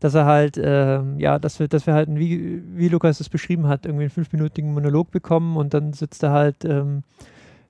dass 0.00 0.14
er 0.14 0.24
halt, 0.24 0.58
ähm, 0.62 1.18
ja, 1.18 1.38
dass 1.38 1.60
wir, 1.60 1.68
dass 1.68 1.86
wir 1.86 1.94
halt, 1.94 2.08
wie, 2.10 2.62
wie 2.74 2.88
Lukas 2.88 3.20
es 3.20 3.28
beschrieben 3.28 3.68
hat, 3.68 3.86
irgendwie 3.86 4.04
einen 4.04 4.10
fünfminütigen 4.10 4.72
Monolog 4.72 5.10
bekommen 5.10 5.56
und 5.56 5.74
dann 5.74 5.92
sitzt 5.92 6.22
er 6.22 6.32
halt 6.32 6.64
ähm, 6.64 7.04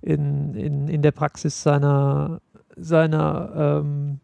in, 0.01 0.55
in, 0.55 0.89
in 0.89 1.03
der 1.03 1.11
Praxis 1.11 1.63
seiner, 1.63 2.41
seiner, 2.77 3.81
ähm, 3.83 4.21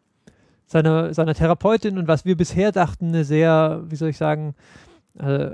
seiner, 0.67 1.13
seiner 1.13 1.35
Therapeutin 1.35 1.99
und 1.99 2.09
was 2.09 2.25
wir 2.25 2.37
bisher 2.37 2.73
dachten, 2.73 3.09
eine 3.09 3.25
sehr, 3.25 3.83
wie 3.89 3.97
soll 3.97 4.11
ich 4.11 4.17
sagen, 4.17 4.55
äh, 5.19 5.51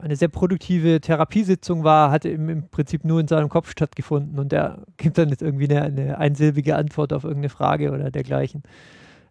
eine 0.00 0.16
sehr 0.16 0.28
produktive 0.28 1.00
Therapiesitzung 1.00 1.84
war, 1.84 2.10
hatte 2.10 2.28
im, 2.28 2.48
im 2.48 2.68
Prinzip 2.68 3.04
nur 3.04 3.20
in 3.20 3.28
seinem 3.28 3.48
Kopf 3.48 3.70
stattgefunden 3.70 4.38
und 4.38 4.52
der 4.52 4.78
gibt 4.96 5.18
dann 5.18 5.28
jetzt 5.28 5.42
irgendwie 5.42 5.68
eine, 5.68 5.82
eine 5.82 6.18
einsilbige 6.18 6.76
Antwort 6.76 7.12
auf 7.12 7.24
irgendeine 7.24 7.50
Frage 7.50 7.92
oder 7.92 8.10
dergleichen. 8.10 8.62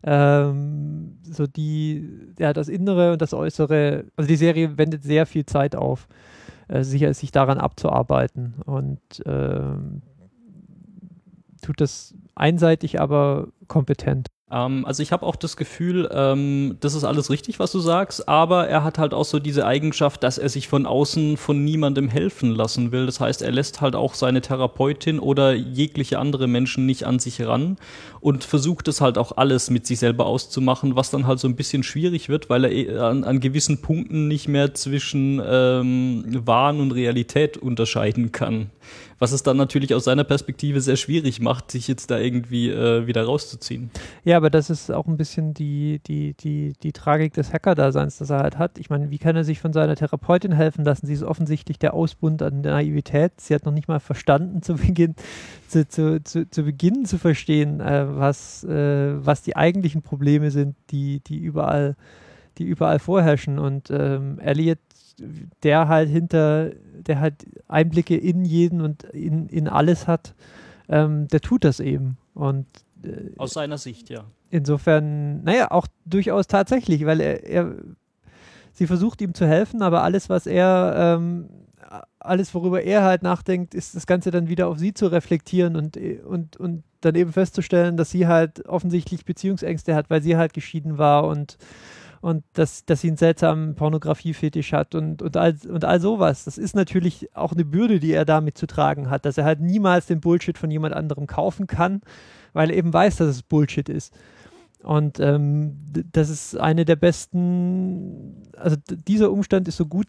Ähm, 0.04 0.90
so 1.32 1.48
die, 1.48 2.34
ja, 2.39 2.54
das 2.54 2.67
Innere 2.67 3.13
und 3.13 3.22
das 3.22 3.34
Äußere, 3.34 4.06
also 4.15 4.28
die 4.28 4.36
Serie 4.36 4.78
wendet 4.78 5.04
sehr 5.04 5.26
viel 5.26 5.46
Zeit 5.46 5.76
auf, 5.76 6.08
äh, 6.67 6.84
sich, 6.84 7.06
sich 7.17 7.32
daran 7.32 7.58
abzuarbeiten 7.58 8.56
und 8.65 9.00
ähm, 9.26 10.02
tut 11.62 11.80
das 11.82 12.15
einseitig, 12.36 13.00
aber 13.00 13.48
kompetent. 13.67 14.28
Ähm, 14.52 14.86
also 14.86 15.02
ich 15.02 15.12
habe 15.12 15.26
auch 15.26 15.36
das 15.36 15.56
Gefühl, 15.56 16.10
ähm, 16.14 16.78
das 16.82 16.94
ist 16.94 17.04
alles 17.04 17.30
richtig, 17.30 17.60
was 17.60 17.72
du 17.72 17.80
sagst, 17.80 18.28
aber 18.28 18.68
er 18.68 18.84
hat 18.84 18.98
halt 18.98 19.14
auch 19.14 19.26
so 19.26 19.40
diese 19.40 19.66
Eigenschaft, 19.66 20.24
dass 20.24 20.38
er 20.38 20.50
sich 20.50 20.68
von 20.68 20.86
außen 20.86 21.38
von 21.38 21.64
niemandem 21.64 22.10
helfen 22.10 22.52
lassen 22.52 22.92
will. 22.92 23.06
Das 23.06 23.20
heißt, 23.20 23.42
er 23.42 23.52
lässt 23.52 23.82
halt 23.82 23.96
auch 23.96 24.14
seine 24.14 24.42
Therapeutin 24.42 25.20
oder 25.20 25.54
jegliche 25.54 26.20
andere 26.20 26.48
Menschen 26.48 26.86
nicht 26.86 27.06
an 27.06 27.20
sich 27.20 27.42
ran 27.42 27.78
und 28.20 28.44
versucht 28.44 28.88
es 28.88 29.02
halt 29.02 29.18
auch 29.18 29.38
alles 29.38 29.70
mit 29.70 29.88
sich 29.88 30.00
selber 30.00 30.26
auszumachen, 30.26 30.96
was 30.96 31.12
dann 31.12 31.28
halt 31.28 31.40
so 31.40 31.48
ein 31.48 31.56
bisschen 31.56 31.84
schwierig 31.84 32.28
wird, 32.30 32.50
weil 32.50 32.66
er 32.66 32.72
eh 32.72 32.98
an, 32.98 33.24
an 33.24 33.40
gewissen 33.40 33.82
Punkten 33.82 34.28
nicht 34.28 34.48
mehr 34.48 34.74
zwischen 34.74 35.42
ähm, 35.46 36.26
Wahn 36.46 36.80
und 36.80 36.92
Realität 36.92 37.58
unterscheiden 37.58 38.32
kann. 38.32 38.70
Was 39.22 39.34
es 39.34 39.44
dann 39.44 39.56
natürlich 39.56 39.94
aus 39.94 40.06
seiner 40.06 40.24
Perspektive 40.24 40.82
sehr 40.82 40.96
schwierig 40.96 41.40
macht, 41.40 41.70
sich 41.70 41.88
jetzt 41.88 42.10
da 42.10 42.18
irgendwie 42.18 42.72
äh, 42.72 43.06
wieder 43.06 43.24
rauszuziehen. 43.24 43.92
Ja, 44.24 44.36
aber 44.36 44.50
das 44.50 44.72
ist 44.72 44.90
auch 44.90 45.06
ein 45.06 45.16
bisschen 45.16 45.54
die, 45.54 46.02
die, 46.08 46.34
die, 46.34 46.74
die 46.82 46.92
Tragik 46.92 47.36
des 47.36 47.54
Hacker-Daseins, 47.54 48.18
das 48.18 48.32
er 48.32 48.40
halt 48.40 48.58
hat. 48.58 48.80
Ich 48.80 48.90
meine, 48.90 49.12
wie 49.12 49.20
kann 49.20 49.36
er 49.36 49.44
sich 49.44 49.60
von 49.60 49.74
seiner 49.74 49.96
Therapeutin 49.96 50.54
helfen 50.54 50.84
lassen? 50.84 51.06
Sie 51.06 51.14
ist 51.14 51.22
offensichtlich 51.22 51.78
der 51.78 51.94
Ausbund 51.94 52.42
an 52.42 52.62
Naivität. 52.62 53.34
Sie 53.40 53.54
hat 53.54 53.64
noch 53.64 53.74
nicht 53.74 53.88
mal 53.88 54.00
verstanden 54.00 54.64
zu 54.64 54.74
Beginn, 54.74 55.14
zu, 55.68 55.88
zu, 55.88 56.24
zu, 56.24 56.50
zu 56.50 56.64
Beginn 56.64 57.06
zu 57.06 57.20
verstehen, 57.20 57.80
äh, 57.80 58.08
was, 58.08 58.64
äh, 58.64 59.24
was 59.24 59.44
die 59.44 59.56
eigentlichen 59.56 60.02
Probleme 60.02 60.50
sind, 60.50 60.76
die, 60.90 61.20
die 61.20 61.38
überall, 61.38 61.96
die 62.58 62.64
überall 62.64 62.98
vorherrschen. 62.98 63.60
Und 63.60 63.92
ähm, 63.92 64.40
Elliot, 64.40 64.80
der 65.63 65.88
halt 65.88 66.10
hinter, 66.10 66.71
der 66.93 67.19
halt 67.19 67.45
Einblicke 67.67 68.17
in 68.17 68.45
jeden 68.45 68.82
und 68.82 69.04
in, 69.04 69.47
in 69.47 69.67
alles 69.67 70.08
hat, 70.08 70.36
ähm, 70.89 71.28
der 71.28 71.41
tut 71.41 71.63
das 71.63 71.80
eben. 71.80 72.17
Und 72.34 72.65
äh, 73.04 73.32
Aus 73.38 73.54
seiner 73.54 73.78
Sicht, 73.78 74.10
ja. 74.10 74.26
insofern, 74.50 75.43
naja, 75.43 75.71
auch 75.71 75.88
durchaus 76.06 76.47
tatsächlich, 76.47 77.06
weil 77.06 77.19
er, 77.21 77.43
er 77.43 77.76
sie 78.74 78.88
versucht 78.88 79.21
ihm 79.21 79.34
zu 79.34 79.45
helfen, 79.47 79.82
aber 79.82 80.04
alles, 80.04 80.30
was 80.30 80.47
er, 80.47 81.17
ähm, 81.19 81.50
alles, 82.19 82.54
worüber 82.54 82.82
er 82.82 83.04
halt 83.04 83.24
nachdenkt, 83.24 83.74
ist 83.74 83.95
das 83.95 84.08
Ganze 84.08 84.32
dann 84.32 84.47
wieder 84.47 84.67
auf 84.67 84.80
sie 84.80 84.93
zu 84.93 85.08
reflektieren 85.08 85.76
und, 85.76 85.97
und, 85.97 86.58
und 86.58 86.84
dann 87.02 87.15
eben 87.15 87.34
festzustellen, 87.34 87.97
dass 87.97 88.12
sie 88.12 88.28
halt 88.28 88.65
offensichtlich 88.67 89.26
Beziehungsängste 89.26 89.95
hat, 89.95 90.10
weil 90.10 90.21
sie 90.21 90.38
halt 90.38 90.54
geschieden 90.54 90.97
war 90.97 91.26
und 91.26 91.58
und 92.22 92.44
dass, 92.54 92.86
dass 92.86 93.02
sie 93.02 93.08
einen 93.08 93.18
seltsamen 93.18 93.76
Pornografiefetisch 93.76 94.74
hat 94.74 94.94
und, 94.94 95.22
und, 95.22 95.36
all, 95.38 95.56
und 95.68 95.84
all 95.84 96.00
sowas. 96.00 96.46
Das 96.46 96.60
ist 96.60 96.76
natürlich 96.76 97.36
auch 97.36 97.52
eine 97.52 97.66
Bürde, 97.66 98.00
die 98.00 98.14
er 98.14 98.26
damit 98.26 98.58
zu 98.58 98.68
tragen 98.68 99.10
hat, 99.10 99.26
dass 99.26 99.40
er 99.40 99.46
halt 99.46 99.60
niemals 99.60 100.06
den 100.06 100.22
Bullshit 100.22 100.58
von 100.58 100.70
jemand 100.70 100.94
anderem 100.94 101.26
kaufen 101.26 101.66
kann, 101.66 102.02
weil 102.54 102.70
er 102.70 102.78
eben 102.78 102.94
weiß, 102.94 103.18
dass 103.18 103.28
es 103.28 103.42
Bullshit 103.42 103.90
ist. 103.90 104.14
Und 104.84 105.20
ähm, 105.20 105.78
das 106.12 106.30
ist 106.30 106.58
eine 106.58 106.86
der 106.86 106.96
besten, 106.96 108.44
also 108.56 108.78
dieser 109.08 109.32
Umstand 109.32 109.68
ist 109.68 109.78
so 109.78 109.86
gut, 109.86 110.08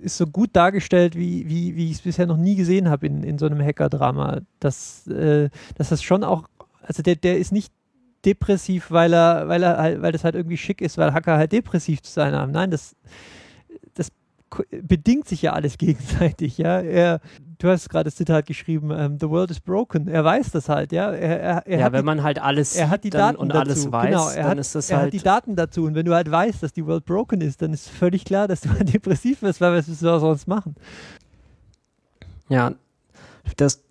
ist 0.00 0.16
so 0.16 0.26
gut 0.26 0.50
dargestellt, 0.52 1.16
wie, 1.16 1.48
wie, 1.48 1.76
wie 1.76 1.86
ich 1.86 1.92
es 1.92 2.02
bisher 2.02 2.26
noch 2.26 2.36
nie 2.36 2.56
gesehen 2.56 2.88
habe 2.88 3.06
in, 3.06 3.22
in 3.22 3.38
so 3.38 3.46
einem 3.46 3.60
Hacker-Drama. 3.60 4.40
Dass, 4.58 5.06
äh, 5.06 5.50
dass 5.76 5.90
das 5.90 6.02
schon 6.02 6.24
auch, 6.24 6.48
also 6.82 7.02
der, 7.02 7.16
der 7.16 7.38
ist 7.38 7.52
nicht 7.52 7.72
depressiv, 8.24 8.90
weil 8.90 9.12
er, 9.12 9.48
weil 9.48 9.62
er 9.62 9.78
halt, 9.78 10.02
weil 10.02 10.12
das 10.12 10.24
halt 10.24 10.34
irgendwie 10.34 10.56
schick 10.56 10.80
ist, 10.80 10.98
weil 10.98 11.12
Hacker 11.12 11.36
halt 11.36 11.52
depressiv 11.52 12.02
zu 12.02 12.12
sein 12.12 12.34
haben. 12.34 12.52
Nein, 12.52 12.70
das, 12.70 12.94
das 13.94 14.10
bedingt 14.82 15.28
sich 15.28 15.42
ja 15.42 15.52
alles 15.52 15.78
gegenseitig, 15.78 16.58
ja. 16.58 16.80
Er, 16.80 17.20
du 17.58 17.68
hast 17.68 17.88
gerade 17.88 18.04
das 18.04 18.16
Zitat 18.16 18.46
geschrieben, 18.46 18.90
ähm, 18.90 19.18
the 19.20 19.28
world 19.28 19.50
is 19.50 19.60
broken. 19.60 20.08
Er 20.08 20.24
weiß 20.24 20.50
das 20.50 20.68
halt, 20.68 20.92
ja. 20.92 21.10
Er, 21.10 21.40
er, 21.40 21.66
er 21.66 21.78
ja, 21.78 21.84
hat 21.86 21.92
wenn 21.92 22.00
die, 22.00 22.06
man 22.06 22.22
halt 22.22 22.40
alles 22.40 22.76
er 22.76 22.90
hat 22.90 23.04
die 23.04 23.10
dann 23.10 23.34
Daten 23.34 23.36
und 23.36 23.48
dazu. 23.50 23.60
alles 23.60 23.92
weiß, 23.92 24.06
genau, 24.06 24.28
er 24.28 24.42
dann 24.42 24.50
hat, 24.50 24.58
ist 24.58 24.74
das 24.74 24.90
er 24.90 24.98
halt 24.98 25.06
hat 25.06 25.12
die 25.12 25.18
Daten 25.22 25.56
dazu. 25.56 25.84
Und 25.84 25.94
wenn 25.94 26.06
du 26.06 26.14
halt 26.14 26.30
weißt, 26.30 26.62
dass 26.62 26.72
die 26.72 26.86
World 26.86 27.04
broken 27.04 27.40
ist, 27.40 27.62
dann 27.62 27.72
ist 27.72 27.88
völlig 27.88 28.24
klar, 28.24 28.48
dass 28.48 28.60
du 28.62 28.70
halt 28.70 28.92
depressiv 28.94 29.42
wirst, 29.42 29.60
weil 29.60 29.72
was 29.72 29.88
willst 29.88 30.02
du 30.02 30.18
sonst 30.18 30.46
machen? 30.46 30.74
Ja, 32.48 32.72
das 33.56 33.82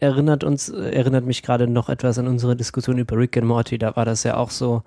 erinnert 0.00 0.44
uns, 0.44 0.68
erinnert 0.68 1.24
mich 1.24 1.42
gerade 1.42 1.66
noch 1.66 1.88
etwas 1.88 2.18
an 2.18 2.28
unsere 2.28 2.56
Diskussion 2.56 2.98
über 2.98 3.16
Rick 3.16 3.36
and 3.36 3.46
Morty. 3.46 3.78
Da 3.78 3.96
war 3.96 4.04
das 4.04 4.24
ja 4.24 4.36
auch 4.36 4.50
so, 4.50 4.82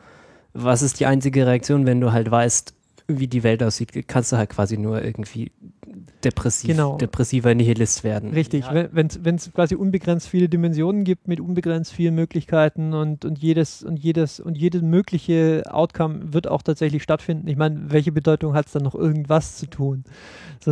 was 0.53 0.81
ist 0.81 0.99
die 0.99 1.05
einzige 1.05 1.45
Reaktion, 1.45 1.85
wenn 1.85 2.01
du 2.01 2.11
halt 2.11 2.29
weißt, 2.29 2.73
wie 3.07 3.27
die 3.27 3.43
Welt 3.43 3.63
aussieht, 3.63 4.07
kannst 4.07 4.31
du 4.31 4.37
halt 4.37 4.49
quasi 4.49 4.77
nur 4.77 5.03
irgendwie 5.03 5.51
depressiv, 6.23 6.69
Genau. 6.69 6.97
depressiver 6.97 7.53
Nihilist 7.55 8.03
werden. 8.03 8.31
Richtig, 8.31 8.65
Ja. 8.65 8.87
wenn 8.91 9.35
es 9.35 9.51
quasi 9.53 9.75
unbegrenzt 9.75 10.27
viele 10.27 10.49
Dimensionen 10.49 11.03
gibt 11.03 11.27
mit 11.27 11.39
unbegrenzt 11.39 11.93
vielen 11.93 12.15
Möglichkeiten 12.15 12.93
und, 12.93 13.25
und 13.25 13.37
jedes 13.39 13.83
und 13.83 13.97
jedes 13.97 14.39
und 14.39 14.57
jedes 14.57 14.81
mögliche 14.81 15.63
Outcome 15.69 16.33
wird 16.33 16.47
auch 16.47 16.61
tatsächlich 16.61 17.03
stattfinden. 17.03 17.47
Ich 17.47 17.57
meine, 17.57 17.91
welche 17.91 18.11
Bedeutung 18.11 18.53
hat 18.53 18.67
es 18.67 18.73
dann 18.73 18.83
noch 18.83 18.95
irgendwas 18.95 19.57
zu 19.57 19.67
tun? 19.67 20.03
So, 20.63 20.71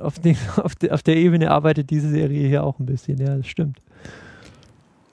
auf, 0.00 0.18
den, 0.18 0.36
auf, 0.56 0.74
de, 0.76 0.90
auf 0.90 1.02
der 1.02 1.16
Ebene 1.16 1.50
arbeitet 1.50 1.90
diese 1.90 2.08
Serie 2.08 2.46
hier 2.48 2.64
auch 2.64 2.78
ein 2.78 2.86
bisschen, 2.86 3.18
ja, 3.18 3.36
das 3.36 3.46
stimmt. 3.46 3.80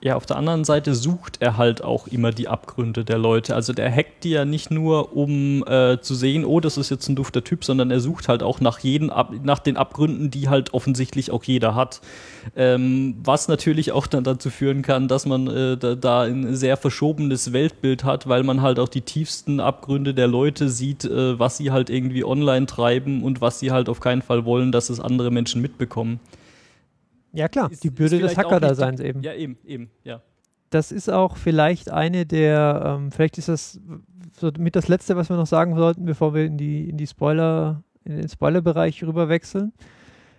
Ja, 0.06 0.14
auf 0.14 0.24
der 0.24 0.36
anderen 0.36 0.62
Seite 0.62 0.94
sucht 0.94 1.38
er 1.40 1.56
halt 1.56 1.82
auch 1.82 2.06
immer 2.06 2.30
die 2.30 2.46
Abgründe 2.46 3.04
der 3.04 3.18
Leute. 3.18 3.56
Also 3.56 3.72
der 3.72 3.90
hackt 3.90 4.22
die 4.22 4.30
ja 4.30 4.44
nicht 4.44 4.70
nur, 4.70 5.16
um 5.16 5.64
äh, 5.66 5.98
zu 6.00 6.14
sehen, 6.14 6.44
oh, 6.44 6.60
das 6.60 6.76
ist 6.76 6.90
jetzt 6.90 7.08
ein 7.08 7.16
dufter 7.16 7.42
Typ, 7.42 7.64
sondern 7.64 7.90
er 7.90 7.98
sucht 7.98 8.28
halt 8.28 8.44
auch 8.44 8.60
nach, 8.60 8.78
jeden 8.78 9.10
Ab 9.10 9.32
nach 9.42 9.58
den 9.58 9.76
Abgründen, 9.76 10.30
die 10.30 10.48
halt 10.48 10.72
offensichtlich 10.74 11.32
auch 11.32 11.42
jeder 11.42 11.74
hat. 11.74 12.02
Ähm, 12.54 13.16
was 13.24 13.48
natürlich 13.48 13.90
auch 13.90 14.06
dann 14.06 14.22
dazu 14.22 14.48
führen 14.48 14.82
kann, 14.82 15.08
dass 15.08 15.26
man 15.26 15.48
äh, 15.48 15.76
da, 15.76 15.96
da 15.96 16.22
ein 16.22 16.54
sehr 16.54 16.76
verschobenes 16.76 17.52
Weltbild 17.52 18.04
hat, 18.04 18.28
weil 18.28 18.44
man 18.44 18.62
halt 18.62 18.78
auch 18.78 18.88
die 18.88 19.00
tiefsten 19.00 19.58
Abgründe 19.58 20.14
der 20.14 20.28
Leute 20.28 20.68
sieht, 20.68 21.04
äh, 21.04 21.36
was 21.36 21.56
sie 21.56 21.72
halt 21.72 21.90
irgendwie 21.90 22.24
online 22.24 22.66
treiben 22.66 23.24
und 23.24 23.40
was 23.40 23.58
sie 23.58 23.72
halt 23.72 23.88
auf 23.88 23.98
keinen 23.98 24.22
Fall 24.22 24.44
wollen, 24.44 24.70
dass 24.70 24.88
es 24.88 25.00
andere 25.00 25.32
Menschen 25.32 25.60
mitbekommen. 25.60 26.20
Ja 27.36 27.48
klar, 27.48 27.70
Ist- 27.70 27.84
die 27.84 27.90
Bürde 27.90 28.18
des 28.18 28.36
Hacker-Daseins 28.36 29.00
eben. 29.00 29.22
Ja, 29.22 29.34
eben, 29.34 29.58
eben, 29.64 29.90
ja. 30.04 30.22
das 30.70 30.90
ist 30.92 31.08
auch 31.08 31.36
vielleicht 31.36 31.90
eine 31.90 32.26
der, 32.26 32.96
ähm, 32.98 33.12
vielleicht 33.12 33.38
ist 33.38 33.48
das 33.48 33.80
so 34.38 34.50
mit 34.58 34.76
das 34.76 34.88
Letzte, 34.88 35.16
was 35.16 35.28
wir 35.28 35.36
noch 35.36 35.46
sagen 35.46 35.76
sollten, 35.76 36.04
bevor 36.04 36.34
wir 36.34 36.44
in 36.44 36.58
die, 36.58 36.88
in 36.88 36.96
die 36.96 37.06
Spoiler, 37.06 37.82
in 38.04 38.16
den 38.18 38.28
Spoilerbereich 38.28 39.02
rüber 39.04 39.28
wechseln. 39.28 39.72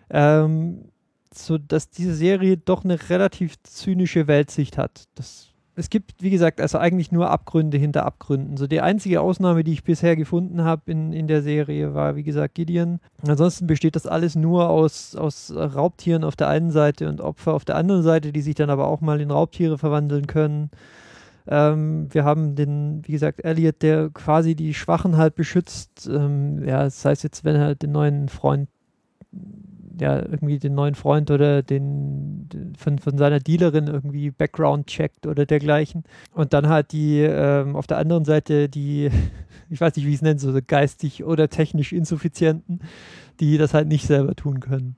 Ähm, 0.09 0.89
so 1.33 1.57
dass 1.57 1.89
diese 1.89 2.15
Serie 2.15 2.57
doch 2.57 2.83
eine 2.83 3.09
relativ 3.09 3.55
zynische 3.63 4.27
Weltsicht 4.27 4.77
hat. 4.77 5.05
Das, 5.15 5.49
es 5.77 5.91
gibt, 5.91 6.23
wie 6.23 6.31
gesagt, 6.31 6.59
also 6.59 6.79
eigentlich 6.79 7.11
nur 7.11 7.29
Abgründe 7.29 7.77
hinter 7.77 8.03
Abgründen. 8.03 8.57
So 8.57 8.65
die 8.65 8.81
einzige 8.81 9.21
Ausnahme, 9.21 9.63
die 9.63 9.73
ich 9.73 9.83
bisher 9.83 10.15
gefunden 10.15 10.63
habe 10.63 10.91
in, 10.91 11.13
in 11.13 11.27
der 11.27 11.43
Serie, 11.43 11.93
war, 11.93 12.15
wie 12.15 12.23
gesagt, 12.23 12.55
Gideon. 12.55 12.99
Ansonsten 13.27 13.67
besteht 13.67 13.95
das 13.95 14.07
alles 14.07 14.35
nur 14.35 14.69
aus, 14.69 15.15
aus 15.15 15.53
Raubtieren 15.55 16.23
auf 16.23 16.35
der 16.35 16.47
einen 16.47 16.71
Seite 16.71 17.07
und 17.07 17.21
Opfer 17.21 17.53
auf 17.53 17.63
der 17.63 17.75
anderen 17.75 18.01
Seite, 18.01 18.31
die 18.31 18.41
sich 18.41 18.55
dann 18.55 18.71
aber 18.71 18.87
auch 18.87 19.01
mal 19.01 19.21
in 19.21 19.29
Raubtiere 19.29 19.77
verwandeln 19.77 20.25
können. 20.25 20.71
Ähm, 21.47 22.07
wir 22.11 22.25
haben 22.25 22.55
den, 22.55 23.03
wie 23.05 23.11
gesagt, 23.11 23.45
Elliot, 23.45 23.83
der 23.83 24.09
quasi 24.09 24.55
die 24.55 24.73
Schwachen 24.73 25.15
halt 25.15 25.35
beschützt. 25.35 26.09
Ähm, 26.11 26.67
ja, 26.67 26.85
das 26.85 27.05
heißt 27.05 27.23
jetzt, 27.23 27.45
wenn 27.45 27.55
er 27.55 27.75
den 27.75 27.91
neuen 27.91 28.29
Freund 28.29 28.67
ja, 29.99 30.17
irgendwie 30.17 30.59
den 30.59 30.75
neuen 30.75 30.95
Freund 30.95 31.31
oder 31.31 31.63
den, 31.63 32.73
von, 32.77 32.99
von 32.99 33.17
seiner 33.17 33.39
Dealerin 33.39 33.87
irgendwie 33.87 34.31
Background 34.31 34.87
checkt 34.87 35.25
oder 35.25 35.45
dergleichen. 35.45 36.03
Und 36.33 36.53
dann 36.53 36.67
halt 36.67 36.91
die 36.91 37.19
ähm, 37.19 37.75
auf 37.75 37.87
der 37.87 37.97
anderen 37.97 38.25
Seite 38.25 38.69
die, 38.69 39.09
ich 39.69 39.81
weiß 39.81 39.95
nicht, 39.95 40.05
wie 40.05 40.09
ich 40.09 40.17
es 40.17 40.21
nenne, 40.21 40.39
so 40.39 40.57
geistig 40.65 41.23
oder 41.23 41.49
technisch 41.49 41.93
Insuffizienten, 41.93 42.81
die 43.39 43.57
das 43.57 43.73
halt 43.73 43.87
nicht 43.87 44.05
selber 44.05 44.35
tun 44.35 44.59
können. 44.59 44.95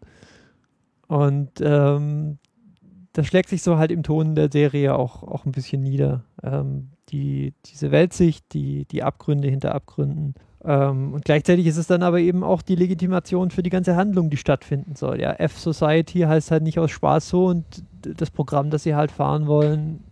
Und 1.07 1.51
ähm, 1.61 2.37
das 3.13 3.27
schlägt 3.27 3.49
sich 3.49 3.63
so 3.63 3.77
halt 3.77 3.91
im 3.91 4.03
Ton 4.03 4.35
der 4.35 4.51
Serie 4.51 4.95
auch, 4.95 5.23
auch 5.23 5.45
ein 5.45 5.51
bisschen 5.51 5.81
nieder. 5.81 6.23
Ähm, 6.43 6.89
die, 7.09 7.53
diese 7.65 7.91
Weltsicht, 7.91 8.53
die, 8.53 8.85
die 8.85 9.03
Abgründe 9.03 9.47
hinter 9.47 9.73
Abgründen. 9.73 10.35
Ähm, 10.63 11.13
und 11.13 11.23
gleichzeitig 11.23 11.65
ist 11.67 11.77
es 11.77 11.87
dann 11.87 12.03
aber 12.03 12.19
eben 12.19 12.43
auch 12.43 12.61
die 12.61 12.75
Legitimation 12.75 13.49
für 13.51 13.63
die 13.63 13.69
ganze 13.69 13.95
Handlung, 13.95 14.29
die 14.29 14.37
stattfinden 14.37 14.95
soll. 14.95 15.21
Ja, 15.21 15.33
F-Society 15.33 16.19
heißt 16.21 16.51
halt 16.51 16.63
nicht 16.63 16.79
aus 16.79 16.91
Spaß 16.91 17.29
so 17.29 17.45
und 17.45 17.65
das 18.01 18.29
Programm, 18.29 18.69
das 18.69 18.83
sie 18.83 18.95
halt 18.95 19.11
fahren 19.11 19.47
wollen, 19.47 20.03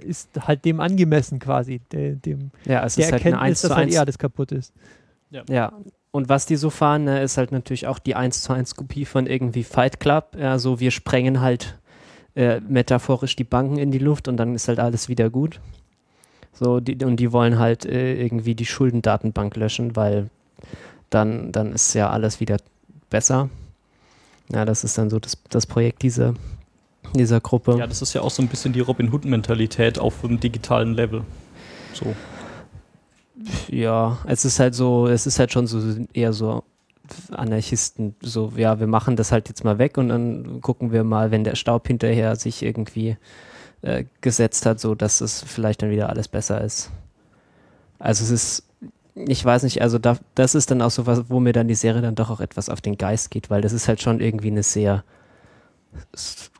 ist 0.00 0.30
halt 0.46 0.64
dem 0.64 0.80
angemessen 0.80 1.38
quasi, 1.38 1.80
de, 1.92 2.16
dem 2.16 2.50
Ja, 2.64 2.84
es 2.84 2.94
der 2.94 3.06
ist 3.06 3.12
halt 3.12 3.22
eine 3.22 3.34
Erkenntnis, 3.34 3.42
1 3.42 3.60
dass 3.60 3.70
zu 3.70 3.76
halt 3.76 3.86
1. 3.86 3.94
eh 3.94 3.98
alles 3.98 4.18
kaputt 4.18 4.52
ist. 4.52 4.72
Ja. 5.48 5.72
Und 6.10 6.28
was 6.28 6.44
die 6.44 6.56
so 6.56 6.68
fahren, 6.68 7.04
ne, 7.04 7.22
ist 7.22 7.38
halt 7.38 7.52
natürlich 7.52 7.86
auch 7.86 7.98
die 7.98 8.14
1 8.14 8.42
zu 8.42 8.52
1 8.52 8.74
Kopie 8.76 9.06
von 9.06 9.26
irgendwie 9.26 9.64
Fight 9.64 9.98
Club. 9.98 10.36
Ja, 10.38 10.58
so 10.58 10.78
wir 10.78 10.90
sprengen 10.90 11.40
halt 11.40 11.78
äh, 12.34 12.60
metaphorisch 12.60 13.36
die 13.36 13.44
Banken 13.44 13.78
in 13.78 13.90
die 13.90 13.98
Luft 13.98 14.28
und 14.28 14.36
dann 14.36 14.54
ist 14.54 14.68
halt 14.68 14.78
alles 14.78 15.08
wieder 15.08 15.30
gut. 15.30 15.60
So, 16.52 16.80
die, 16.80 17.02
und 17.04 17.16
die 17.16 17.32
wollen 17.32 17.58
halt 17.58 17.84
äh, 17.84 18.20
irgendwie 18.20 18.54
die 18.54 18.66
Schuldendatenbank 18.66 19.56
löschen, 19.56 19.96
weil 19.96 20.28
dann, 21.10 21.52
dann 21.52 21.72
ist 21.72 21.94
ja 21.94 22.10
alles 22.10 22.40
wieder 22.40 22.58
besser. 23.10 23.48
Ja, 24.52 24.64
das 24.64 24.84
ist 24.84 24.98
dann 24.98 25.10
so 25.10 25.18
das, 25.18 25.38
das 25.48 25.66
Projekt 25.66 26.02
dieser, 26.02 26.34
dieser 27.14 27.40
Gruppe. 27.40 27.76
Ja, 27.78 27.86
das 27.86 28.02
ist 28.02 28.12
ja 28.12 28.20
auch 28.20 28.30
so 28.30 28.42
ein 28.42 28.48
bisschen 28.48 28.72
die 28.72 28.80
Robin 28.80 29.12
Hood-Mentalität 29.12 29.98
auf 29.98 30.24
einem 30.24 30.40
digitalen 30.40 30.94
Level. 30.94 31.22
So. 31.94 32.14
Ja, 33.68 34.18
es 34.26 34.44
ist 34.44 34.60
halt 34.60 34.74
so, 34.74 35.06
es 35.06 35.26
ist 35.26 35.38
halt 35.38 35.52
schon 35.52 35.66
so 35.66 35.80
eher 36.12 36.32
so 36.32 36.64
Anarchisten, 37.30 38.14
so, 38.20 38.52
ja, 38.56 38.78
wir 38.78 38.86
machen 38.86 39.16
das 39.16 39.32
halt 39.32 39.48
jetzt 39.48 39.64
mal 39.64 39.78
weg 39.78 39.98
und 39.98 40.08
dann 40.08 40.60
gucken 40.60 40.92
wir 40.92 41.04
mal, 41.04 41.30
wenn 41.30 41.44
der 41.44 41.56
Staub 41.56 41.86
hinterher 41.88 42.36
sich 42.36 42.62
irgendwie 42.62 43.16
äh, 43.82 44.04
gesetzt 44.20 44.66
hat, 44.66 44.80
so 44.80 44.94
dass 44.94 45.20
es 45.20 45.42
vielleicht 45.42 45.82
dann 45.82 45.90
wieder 45.90 46.08
alles 46.08 46.28
besser 46.28 46.60
ist. 46.60 46.90
Also 47.98 48.24
es 48.24 48.30
ist, 48.30 48.64
ich 49.14 49.44
weiß 49.44 49.62
nicht, 49.64 49.82
also 49.82 49.98
da, 49.98 50.18
das 50.34 50.54
ist 50.54 50.70
dann 50.70 50.82
auch 50.82 50.90
so 50.90 51.06
was, 51.06 51.28
wo 51.28 51.40
mir 51.40 51.52
dann 51.52 51.68
die 51.68 51.74
Serie 51.74 52.02
dann 52.02 52.14
doch 52.14 52.30
auch 52.30 52.40
etwas 52.40 52.68
auf 52.68 52.80
den 52.80 52.96
Geist 52.96 53.30
geht, 53.30 53.50
weil 53.50 53.60
das 53.60 53.72
ist 53.72 53.88
halt 53.88 54.00
schon 54.00 54.20
irgendwie 54.20 54.50
eine 54.50 54.62
sehr 54.62 55.04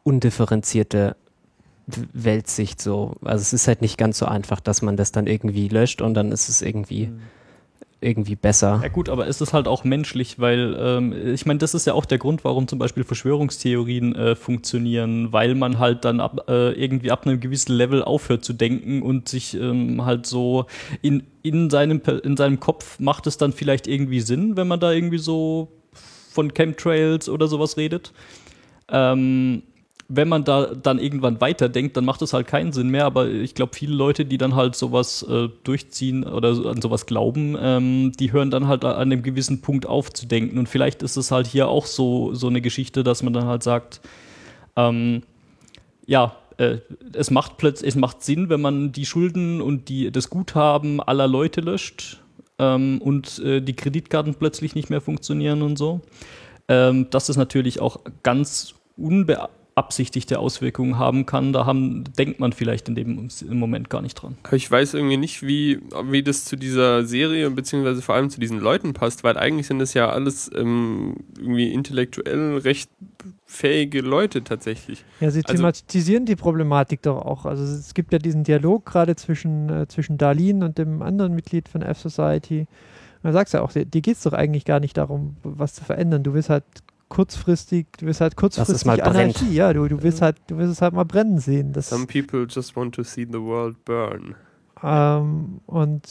undifferenzierte 0.02 1.16
Weltsicht 1.86 2.80
so. 2.80 3.16
Also 3.22 3.42
es 3.42 3.52
ist 3.52 3.68
halt 3.68 3.82
nicht 3.82 3.98
ganz 3.98 4.18
so 4.18 4.26
einfach, 4.26 4.60
dass 4.60 4.82
man 4.82 4.96
das 4.96 5.12
dann 5.12 5.26
irgendwie 5.26 5.68
löscht 5.68 6.02
und 6.02 6.14
dann 6.14 6.30
ist 6.32 6.48
es 6.48 6.62
irgendwie 6.62 7.10
irgendwie 8.02 8.36
besser. 8.36 8.80
Ja 8.82 8.88
gut, 8.88 9.08
aber 9.08 9.26
es 9.26 9.40
ist 9.40 9.52
halt 9.52 9.68
auch 9.68 9.84
menschlich, 9.84 10.38
weil 10.38 10.76
ähm, 10.78 11.34
ich 11.34 11.46
meine, 11.46 11.58
das 11.58 11.74
ist 11.74 11.86
ja 11.86 11.94
auch 11.94 12.04
der 12.04 12.18
Grund, 12.18 12.44
warum 12.44 12.68
zum 12.68 12.78
Beispiel 12.78 13.04
Verschwörungstheorien 13.04 14.14
äh, 14.14 14.34
funktionieren, 14.34 15.32
weil 15.32 15.54
man 15.54 15.78
halt 15.78 16.04
dann 16.04 16.20
ab, 16.20 16.48
äh, 16.48 16.72
irgendwie 16.72 17.10
ab 17.10 17.26
einem 17.26 17.40
gewissen 17.40 17.72
Level 17.72 18.02
aufhört 18.02 18.44
zu 18.44 18.52
denken 18.52 19.02
und 19.02 19.28
sich 19.28 19.54
ähm, 19.54 20.04
halt 20.04 20.26
so 20.26 20.66
in, 21.00 21.22
in, 21.42 21.70
seinem, 21.70 22.00
in 22.24 22.36
seinem 22.36 22.60
Kopf 22.60 22.98
macht 22.98 23.26
es 23.26 23.38
dann 23.38 23.52
vielleicht 23.52 23.86
irgendwie 23.86 24.20
Sinn, 24.20 24.56
wenn 24.56 24.68
man 24.68 24.80
da 24.80 24.92
irgendwie 24.92 25.18
so 25.18 25.68
von 26.32 26.52
Chemtrails 26.52 27.28
oder 27.28 27.46
sowas 27.48 27.76
redet. 27.76 28.12
Ähm, 28.88 29.62
wenn 30.14 30.28
man 30.28 30.44
da 30.44 30.66
dann 30.66 30.98
irgendwann 30.98 31.40
weiterdenkt, 31.40 31.96
dann 31.96 32.04
macht 32.04 32.20
es 32.20 32.34
halt 32.34 32.46
keinen 32.46 32.72
Sinn 32.72 32.90
mehr. 32.90 33.06
Aber 33.06 33.28
ich 33.28 33.54
glaube, 33.54 33.74
viele 33.74 33.94
Leute, 33.94 34.26
die 34.26 34.36
dann 34.36 34.54
halt 34.54 34.76
sowas 34.76 35.22
äh, 35.22 35.48
durchziehen 35.64 36.24
oder 36.24 36.50
an 36.50 36.82
sowas 36.82 37.06
glauben, 37.06 37.56
ähm, 37.58 38.12
die 38.12 38.30
hören 38.30 38.50
dann 38.50 38.68
halt 38.68 38.84
an 38.84 38.94
einem 38.94 39.22
gewissen 39.22 39.62
Punkt 39.62 39.86
auf 39.86 40.12
zu 40.12 40.26
denken. 40.26 40.58
Und 40.58 40.68
vielleicht 40.68 41.02
ist 41.02 41.16
es 41.16 41.30
halt 41.30 41.46
hier 41.46 41.68
auch 41.68 41.86
so, 41.86 42.34
so 42.34 42.48
eine 42.48 42.60
Geschichte, 42.60 43.02
dass 43.04 43.22
man 43.22 43.32
dann 43.32 43.46
halt 43.46 43.62
sagt, 43.62 44.02
ähm, 44.76 45.22
ja, 46.04 46.36
äh, 46.58 46.78
es 47.14 47.30
macht 47.30 47.56
plötzlich, 47.56 47.88
es 47.88 47.96
macht 47.96 48.22
Sinn, 48.22 48.50
wenn 48.50 48.60
man 48.60 48.92
die 48.92 49.06
Schulden 49.06 49.62
und 49.62 49.88
die, 49.88 50.10
das 50.10 50.28
Guthaben 50.28 51.00
aller 51.00 51.26
Leute 51.26 51.62
löscht 51.62 52.20
ähm, 52.58 53.00
und 53.00 53.38
äh, 53.38 53.62
die 53.62 53.74
Kreditkarten 53.74 54.34
plötzlich 54.34 54.74
nicht 54.74 54.90
mehr 54.90 55.00
funktionieren 55.00 55.62
und 55.62 55.78
so. 55.78 56.02
Ähm, 56.68 57.08
dass 57.08 57.30
es 57.30 57.38
natürlich 57.38 57.80
auch 57.80 58.00
ganz 58.22 58.74
unbeabsichtigte 59.74 60.38
Auswirkungen 60.38 60.98
haben 60.98 61.26
kann, 61.26 61.52
da 61.52 61.66
haben, 61.66 62.04
denkt 62.18 62.40
man 62.40 62.52
vielleicht 62.52 62.88
in 62.88 62.94
dem 62.94 63.28
im 63.48 63.58
Moment 63.58 63.90
gar 63.90 64.02
nicht 64.02 64.14
dran. 64.14 64.36
Ich 64.52 64.70
weiß 64.70 64.94
irgendwie 64.94 65.16
nicht, 65.16 65.42
wie, 65.42 65.80
wie 66.10 66.22
das 66.22 66.44
zu 66.44 66.56
dieser 66.56 67.04
Serie 67.04 67.50
beziehungsweise 67.50 68.02
vor 68.02 68.14
allem 68.14 68.30
zu 68.30 68.40
diesen 68.40 68.58
Leuten 68.60 68.92
passt, 68.92 69.24
weil 69.24 69.36
eigentlich 69.36 69.66
sind 69.66 69.78
das 69.78 69.94
ja 69.94 70.10
alles 70.10 70.50
ähm, 70.54 71.16
irgendwie 71.38 71.72
intellektuell 71.72 72.58
recht 72.58 72.90
fähige 73.46 74.00
Leute 74.00 74.44
tatsächlich. 74.44 75.04
Ja, 75.20 75.30
sie 75.30 75.42
Also- 75.44 75.56
thematisieren 75.56 76.26
die 76.26 76.36
Problematik 76.36 77.02
doch 77.02 77.22
auch. 77.24 77.46
Also 77.46 77.64
es 77.64 77.94
gibt 77.94 78.12
ja 78.12 78.18
diesen 78.18 78.44
Dialog 78.44 78.84
gerade 78.86 79.16
zwischen, 79.16 79.68
äh, 79.68 79.88
zwischen 79.88 80.18
Darlene 80.18 80.64
und 80.64 80.78
dem 80.78 81.02
anderen 81.02 81.34
Mitglied 81.34 81.68
von 81.68 81.82
F-Society. 81.82 82.66
Sagst 83.24 83.54
du 83.54 83.58
ja 83.58 83.64
auch, 83.64 83.70
dir 83.72 83.84
geht 83.86 84.16
es 84.16 84.22
doch 84.24 84.32
eigentlich 84.32 84.64
gar 84.64 84.80
nicht 84.80 84.96
darum, 84.96 85.36
was 85.44 85.74
zu 85.74 85.84
verändern. 85.84 86.24
Du 86.24 86.34
willst 86.34 86.50
halt 86.50 86.64
kurzfristig, 87.12 87.88
du 87.98 88.06
willst 88.06 88.22
halt 88.22 88.36
kurzfristig 88.36 88.86
mal 88.86 88.96
brennt. 88.96 89.36
Anarchie. 89.36 89.54
Ja, 89.54 89.74
du, 89.74 89.86
du 89.86 90.02
willst 90.02 90.22
halt, 90.22 90.36
du 90.46 90.56
willst 90.56 90.72
es 90.72 90.80
halt 90.80 90.94
mal 90.94 91.04
brennen 91.04 91.38
sehen. 91.38 91.74
Das, 91.74 91.90
Some 91.90 92.06
people 92.06 92.46
just 92.48 92.74
want 92.74 92.94
to 92.94 93.02
see 93.02 93.26
the 93.30 93.38
world 93.38 93.76
burn. 93.84 94.34
ähm, 94.82 95.60
und 95.66 96.08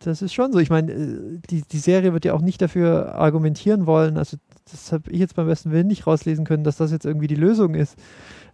das 0.00 0.20
ist 0.20 0.34
schon 0.34 0.52
so. 0.52 0.58
Ich 0.58 0.68
meine, 0.68 0.92
äh, 0.92 1.38
die, 1.48 1.62
die 1.62 1.78
Serie 1.78 2.12
wird 2.12 2.26
ja 2.26 2.34
auch 2.34 2.42
nicht 2.42 2.60
dafür 2.60 3.14
argumentieren 3.14 3.86
wollen. 3.86 4.18
Also, 4.18 4.36
das 4.70 4.92
habe 4.92 5.10
ich 5.10 5.18
jetzt 5.20 5.36
beim 5.36 5.46
besten 5.46 5.70
Willen 5.70 5.86
nicht 5.86 6.06
rauslesen 6.06 6.44
können, 6.44 6.64
dass 6.64 6.76
das 6.76 6.92
jetzt 6.92 7.06
irgendwie 7.06 7.26
die 7.26 7.34
Lösung 7.34 7.74
ist. 7.74 7.98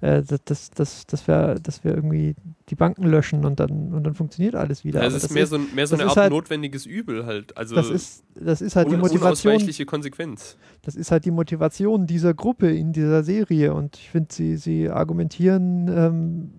Äh, 0.02 0.22
dass, 0.22 0.70
dass, 0.70 1.06
dass, 1.06 1.28
wir, 1.28 1.56
dass 1.56 1.84
wir 1.84 1.94
irgendwie 1.94 2.34
die 2.70 2.74
Banken 2.74 3.04
löschen 3.04 3.44
und 3.44 3.60
dann, 3.60 3.92
und 3.92 4.02
dann 4.04 4.14
funktioniert 4.14 4.54
alles 4.54 4.82
wieder. 4.82 5.00
Ja, 5.00 5.06
Aber 5.08 5.16
es 5.16 5.22
ist 5.24 5.30
das 5.30 5.34
mehr 5.34 5.46
so, 5.46 5.56
ein- 5.56 5.74
mehr 5.74 5.86
so 5.86 5.94
das 5.94 6.00
eine 6.00 6.08
Art 6.10 6.16
halt- 6.16 6.30
notwendiges 6.32 6.86
Übel 6.86 7.26
halt. 7.26 7.54
Also 7.56 7.74
das 7.74 7.90
ist, 7.90 8.24
das 8.34 8.62
ist 8.62 8.76
halt 8.76 8.88
die 8.88 8.94
un- 8.94 9.00
Motivation. 9.00 9.52
unausweichliche 9.52 9.84
Konsequenz. 9.84 10.56
Das 10.82 10.94
ist 10.96 11.10
halt 11.10 11.26
die 11.26 11.30
Motivation 11.30 12.06
dieser 12.06 12.32
Gruppe 12.32 12.70
in 12.74 12.94
dieser 12.94 13.22
Serie. 13.24 13.74
Und 13.74 13.96
ich 13.96 14.08
finde, 14.08 14.32
sie, 14.32 14.56
sie 14.56 14.88
argumentieren 14.88 15.88
ähm, 15.88 16.50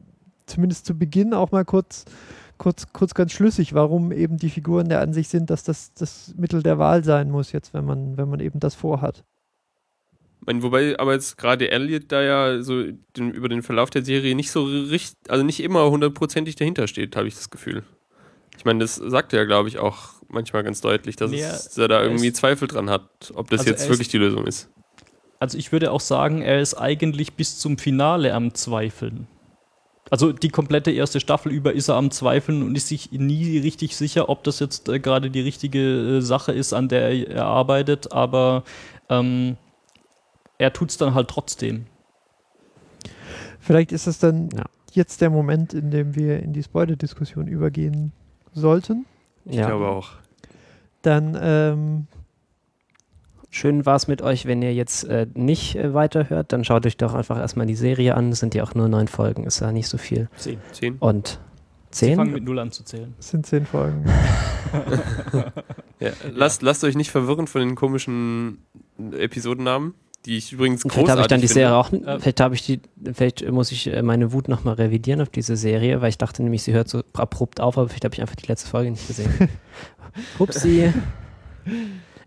zumindest 0.46 0.86
zu 0.86 0.96
Beginn 0.96 1.34
auch 1.34 1.52
mal 1.52 1.66
kurz, 1.66 2.06
kurz, 2.60 2.94
kurz 2.94 3.16
ganz 3.16 3.32
schlüssig, 3.32 3.74
warum 3.74 4.12
eben 4.12 4.38
die 4.38 4.50
Figuren 4.52 4.88
der 4.88 5.02
Ansicht 5.02 5.32
sind, 5.32 5.50
dass 5.50 5.64
das 5.64 5.94
das 5.94 6.36
Mittel 6.38 6.62
der 6.62 6.78
Wahl 6.78 7.04
sein 7.04 7.32
muss, 7.32 7.52
jetzt, 7.54 7.74
wenn 7.74 7.86
man, 7.86 8.18
wenn 8.18 8.30
man 8.30 8.40
eben 8.40 8.60
das 8.60 8.76
vorhat. 8.76 9.24
Meine, 10.46 10.64
wobei 10.64 10.98
aber 11.00 11.14
jetzt 11.14 11.38
gerade 11.38 11.70
Elliot 11.70 12.06
da 12.12 12.22
ja 12.22 12.62
so 12.64 12.84
den, 13.16 13.32
über 13.32 13.48
den 13.48 13.62
Verlauf 13.62 13.90
der 13.92 14.04
Serie 14.04 14.34
nicht 14.36 14.52
so 14.52 14.64
richtig, 14.64 15.16
also 15.28 15.44
nicht 15.44 15.60
immer 15.62 15.90
hundertprozentig 15.92 16.56
dahinter 16.56 16.88
steht, 16.88 17.16
habe 17.16 17.28
ich 17.28 17.36
das 17.36 17.50
Gefühl. 17.52 17.84
Ich 18.58 18.66
meine, 18.66 18.80
das 18.80 18.96
sagt 18.96 19.34
er 19.34 19.40
ja, 19.40 19.46
glaube 19.46 19.70
ich, 19.70 19.78
auch 19.78 20.10
manchmal 20.28 20.64
ganz 20.64 20.82
deutlich, 20.82 21.16
dass, 21.16 21.32
Nee, 21.32 21.42
es, 21.42 21.66
dass 21.66 21.78
er 21.78 21.88
da 21.88 22.02
irgendwie 22.04 22.28
ist- 22.28 22.38
Zweifel 22.38 22.68
dran 22.68 22.90
hat, 22.90 23.32
ob 23.36 23.50
das 23.50 23.62
Also 23.62 23.72
jetzt 23.72 23.84
wirklich 23.84 24.08
ist- 24.08 24.14
die 24.14 24.18
Lösung 24.18 24.48
ist. 24.48 24.70
Also 25.40 25.58
ich 25.58 25.72
würde 25.72 25.92
auch 25.92 26.00
sagen, 26.02 26.42
er 26.42 26.60
ist 26.62 26.76
eigentlich 26.76 27.34
bis 27.34 27.58
zum 27.60 27.78
Finale 27.78 28.34
am 28.34 28.54
Zweifeln. 28.54 29.28
Also 30.12 30.32
die 30.34 30.50
komplette 30.50 30.92
erste 30.92 31.20
Staffel 31.20 31.52
über 31.52 31.74
ist 31.74 31.88
er 31.88 31.96
am 31.96 32.12
Zweifeln 32.12 32.62
und 32.64 32.76
ist 32.76 32.88
sich 32.90 33.12
nie 33.12 33.58
richtig 33.60 33.96
sicher, 33.96 34.28
ob 34.30 34.44
das 34.44 34.60
jetzt 34.60 34.90
äh, 34.90 35.00
gerade 35.00 35.30
die 35.32 35.42
richtige 35.42 36.18
äh, 36.18 36.22
Sache 36.22 36.52
ist, 36.52 36.74
an 36.74 36.90
der 36.90 37.10
er, 37.10 37.28
er 37.30 37.46
arbeitet, 37.46 38.12
aber 38.12 38.64
ähm, 39.10 39.58
er 40.62 40.72
tut 40.74 40.92
es 40.92 40.98
dann 40.98 41.16
halt 41.16 41.28
trotzdem. 41.28 41.86
Vielleicht 43.60 43.92
ist 43.92 44.08
es 44.08 44.20
dann 44.20 44.50
Ja. 44.56 44.66
jetzt 44.94 45.22
der 45.22 45.30
Moment, 45.30 45.74
in 45.74 45.90
dem 45.92 46.16
wir 46.16 46.40
in 46.42 46.54
die 46.54 46.64
Spoiler-Diskussion 46.64 47.48
übergehen 47.48 48.12
sollten. 48.54 49.06
Ich 49.46 49.56
Ja. 49.56 49.68
glaube 49.68 49.88
auch. 49.88 50.12
Dann 51.02 51.38
ähm, 51.42 52.08
Schön 53.54 53.86
war 53.86 53.98
es 53.98 54.08
mit 54.08 54.22
euch, 54.22 54.46
wenn 54.46 54.62
ihr 54.62 54.74
jetzt 54.74 55.04
äh, 55.04 55.28
nicht 55.34 55.76
äh, 55.76 55.94
weiterhört, 55.94 56.54
dann 56.54 56.64
schaut 56.64 56.86
euch 56.86 56.96
doch 56.96 57.14
einfach 57.14 57.38
erstmal 57.38 57.66
die 57.66 57.76
Serie 57.76 58.16
an. 58.16 58.30
Es 58.32 58.40
sind 58.40 58.56
ja 58.56 58.64
auch 58.64 58.76
nur 58.76 58.88
neun 58.88 59.10
Folgen, 59.10 59.44
ist 59.44 59.60
ja 59.60 59.74
nicht 59.74 59.90
so 59.90 59.98
viel. 59.98 60.30
Zehn. 60.38 60.60
Zehn? 60.72 60.96
Und 61.00 61.38
Sie 61.90 62.16
fangen 62.16 62.28
zehn? 62.30 62.34
mit 62.36 62.44
Null 62.46 62.60
an 62.60 62.72
zu 62.72 62.84
zählen. 62.86 63.14
es 63.20 63.30
sind 63.30 63.46
zehn 63.46 63.66
Folgen. 63.66 64.06
Ja. 66.00 66.12
Lasst, 66.34 66.62
lasst 66.64 66.84
euch 66.84 66.96
nicht 66.96 67.12
verwirren 67.12 67.46
von 67.46 67.62
den 67.62 67.76
komischen 67.76 68.58
Episodennamen, 69.12 69.94
die 70.26 70.38
ich 70.38 70.52
übrigens 70.54 70.82
Vielleicht 70.84 71.10
habe 71.10 71.22
großartig 71.22 71.24
ich 71.24 71.28
dann 71.30 71.42
die 71.42 71.48
finde. 71.48 71.54
Serie 71.54 71.76
auch, 71.76 71.92
Äh, 72.16 72.20
vielleicht 72.20 72.40
habe 72.42 72.56
ich 72.56 72.62
die, 72.66 72.80
vielleicht 73.14 73.50
muss 73.52 73.72
ich 73.72 73.88
äh, 73.88 74.02
meine 74.02 74.32
Wut 74.34 74.48
nochmal 74.48 74.76
revidieren 74.76 75.22
auf 75.22 75.30
diese 75.30 75.56
Serie, 75.56 76.02
weil 76.02 76.10
ich 76.10 76.18
dachte 76.18 76.44
nämlich, 76.44 76.64
sie 76.64 76.74
hört 76.74 76.88
so 76.90 77.02
abrupt 77.14 77.60
auf, 77.60 77.78
aber 77.78 77.88
vielleicht 77.90 78.06
habe 78.06 78.14
ich 78.14 78.22
einfach 78.22 78.36
die 78.36 78.48
letzte 78.48 78.70
Folge 78.70 78.92
nicht 78.92 79.08
gesehen. 79.08 79.32
Upsi. 80.40 80.92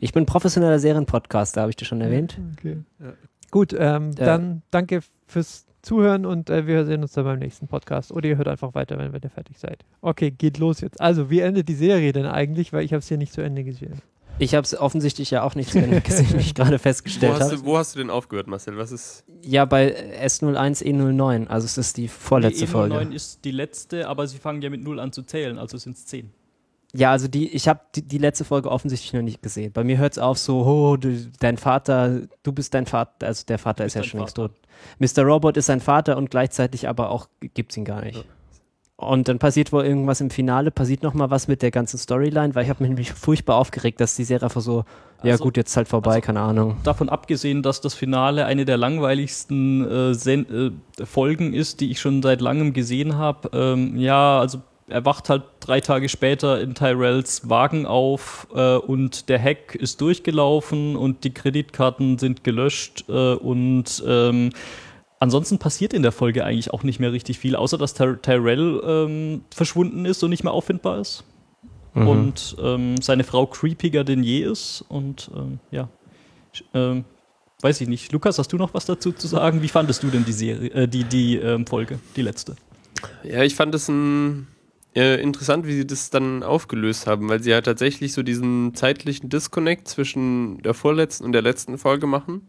Ich 0.00 0.12
bin 0.12 0.26
professioneller 0.26 0.78
Serienpodcaster, 0.78 1.60
habe 1.60 1.70
ich 1.70 1.76
dir 1.76 1.84
schon 1.84 2.00
erwähnt. 2.00 2.38
Okay. 2.58 2.78
Gut, 3.50 3.72
ähm, 3.78 4.10
Ja. 4.18 4.24
dann 4.26 4.62
danke 4.70 5.00
fürs 5.26 5.66
Zuhören 5.82 6.24
und 6.26 6.48
äh, 6.50 6.66
wir 6.66 6.86
sehen 6.86 7.02
uns 7.02 7.12
dann 7.12 7.24
beim 7.24 7.38
nächsten 7.38 7.68
Podcast. 7.68 8.10
Oder 8.10 8.28
ihr 8.28 8.36
hört 8.38 8.48
einfach 8.48 8.74
weiter, 8.74 8.98
wenn, 8.98 9.12
wenn 9.12 9.22
ihr 9.22 9.30
fertig 9.30 9.58
seid. 9.58 9.84
Okay, 10.00 10.30
geht 10.30 10.58
los 10.58 10.80
jetzt. 10.80 11.00
Also, 11.00 11.30
wie 11.30 11.40
endet 11.40 11.68
die 11.68 11.74
Serie 11.74 12.12
denn 12.12 12.26
eigentlich? 12.26 12.72
Weil 12.72 12.84
ich 12.84 12.92
habe 12.92 13.00
es 13.00 13.08
hier 13.08 13.18
nicht 13.18 13.32
zu 13.32 13.42
Ende 13.42 13.64
gesehen. 13.64 14.00
Ich 14.38 14.54
habe 14.54 14.64
es 14.64 14.76
offensichtlich 14.76 15.30
ja 15.30 15.42
auch 15.42 15.54
nicht 15.54 15.70
zu 15.70 15.78
Ende 15.78 16.00
gesehen, 16.00 16.32
wie 16.34 16.40
ich 16.40 16.54
gerade 16.54 16.74
Wo 16.74 16.78
festgestellt 16.78 17.34
hast, 17.34 17.52
habe. 17.52 17.56
du, 17.56 17.64
wo 17.64 17.78
hast 17.78 17.94
du 17.94 18.00
denn 18.00 18.10
aufgehört, 18.10 18.48
Marcel? 18.48 18.76
Was 18.76 18.90
ist. 18.90 19.24
Ja, 19.42 19.64
bei 19.64 19.94
S01 20.24 20.82
E09, 20.82 21.46
also 21.46 21.66
es 21.66 21.78
ist 21.78 21.96
die 21.96 22.08
vorletzte 22.08 22.66
die 22.66 22.66
Folge. 22.66 22.96
E09 22.96 23.12
ist 23.12 23.44
die 23.44 23.52
letzte, 23.52 24.08
aber 24.08 24.26
sie 24.26 24.38
fangen 24.38 24.60
ja 24.60 24.70
mit 24.70 24.82
0 24.82 24.98
an 24.98 25.12
zu 25.12 25.22
zählen, 25.22 25.58
also 25.58 25.78
sind 25.78 25.96
es 25.96 26.06
10. 26.06 26.30
Ja, 26.96 27.10
also 27.10 27.26
die, 27.26 27.48
ich 27.48 27.66
habe 27.66 27.80
die, 27.94 28.02
die 28.02 28.18
letzte 28.18 28.44
Folge 28.44 28.70
offensichtlich 28.70 29.12
noch 29.12 29.22
nicht 29.22 29.42
gesehen. 29.42 29.72
Bei 29.72 29.82
mir 29.82 29.98
hört 29.98 30.12
es 30.12 30.18
auf 30.18 30.38
so, 30.38 30.64
oh, 30.64 30.96
du, 30.96 31.28
dein 31.40 31.56
Vater, 31.56 32.22
du 32.42 32.52
bist 32.52 32.72
dein 32.74 32.86
Vater, 32.86 33.26
also 33.26 33.44
der 33.46 33.58
Vater 33.58 33.84
ist 33.84 33.94
ja 33.94 34.04
schon 34.04 34.20
längst 34.20 34.36
tot. 34.36 34.52
Mr. 34.98 35.22
Robot 35.22 35.56
ist 35.56 35.66
sein 35.66 35.80
Vater 35.80 36.16
und 36.16 36.30
gleichzeitig 36.30 36.88
aber 36.88 37.10
auch 37.10 37.28
gibt's 37.40 37.76
ihn 37.76 37.84
gar 37.84 38.02
nicht. 38.04 38.24
Und 38.96 39.26
dann 39.26 39.40
passiert 39.40 39.72
wohl 39.72 39.84
irgendwas 39.84 40.20
im 40.20 40.30
Finale, 40.30 40.70
passiert 40.70 41.02
nochmal 41.02 41.28
was 41.28 41.48
mit 41.48 41.62
der 41.62 41.72
ganzen 41.72 41.98
Storyline, 41.98 42.54
weil 42.54 42.62
ich 42.62 42.68
habe 42.70 42.82
mich 42.84 42.90
nämlich 42.90 43.12
furchtbar 43.12 43.56
aufgeregt, 43.56 44.00
dass 44.00 44.14
die 44.14 44.22
Serie 44.22 44.44
einfach 44.44 44.60
so, 44.60 44.84
ja 45.24 45.32
Also- 45.32 45.44
gut, 45.44 45.56
jetzt 45.56 45.76
halt 45.76 45.88
vorbei, 45.88 46.12
also- 46.16 46.20
keine 46.26 46.40
Ahnung. 46.40 46.76
Davon 46.84 47.08
abgesehen, 47.08 47.62
dass 47.62 47.80
das 47.80 47.94
Finale 47.94 48.46
eine 48.46 48.64
der 48.64 48.76
langweiligsten 48.76 49.84
äh, 49.90 50.14
Sen 50.14 50.72
äh, 51.00 51.04
Folgen 51.04 51.54
ist, 51.54 51.80
die 51.80 51.90
ich 51.90 52.00
schon 52.00 52.22
seit 52.22 52.40
langem 52.40 52.72
gesehen 52.72 53.16
habe. 53.18 53.50
Ähm, 53.52 53.96
ja, 53.96 54.38
also 54.38 54.58
er 54.86 55.04
wacht 55.04 55.28
halt 55.28 55.42
drei 55.60 55.80
Tage 55.80 56.08
später 56.08 56.60
in 56.60 56.74
Tyrells 56.74 57.48
Wagen 57.48 57.86
auf 57.86 58.46
äh, 58.54 58.76
und 58.76 59.28
der 59.28 59.42
Hack 59.42 59.74
ist 59.74 60.00
durchgelaufen 60.02 60.94
und 60.94 61.24
die 61.24 61.34
Kreditkarten 61.34 62.18
sind 62.18 62.44
gelöscht 62.44 63.04
äh, 63.08 63.32
und 63.34 64.04
ähm, 64.06 64.50
ansonsten 65.24 65.58
passiert 65.58 65.94
in 65.94 66.02
der 66.02 66.12
Folge 66.12 66.44
eigentlich 66.44 66.70
auch 66.70 66.82
nicht 66.82 67.00
mehr 67.00 67.12
richtig 67.12 67.38
viel, 67.38 67.56
außer 67.56 67.78
dass 67.78 67.94
Ty 67.94 68.16
Tyrell 68.20 68.80
ähm, 68.86 69.40
verschwunden 69.52 70.04
ist 70.04 70.22
und 70.22 70.28
nicht 70.28 70.44
mehr 70.44 70.52
auffindbar 70.52 71.00
ist. 71.00 71.24
Mhm. 71.94 72.08
Und 72.08 72.56
ähm, 72.60 73.00
seine 73.00 73.24
Frau 73.24 73.46
creepiger 73.46 74.04
denn 74.04 74.22
je 74.22 74.40
ist. 74.40 74.84
Und 74.86 75.30
ähm, 75.34 75.60
ja, 75.70 75.88
ähm, 76.74 77.04
weiß 77.62 77.80
ich 77.80 77.88
nicht. 77.88 78.12
Lukas, 78.12 78.38
hast 78.38 78.52
du 78.52 78.58
noch 78.58 78.74
was 78.74 78.84
dazu 78.84 79.12
zu 79.12 79.26
sagen? 79.26 79.62
Wie 79.62 79.68
fandest 79.68 80.02
du 80.02 80.08
denn 80.08 80.26
die 80.26 80.32
Serie, 80.32 80.70
äh, 80.70 80.88
die, 80.88 81.04
die 81.04 81.36
ähm, 81.36 81.66
Folge, 81.66 81.98
die 82.16 82.22
letzte? 82.22 82.56
Ja, 83.22 83.42
ich 83.42 83.54
fand 83.54 83.74
es 83.74 83.88
ein, 83.88 84.46
äh, 84.94 85.22
interessant, 85.22 85.66
wie 85.66 85.72
sie 85.72 85.86
das 85.86 86.10
dann 86.10 86.42
aufgelöst 86.42 87.06
haben, 87.06 87.30
weil 87.30 87.42
sie 87.42 87.50
ja 87.50 87.62
tatsächlich 87.62 88.12
so 88.12 88.22
diesen 88.22 88.74
zeitlichen 88.74 89.30
Disconnect 89.30 89.88
zwischen 89.88 90.62
der 90.62 90.74
vorletzten 90.74 91.24
und 91.24 91.32
der 91.32 91.42
letzten 91.42 91.78
Folge 91.78 92.06
machen. 92.06 92.48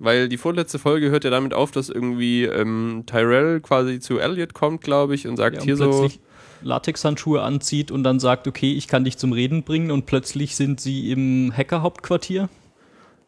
Weil 0.00 0.30
die 0.30 0.38
vorletzte 0.38 0.78
Folge 0.78 1.10
hört 1.10 1.24
ja 1.24 1.30
damit 1.30 1.52
auf, 1.52 1.72
dass 1.72 1.90
irgendwie 1.90 2.44
ähm, 2.44 3.04
Tyrell 3.04 3.60
quasi 3.60 4.00
zu 4.00 4.18
Elliot 4.18 4.54
kommt, 4.54 4.80
glaube 4.80 5.14
ich, 5.14 5.28
und 5.28 5.36
sagt 5.36 5.56
Ja, 5.56 5.60
und 5.60 5.66
hier 5.66 5.76
so. 5.76 5.90
plötzlich 5.90 6.20
Latexhandschuhe 6.62 7.42
anzieht 7.42 7.90
und 7.90 8.02
dann 8.02 8.18
sagt, 8.18 8.48
okay, 8.48 8.72
ich 8.72 8.88
kann 8.88 9.04
dich 9.04 9.18
zum 9.18 9.32
Reden 9.32 9.62
bringen 9.62 9.90
und 9.90 10.06
plötzlich 10.06 10.56
sind 10.56 10.80
sie 10.80 11.10
im 11.10 11.52
Hacker-Hauptquartier. 11.54 12.48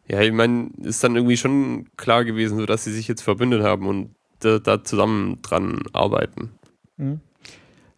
Ja, 0.07 0.21
ich 0.21 0.31
meine, 0.31 0.71
ist 0.81 1.03
dann 1.03 1.15
irgendwie 1.15 1.37
schon 1.37 1.87
klar 1.95 2.25
gewesen, 2.25 2.57
so 2.57 2.65
dass 2.65 2.83
sie 2.83 2.91
sich 2.91 3.07
jetzt 3.07 3.21
verbündet 3.21 3.61
haben 3.63 3.87
und 3.87 4.15
da, 4.39 4.57
da 4.57 4.83
zusammen 4.83 5.41
dran 5.43 5.83
arbeiten. 5.93 6.51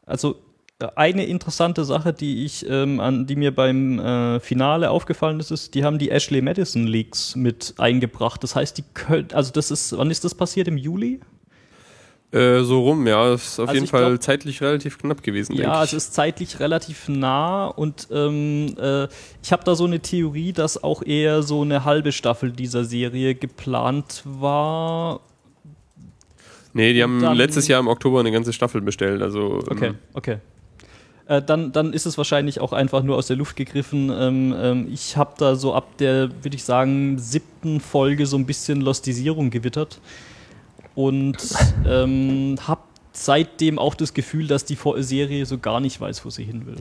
Also 0.05 0.31
äh, 0.33 0.35
eine 0.95 1.25
interessante 1.25 1.85
Sache, 1.85 2.11
die 2.11 2.43
ich, 2.43 2.65
ähm, 2.69 2.99
an, 2.99 3.25
die 3.27 3.35
mir 3.37 3.55
beim 3.55 3.97
äh, 3.99 4.39
Finale 4.41 4.89
aufgefallen 4.89 5.39
ist, 5.39 5.51
ist, 5.51 5.73
die 5.73 5.85
haben 5.85 5.99
die 5.99 6.11
Ashley 6.11 6.41
Madison 6.41 6.85
Leaks 6.85 7.35
mit 7.35 7.75
eingebracht. 7.77 8.43
Das 8.43 8.55
heißt, 8.55 8.77
die 8.77 8.83
können, 8.93 9.27
also 9.33 9.53
das 9.53 9.71
ist, 9.71 9.97
wann 9.97 10.11
ist 10.11 10.25
das 10.25 10.35
passiert? 10.35 10.67
Im 10.67 10.77
Juli? 10.77 11.21
Äh, 12.31 12.63
so 12.63 12.81
rum, 12.81 13.07
ja, 13.07 13.33
ist 13.35 13.59
auf 13.59 13.69
Also 13.69 13.79
jeden 13.79 13.87
Fall 13.87 14.09
glaub- 14.09 14.21
zeitlich 14.21 14.61
relativ 14.61 14.97
knapp 14.97 15.23
gewesen, 15.23 15.55
Ja, 15.55 15.81
es 15.81 15.93
ist 15.93 16.13
zeitlich 16.13 16.59
relativ 16.59 17.07
nah 17.07 17.67
und 17.67 18.09
ähm, 18.11 18.75
äh, 18.77 19.07
ich 19.41 19.53
habe 19.53 19.63
da 19.63 19.75
so 19.75 19.85
eine 19.85 20.01
Theorie, 20.01 20.51
dass 20.51 20.83
auch 20.83 21.01
eher 21.03 21.43
so 21.43 21.61
eine 21.61 21.85
halbe 21.85 22.11
Staffel 22.11 22.51
dieser 22.51 22.83
Serie 22.83 23.35
geplant 23.35 24.23
war. 24.25 25.21
Nee, 26.73 26.91
die 26.91 27.01
haben 27.03 27.21
letztes 27.35 27.69
Jahr 27.69 27.79
im 27.79 27.87
Oktober 27.87 28.19
eine 28.19 28.33
ganze 28.33 28.51
Staffel 28.51 28.81
bestellt, 28.81 29.21
also. 29.21 29.63
Okay, 29.69 29.87
ähm, 29.89 29.95
okay. 30.13 30.37
Äh, 31.27 31.41
dann, 31.41 31.71
dann 31.71 31.93
ist 31.93 32.05
es 32.05 32.17
wahrscheinlich 32.17 32.59
auch 32.61 32.71
einfach 32.73 33.01
nur 33.03 33.15
aus 33.17 33.27
der 33.27 33.35
Luft 33.35 33.55
gegriffen. 33.55 34.11
Ähm, 34.11 34.55
ähm, 34.57 34.87
ich 34.91 35.17
habe 35.17 35.33
da 35.37 35.55
so 35.55 35.73
ab 35.73 35.97
der, 35.97 36.29
würde 36.43 36.55
ich 36.55 36.63
sagen, 36.63 37.17
siebten 37.17 37.79
Folge 37.79 38.25
so 38.27 38.37
ein 38.37 38.45
bisschen 38.45 38.81
Lostisierung 38.81 39.49
gewittert 39.49 39.99
und 40.93 41.37
ähm, 41.87 42.55
habe 42.67 42.81
seitdem 43.11 43.79
auch 43.79 43.95
das 43.95 44.13
Gefühl, 44.13 44.47
dass 44.47 44.65
die 44.65 44.77
Serie 44.97 45.45
so 45.45 45.57
gar 45.57 45.79
nicht 45.79 45.99
weiß, 45.99 46.25
wo 46.25 46.29
sie 46.29 46.43
hin 46.43 46.65
will. 46.65 46.77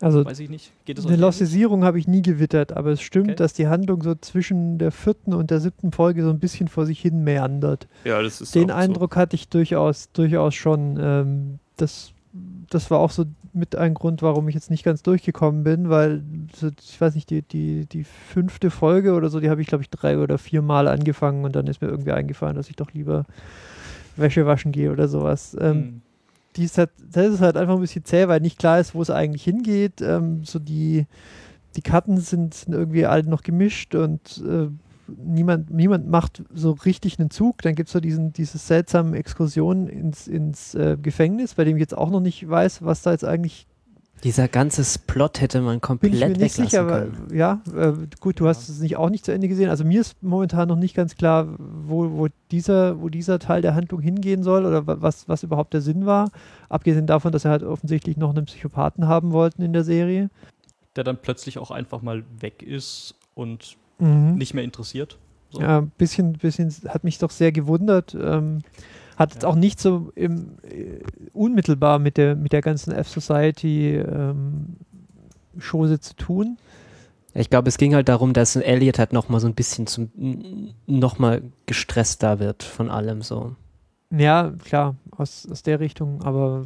Also, 0.00 0.24
Weiß 0.24 0.40
ich 0.40 0.50
nicht. 0.50 0.72
Geht 0.84 0.98
das 0.98 1.06
eine? 1.06 1.16
Lostisierung 1.16 1.84
habe 1.84 1.98
ich 1.98 2.08
nie 2.08 2.20
gewittert, 2.20 2.72
aber 2.72 2.90
es 2.90 3.00
stimmt, 3.00 3.28
Okay. 3.28 3.36
dass 3.36 3.52
die 3.52 3.68
Handlung 3.68 4.02
so 4.02 4.14
zwischen 4.16 4.76
der 4.78 4.90
vierten 4.90 5.32
und 5.32 5.50
der 5.50 5.60
siebten 5.60 5.92
Folge 5.92 6.22
so 6.24 6.30
ein 6.30 6.40
bisschen 6.40 6.68
vor 6.68 6.84
sich 6.84 7.00
hin 7.00 7.22
meandert. 7.22 7.86
ja, 8.04 8.20
das 8.20 8.40
ist 8.40 8.54
Den 8.54 8.70
auch 8.70 8.76
Eindruck 8.76 9.16
hatte 9.16 9.36
ich 9.36 9.48
durchaus, 9.48 10.10
durchaus 10.12 10.54
schon. 10.54 10.98
Ähm, 11.00 11.58
das, 11.76 12.12
das 12.70 12.90
war 12.90 12.98
auch 12.98 13.10
so 13.12 13.24
mit 13.54 13.76
ein 13.76 13.94
Grund, 13.94 14.22
warum 14.22 14.48
ich 14.48 14.54
jetzt 14.54 14.70
nicht 14.70 14.84
ganz 14.84 15.02
durchgekommen 15.02 15.62
bin, 15.64 15.88
weil 15.90 16.22
ich 16.82 17.00
weiß 17.00 17.14
nicht, 17.14 17.30
die, 17.30 17.42
die, 17.42 17.86
die 17.86 18.04
fünfte 18.04 18.70
Folge 18.70 19.14
oder 19.14 19.28
so, 19.28 19.40
die 19.40 19.50
habe 19.50 19.62
ich 19.62 19.68
glaube 19.68 19.82
ich 19.82 19.90
drei 19.90 20.18
oder 20.18 20.38
vier 20.38 20.62
Mal 20.62 20.88
angefangen 20.88 21.44
und 21.44 21.54
dann 21.54 21.66
ist 21.66 21.80
mir 21.80 21.88
irgendwie 21.88 22.12
eingefallen, 22.12 22.56
dass 22.56 22.68
ich 22.70 22.76
doch 22.76 22.92
lieber 22.92 23.24
Wäsche 24.16 24.46
waschen 24.46 24.72
gehe 24.72 24.92
oder 24.92 25.08
sowas. 25.08 25.56
Ähm, 25.60 25.74
Hm. 25.76 26.02
die 26.56 26.64
ist 26.64 26.78
halt, 26.78 26.90
das 27.12 27.34
ist 27.34 27.40
halt 27.40 27.56
einfach 27.56 27.74
ein 27.74 27.80
bisschen 27.80 28.04
zäh, 28.04 28.28
weil 28.28 28.40
nicht 28.40 28.58
klar 28.58 28.78
ist, 28.80 28.94
wo 28.94 29.02
es 29.02 29.10
eigentlich 29.10 29.44
hingeht. 29.44 30.00
Ähm, 30.00 30.44
so 30.44 30.58
die, 30.58 31.06
die 31.76 31.82
Karten 31.82 32.18
sind, 32.18 32.54
sind 32.54 32.74
irgendwie 32.74 33.06
alle 33.06 33.24
noch 33.24 33.42
gemischt 33.42 33.94
und 33.94 34.42
äh, 34.46 34.68
niemand, 35.08 35.70
niemand 35.70 36.08
macht 36.08 36.42
so 36.52 36.72
richtig 36.72 37.18
einen 37.18 37.30
Zug. 37.30 37.62
Dann 37.62 37.74
gibt 37.74 37.88
es 37.88 37.92
so 37.92 38.00
diesen, 38.00 38.32
diese 38.32 38.58
seltsamen 38.58 39.14
Exkursionen 39.14 39.88
ins, 39.88 40.26
ins 40.28 40.74
äh, 40.74 40.96
Gefängnis, 41.00 41.54
bei 41.54 41.64
dem 41.64 41.76
ich 41.76 41.80
jetzt 41.80 41.96
auch 41.96 42.10
noch 42.10 42.20
nicht 42.20 42.48
weiß, 42.48 42.82
was 42.84 43.02
da 43.02 43.12
jetzt 43.12 43.24
eigentlich 43.24 43.66
Dieser 44.22 44.48
ganze 44.48 44.82
Plot 45.06 45.40
hätte 45.40 45.60
man 45.60 45.74
bin 45.74 45.80
komplett 45.80 46.14
ich 46.14 46.20
mir 46.20 46.28
nicht 46.28 46.40
weglassen 46.40 46.64
sicher, 46.64 46.80
aber 46.82 47.00
können. 47.02 47.28
ja, 47.34 47.60
äh, 47.76 47.92
gut, 48.20 48.40
du 48.40 48.46
hast 48.48 48.68
es 48.68 48.80
nicht 48.80 48.96
auch 48.96 49.10
nicht 49.10 49.24
zu 49.24 49.32
Ende 49.32 49.48
gesehen. 49.48 49.68
Also 49.68 49.84
mir 49.84 50.00
ist 50.00 50.22
momentan 50.22 50.68
noch 50.68 50.76
nicht 50.76 50.94
ganz 50.94 51.14
klar, 51.16 51.48
wo, 51.58 52.10
wo, 52.12 52.28
dieser, 52.50 53.00
wo 53.02 53.08
dieser 53.08 53.38
Teil 53.38 53.60
der 53.60 53.74
Handlung 53.74 54.00
hingehen 54.00 54.42
soll 54.42 54.64
oder 54.64 54.86
wa- 54.86 54.96
was, 55.00 55.28
was 55.28 55.42
überhaupt 55.42 55.74
der 55.74 55.80
Sinn 55.82 56.06
war. 56.06 56.30
Abgesehen 56.68 57.06
davon, 57.06 57.32
dass 57.32 57.44
er 57.44 57.50
halt 57.50 57.62
offensichtlich 57.64 58.16
noch 58.16 58.30
einen 58.34 58.46
Psychopathen 58.46 59.06
haben 59.08 59.32
wollten 59.32 59.62
in 59.62 59.72
der 59.72 59.84
Serie. 59.84 60.30
Der 60.96 61.04
dann 61.04 61.18
plötzlich 61.20 61.58
auch 61.58 61.72
einfach 61.72 62.02
mal 62.02 62.22
weg 62.38 62.62
ist 62.62 63.16
und 63.34 63.76
Mhm. 63.98 64.34
nicht 64.36 64.54
mehr 64.54 64.64
interessiert. 64.64 65.18
So. 65.50 65.60
Ja, 65.60 65.78
ein 65.78 65.92
bisschen, 65.98 66.32
bisschen 66.34 66.72
hat 66.88 67.04
mich 67.04 67.18
doch 67.18 67.30
sehr 67.30 67.52
gewundert. 67.52 68.14
Ähm, 68.20 68.62
hat 69.16 69.34
jetzt 69.34 69.42
Ja. 69.44 69.48
auch 69.48 69.54
nicht 69.54 69.78
so 69.80 70.10
im, 70.16 70.56
äh, 70.62 70.98
unmittelbar 71.32 71.98
mit 72.00 72.16
der, 72.16 72.34
mit 72.34 72.52
der 72.52 72.60
ganzen 72.62 72.92
F-Society 72.92 73.94
ähm, 73.96 74.76
Chose 75.60 76.00
zu 76.00 76.14
tun. 76.16 76.58
Ich 77.32 77.50
glaube, 77.50 77.68
es 77.68 77.78
ging 77.78 77.94
halt 77.94 78.08
darum, 78.08 78.32
dass 78.32 78.56
Elliot 78.56 78.98
halt 78.98 79.12
nochmal 79.12 79.40
so 79.40 79.46
ein 79.48 79.54
bisschen 79.54 79.86
zum, 79.86 80.10
nochmal 80.86 81.42
gestresster 81.66 82.38
wird 82.40 82.62
von 82.62 82.90
allem 82.90 83.22
so. 83.22 83.54
Ja, 84.10 84.52
klar, 84.64 84.94
aus, 85.10 85.48
aus 85.50 85.62
der 85.62 85.80
Richtung, 85.80 86.22
aber 86.22 86.64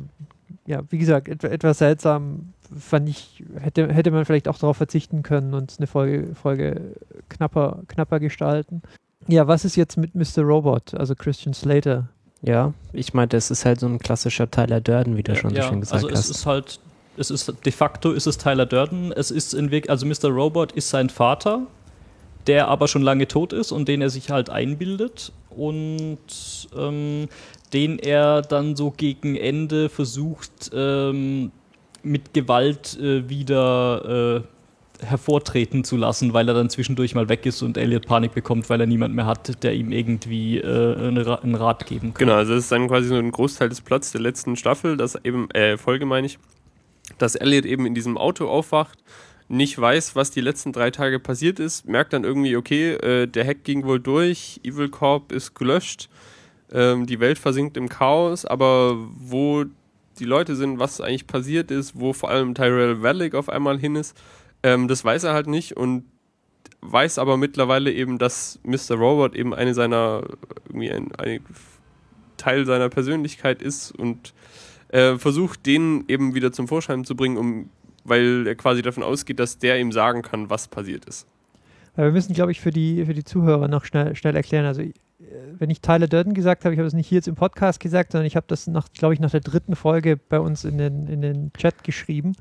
ja, 0.66 0.82
wie 0.90 0.98
gesagt, 0.98 1.28
et 1.28 1.44
etwas 1.44 1.78
seltsam 1.78 2.52
fand 2.78 3.08
ich, 3.08 3.44
hätte, 3.60 3.92
hätte 3.92 4.10
man 4.10 4.24
vielleicht 4.24 4.48
auch 4.48 4.58
darauf 4.58 4.76
verzichten 4.76 5.22
können 5.22 5.54
und 5.54 5.74
eine 5.78 5.86
Folge, 5.86 6.34
Folge 6.34 6.94
knapper, 7.28 7.82
knapper 7.88 8.20
gestalten. 8.20 8.82
Ja, 9.26 9.46
was 9.46 9.64
ist 9.64 9.76
jetzt 9.76 9.96
mit 9.96 10.14
Mr. 10.14 10.42
Robot, 10.42 10.94
also 10.94 11.14
Christian 11.14 11.54
Slater? 11.54 12.08
Ja, 12.42 12.72
ich 12.92 13.14
meinte, 13.14 13.36
es 13.36 13.50
ist 13.50 13.64
halt 13.64 13.80
so 13.80 13.86
ein 13.86 13.98
klassischer 13.98 14.50
Tyler 14.50 14.80
Durden, 14.80 15.16
wie 15.16 15.22
du 15.22 15.34
schon 15.34 15.54
so 15.54 15.62
schön 15.62 15.80
gesagt 15.80 16.04
also 16.04 16.08
es 16.08 16.18
hast. 16.20 16.30
ist 16.30 16.46
halt, 16.46 16.80
es 17.16 17.30
ist 17.30 17.52
de 17.64 17.72
facto 17.72 18.12
ist 18.12 18.26
es 18.26 18.38
Tyler 18.38 18.66
Durden. 18.66 19.12
Es 19.12 19.30
ist 19.30 19.54
in 19.54 19.70
Weg, 19.70 19.90
also 19.90 20.06
Mr. 20.06 20.28
Robot 20.28 20.72
ist 20.72 20.88
sein 20.88 21.10
Vater, 21.10 21.66
der 22.46 22.68
aber 22.68 22.86
schon 22.86 23.02
lange 23.02 23.26
tot 23.26 23.52
ist 23.52 23.72
und 23.72 23.88
den 23.88 24.00
er 24.00 24.10
sich 24.10 24.30
halt 24.30 24.50
einbildet 24.50 25.32
und 25.50 26.18
ähm, 26.76 27.28
den 27.72 27.98
er 27.98 28.42
dann 28.42 28.76
so 28.76 28.92
gegen 28.92 29.36
Ende 29.36 29.88
versucht 29.88 30.70
ähm, 30.72 31.50
mit 32.08 32.34
Gewalt 32.34 32.98
äh, 33.00 33.28
wieder 33.28 34.42
äh, 35.00 35.04
hervortreten 35.04 35.84
zu 35.84 35.96
lassen, 35.96 36.32
weil 36.32 36.48
er 36.48 36.54
dann 36.54 36.70
zwischendurch 36.70 37.14
mal 37.14 37.28
weg 37.28 37.46
ist 37.46 37.62
und 37.62 37.76
Elliot 37.76 38.06
Panik 38.06 38.34
bekommt, 38.34 38.68
weil 38.68 38.80
er 38.80 38.86
niemand 38.86 39.14
mehr 39.14 39.26
hat, 39.26 39.62
der 39.62 39.74
ihm 39.74 39.92
irgendwie 39.92 40.58
äh, 40.58 40.96
einen 40.96 41.18
Ra- 41.18 41.36
einen 41.36 41.54
Rat 41.54 41.86
geben 41.86 42.14
kann. 42.14 42.26
Genau, 42.26 42.34
also 42.34 42.54
das 42.54 42.64
ist 42.64 42.72
dann 42.72 42.88
quasi 42.88 43.08
so 43.08 43.14
ein 43.14 43.30
Großteil 43.30 43.68
des 43.68 43.80
Plots 43.80 44.10
der 44.10 44.20
letzten 44.20 44.56
Staffel, 44.56 44.96
dass 44.96 45.14
eben, 45.24 45.50
äh, 45.52 45.76
Folge 45.76 46.04
meine 46.04 46.26
ich, 46.26 46.38
dass 47.18 47.36
Elliot 47.36 47.64
eben 47.64 47.86
in 47.86 47.94
diesem 47.94 48.18
Auto 48.18 48.48
aufwacht, 48.48 48.98
nicht 49.46 49.78
weiß, 49.80 50.16
was 50.16 50.30
die 50.30 50.42
letzten 50.42 50.72
drei 50.72 50.90
Tage 50.90 51.20
passiert 51.20 51.60
ist, 51.60 51.86
merkt 51.88 52.12
dann 52.12 52.24
irgendwie, 52.24 52.56
okay, 52.56 52.94
äh, 52.94 53.26
der 53.26 53.46
Hack 53.46 53.64
ging 53.64 53.86
wohl 53.86 54.00
durch, 54.00 54.60
Evil 54.64 54.88
Corp 54.88 55.32
ist 55.32 55.54
gelöscht, 55.54 56.08
ähm, 56.72 57.06
die 57.06 57.20
Welt 57.20 57.38
versinkt 57.38 57.76
im 57.76 57.88
Chaos, 57.88 58.44
aber 58.44 58.96
wo 59.16 59.64
die 60.18 60.24
Leute 60.24 60.56
sind, 60.56 60.78
was 60.78 61.00
eigentlich 61.00 61.26
passiert 61.26 61.70
ist, 61.70 61.98
wo 61.98 62.12
vor 62.12 62.30
allem 62.30 62.54
Tyrell 62.54 63.02
Vallick 63.02 63.34
auf 63.34 63.48
einmal 63.48 63.78
hin 63.78 63.96
ist, 63.96 64.16
ähm, 64.62 64.88
das 64.88 65.04
weiß 65.04 65.24
er 65.24 65.34
halt 65.34 65.46
nicht 65.46 65.76
und 65.76 66.04
weiß 66.80 67.18
aber 67.18 67.36
mittlerweile 67.36 67.92
eben, 67.92 68.18
dass 68.18 68.60
Mr. 68.62 68.96
Robot 68.96 69.34
eben 69.34 69.54
eine 69.54 69.74
seiner, 69.74 70.22
irgendwie 70.68 70.90
ein, 70.90 71.14
ein 71.16 71.40
Teil 72.36 72.66
seiner 72.66 72.88
Persönlichkeit 72.88 73.62
ist 73.62 73.90
und 73.92 74.32
äh, 74.88 75.16
versucht, 75.16 75.66
den 75.66 76.04
eben 76.08 76.34
wieder 76.34 76.52
zum 76.52 76.68
Vorschein 76.68 77.04
zu 77.04 77.16
bringen, 77.16 77.36
um, 77.36 77.70
weil 78.04 78.46
er 78.46 78.54
quasi 78.54 78.82
davon 78.82 79.02
ausgeht, 79.02 79.38
dass 79.38 79.58
der 79.58 79.78
ihm 79.78 79.92
sagen 79.92 80.22
kann, 80.22 80.50
was 80.50 80.68
passiert 80.68 81.04
ist. 81.04 81.26
Wir 81.96 82.12
müssen, 82.12 82.32
glaube 82.32 82.52
ich, 82.52 82.60
für 82.60 82.70
die, 82.70 83.04
für 83.04 83.14
die 83.14 83.24
Zuhörer 83.24 83.66
noch 83.66 83.84
schnell, 83.84 84.14
schnell 84.14 84.36
erklären. 84.36 84.66
Also, 84.66 84.82
wenn 85.58 85.70
ich 85.70 85.80
Tyler 85.80 86.06
Durden 86.06 86.34
gesagt 86.34 86.64
habe, 86.64 86.74
ich 86.74 86.78
habe 86.78 86.86
es 86.86 86.94
nicht 86.94 87.08
hier 87.08 87.16
jetzt 87.16 87.28
im 87.28 87.34
Podcast 87.34 87.80
gesagt, 87.80 88.12
sondern 88.12 88.26
ich 88.26 88.36
habe 88.36 88.46
das, 88.48 88.70
glaube 88.94 89.14
ich, 89.14 89.20
nach 89.20 89.30
der 89.30 89.40
dritten 89.40 89.76
Folge 89.76 90.16
bei 90.16 90.40
uns 90.40 90.64
in 90.64 90.78
den, 90.78 91.06
in 91.06 91.20
den 91.20 91.52
Chat 91.52 91.84
geschrieben 91.84 92.34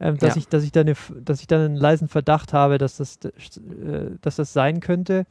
ähm, 0.00 0.18
dass, 0.18 0.34
ja. 0.34 0.40
ich, 0.40 0.48
dass, 0.48 0.64
ich 0.64 0.72
da 0.72 0.80
eine, 0.80 0.94
dass 1.22 1.40
ich 1.40 1.46
dann 1.46 1.60
einen 1.60 1.76
leisen 1.76 2.08
Verdacht 2.08 2.52
habe, 2.52 2.78
dass 2.78 2.98
das, 2.98 3.18
äh, 3.24 3.30
dass 4.20 4.36
das 4.36 4.52
sein 4.52 4.80
könnte. 4.80 5.26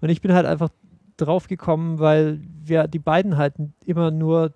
Und 0.00 0.08
ich 0.08 0.20
bin 0.20 0.32
halt 0.32 0.46
einfach 0.46 0.70
drauf 1.16 1.48
gekommen, 1.48 1.98
weil 1.98 2.40
wir 2.64 2.88
die 2.88 2.98
beiden 2.98 3.36
halt 3.36 3.54
immer 3.84 4.10
nur 4.10 4.52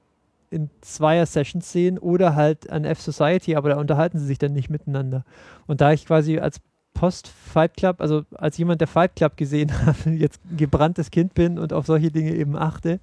in 0.50 0.70
Zweier-Sessions 0.80 1.70
sehen 1.70 1.98
oder 1.98 2.34
halt 2.34 2.70
an 2.70 2.84
F-Society, 2.84 3.54
aber 3.56 3.70
da 3.70 3.76
unterhalten 3.76 4.18
sie 4.18 4.26
sich 4.26 4.38
dann 4.38 4.54
nicht 4.54 4.70
miteinander. 4.70 5.24
Und 5.66 5.80
da 5.80 5.92
ich 5.92 6.06
quasi 6.06 6.38
als 6.38 6.60
Post-Fight 6.98 7.76
Club, 7.76 8.00
also 8.00 8.24
als 8.34 8.58
jemand, 8.58 8.80
der 8.80 8.88
Fight 8.88 9.14
Club 9.14 9.36
gesehen 9.36 9.70
hat, 9.86 10.04
jetzt 10.06 10.40
gebranntes 10.56 11.12
Kind 11.12 11.32
bin 11.32 11.56
und 11.56 11.72
auf 11.72 11.86
solche 11.86 12.10
Dinge 12.10 12.34
eben 12.34 12.56
achte, 12.56 12.98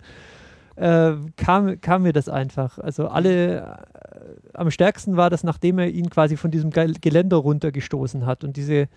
äh, 0.75 1.13
kam, 1.37 1.79
kam 1.79 2.03
mir 2.03 2.11
das 2.11 2.27
einfach. 2.27 2.77
Also 2.77 3.07
alle, 3.07 3.61
äh, 3.61 3.63
am 4.53 4.69
stärksten 4.69 5.15
war 5.15 5.29
das, 5.29 5.45
nachdem 5.45 5.79
er 5.79 5.87
ihn 5.87 6.09
quasi 6.09 6.35
von 6.35 6.51
diesem 6.51 6.71
Geländer 6.71 7.37
runtergestoßen 7.37 8.25
hat 8.25 8.43
und 8.43 8.57
diese, 8.57 8.89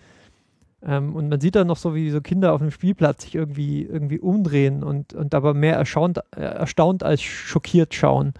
ähm, 0.85 1.15
und 1.15 1.29
man 1.29 1.39
sieht 1.39 1.55
dann 1.55 1.67
noch 1.67 1.77
so, 1.77 1.95
wie 1.95 2.09
so 2.11 2.19
Kinder 2.19 2.51
auf 2.51 2.59
dem 2.59 2.71
Spielplatz 2.71 3.23
sich 3.23 3.35
irgendwie, 3.35 3.83
irgendwie 3.83 4.19
umdrehen 4.19 4.83
und, 4.83 5.13
und 5.13 5.33
aber 5.33 5.53
mehr 5.53 5.77
erstaunt, 5.77 6.19
äh, 6.35 6.41
erstaunt 6.41 7.03
als 7.03 7.21
schockiert 7.21 7.93
schauen. 7.93 8.33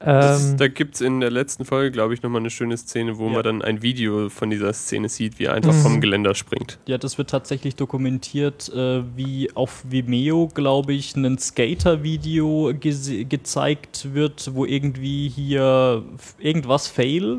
Ähm, 0.00 0.56
da 0.56 0.68
gibt 0.68 0.94
es 0.94 1.00
in 1.00 1.20
der 1.20 1.30
letzten 1.30 1.64
Folge, 1.64 1.90
glaube 1.90 2.14
ich, 2.14 2.22
nochmal 2.22 2.40
eine 2.40 2.50
schöne 2.50 2.76
Szene, 2.76 3.18
wo 3.18 3.26
ja. 3.26 3.32
man 3.32 3.42
dann 3.42 3.62
ein 3.62 3.82
Video 3.82 4.28
von 4.28 4.50
dieser 4.50 4.72
Szene 4.72 5.08
sieht, 5.08 5.38
wie 5.38 5.44
er 5.44 5.54
einfach 5.54 5.72
mhm. 5.72 5.82
vom 5.82 6.00
Geländer 6.00 6.34
springt. 6.34 6.78
Ja, 6.86 6.98
das 6.98 7.18
wird 7.18 7.30
tatsächlich 7.30 7.74
dokumentiert, 7.74 8.68
äh, 8.72 9.02
wie 9.16 9.50
auf 9.54 9.84
Vimeo, 9.88 10.48
glaube 10.54 10.92
ich, 10.92 11.16
ein 11.16 11.38
Skater-Video 11.38 12.72
ge 12.78 13.24
gezeigt 13.24 14.14
wird, 14.14 14.50
wo 14.54 14.64
irgendwie 14.64 15.28
hier 15.28 16.04
irgendwas 16.38 16.86
fail. 16.86 17.38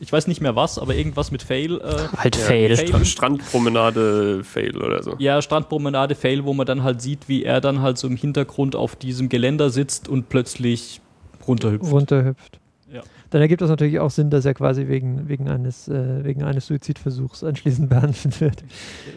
Ich 0.00 0.12
weiß 0.12 0.28
nicht 0.28 0.40
mehr 0.40 0.54
was, 0.54 0.78
aber 0.78 0.94
irgendwas 0.94 1.32
mit 1.32 1.42
Fail. 1.42 1.80
Äh, 1.80 2.16
halt 2.16 2.36
ja, 2.36 2.42
Fail. 2.42 2.76
Fail. 2.76 3.04
Strandpromenade 3.04 4.44
Fail 4.44 4.76
oder 4.76 5.02
so. 5.02 5.16
Ja, 5.18 5.42
Strandpromenade 5.42 6.14
Fail, 6.14 6.44
wo 6.44 6.54
man 6.54 6.66
dann 6.66 6.84
halt 6.84 7.02
sieht, 7.02 7.28
wie 7.28 7.42
er 7.42 7.60
dann 7.60 7.80
halt 7.82 7.98
so 7.98 8.06
im 8.06 8.16
Hintergrund 8.16 8.76
auf 8.76 8.94
diesem 8.94 9.28
Geländer 9.28 9.70
sitzt 9.70 10.08
und 10.08 10.28
plötzlich 10.28 11.00
runterhüpft. 11.48 11.90
runterhüpft. 11.90 12.60
Ja. 12.92 13.02
Dann 13.30 13.42
ergibt 13.42 13.60
das 13.60 13.68
natürlich 13.68 13.98
auch 14.00 14.10
Sinn, 14.10 14.30
dass 14.30 14.44
er 14.44 14.54
quasi 14.54 14.88
wegen, 14.88 15.28
wegen, 15.28 15.48
eines, 15.48 15.88
äh, 15.88 16.24
wegen 16.24 16.42
eines 16.42 16.66
Suizidversuchs 16.66 17.44
anschließend 17.44 17.88
behandelt 17.90 18.40
wird. 18.40 18.64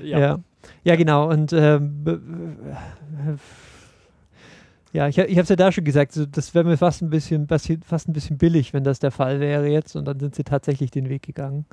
Ja, 0.04 0.20
ja. 0.20 0.40
ja 0.84 0.96
genau. 0.96 1.30
Und 1.30 1.54
ähm, 1.54 2.04
ja, 4.94 5.08
ich, 5.08 5.18
ich 5.18 5.38
habe 5.38 5.44
es 5.44 5.50
ja 5.50 5.56
da 5.56 5.72
schon 5.72 5.86
gesagt, 5.86 6.12
so, 6.12 6.26
das 6.26 6.54
wäre 6.54 6.66
mir 6.66 6.78
fast 6.78 7.02
ein, 7.02 7.10
bisschen, 7.10 7.48
fast 7.48 8.10
ein 8.10 8.14
bisschen 8.14 8.38
billig, 8.38 8.74
wenn 8.74 8.84
das 8.84 9.00
der 9.00 9.12
Fall 9.12 9.40
wäre 9.40 9.68
jetzt. 9.68 9.96
Und 9.96 10.06
dann 10.06 10.20
sind 10.20 10.36
sie 10.36 10.44
tatsächlich 10.44 10.92
den 10.92 11.08
Weg 11.08 11.24
gegangen. 11.24 11.66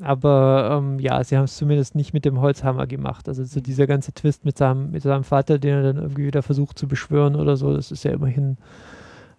Aber 0.00 0.78
ähm, 0.78 0.98
ja, 0.98 1.22
sie 1.24 1.36
haben 1.36 1.44
es 1.44 1.56
zumindest 1.56 1.94
nicht 1.94 2.12
mit 2.12 2.24
dem 2.24 2.40
Holzhammer 2.40 2.86
gemacht. 2.86 3.28
Also 3.28 3.44
so 3.44 3.60
dieser 3.60 3.86
ganze 3.86 4.12
Twist 4.12 4.44
mit 4.44 4.56
seinem, 4.56 4.90
mit 4.90 5.02
seinem 5.02 5.24
Vater, 5.24 5.58
den 5.58 5.74
er 5.74 5.82
dann 5.82 5.96
irgendwie 5.96 6.26
wieder 6.26 6.42
versucht 6.42 6.78
zu 6.78 6.88
beschwören 6.88 7.36
oder 7.36 7.56
so, 7.56 7.74
das 7.74 7.90
ist 7.90 8.04
ja 8.04 8.12
immerhin 8.12 8.56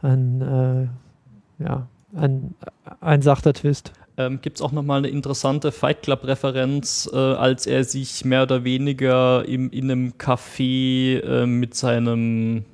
ein, 0.02 0.42
äh, 0.42 1.64
ja, 1.64 1.88
ein, 2.16 2.56
ein 3.02 3.22
sachter 3.22 3.54
Twist. 3.54 3.94
Ähm, 4.18 4.40
Gibt 4.42 4.58
es 4.58 4.62
auch 4.62 4.72
nochmal 4.72 5.00
eine 5.00 5.10
interessante 5.10 5.72
Fight 5.72 6.02
Club-Referenz, 6.02 7.10
äh, 7.14 7.16
als 7.16 7.68
er 7.68 7.84
sich 7.84 8.26
mehr 8.26 8.44
oder 8.44 8.64
weniger 8.64 9.46
im, 9.48 9.70
in 9.70 9.92
einem 9.92 10.14
Café 10.14 11.20
äh, 11.20 11.46
mit 11.46 11.76
seinem 11.76 12.66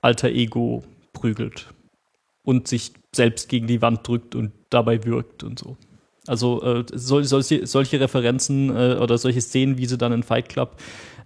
alter 0.00 0.28
Ego 0.28 0.84
prügelt 1.12 1.72
und 2.44 2.68
sich 2.68 2.92
selbst 3.14 3.48
gegen 3.48 3.66
die 3.66 3.82
Wand 3.82 4.06
drückt 4.06 4.34
und 4.34 4.52
dabei 4.70 5.04
wirkt 5.04 5.42
und 5.42 5.58
so. 5.58 5.76
Also 6.28 6.62
äh, 6.62 6.84
sol 6.92 7.24
solche, 7.24 7.66
solche 7.66 7.98
Referenzen 7.98 8.70
äh, 8.70 8.96
oder 9.00 9.18
solche 9.18 9.40
Szenen, 9.40 9.78
wie 9.78 9.86
sie 9.86 9.98
dann 9.98 10.12
in 10.12 10.22
Fight 10.22 10.48
Club 10.48 10.76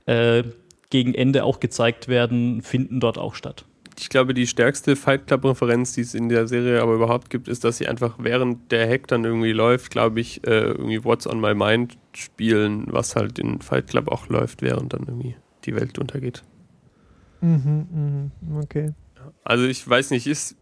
äh, 0.07 0.43
gegen 0.89 1.15
Ende 1.15 1.45
auch 1.45 1.61
gezeigt 1.61 2.09
werden, 2.09 2.63
finden 2.63 3.01
dort 3.01 3.19
auch 3.19 3.35
statt 3.35 3.67
ich 3.99 4.09
glaube, 4.09 4.35
die 4.35 4.47
stärkste 4.47 4.97
Fight 4.97 5.27
Club-Referenz, 5.27 5.95
die 5.95 6.03
es 6.03 6.15
in 6.15 6.29
der 6.29 6.47
Serie 6.47 6.83
aber 6.83 6.95
überhaupt 6.95 7.31
gibt, 7.31 7.49
ist, 7.49 7.65
dass 7.65 7.79
sie 7.79 7.89
einfach 7.89 8.17
während 8.19 8.71
der 8.71 8.89
Hack 8.89 9.07
dann 9.09 9.25
irgendwie 9.25 9.53
läuft, 9.53 9.91
glaube 9.91 10.21
ich, 10.21 10.47
äh, 10.47 10.71
irgendwie 10.71 11.05
What's 11.05 11.27
on 11.27 11.41
My 11.41 11.55
Mind 11.55 11.97
spielen, 12.13 12.87
was 12.91 13.17
halt 13.17 13.39
in 13.39 13.61
Fight 13.61 13.89
Club 13.89 14.09
auch 14.09 14.29
läuft, 14.29 14.63
während 14.63 14.93
dann 14.93 15.05
irgendwie 15.07 15.37
die 15.65 15.75
Welt 15.75 15.99
untergeht. 15.99 16.43
Mhm, 17.41 18.31
mh, 18.43 18.61
okay. 18.63 18.93
Also 19.45 19.65
ich 19.65 19.89
weiß 19.89 20.11
nicht, 20.11 20.27
ist. 20.27 20.57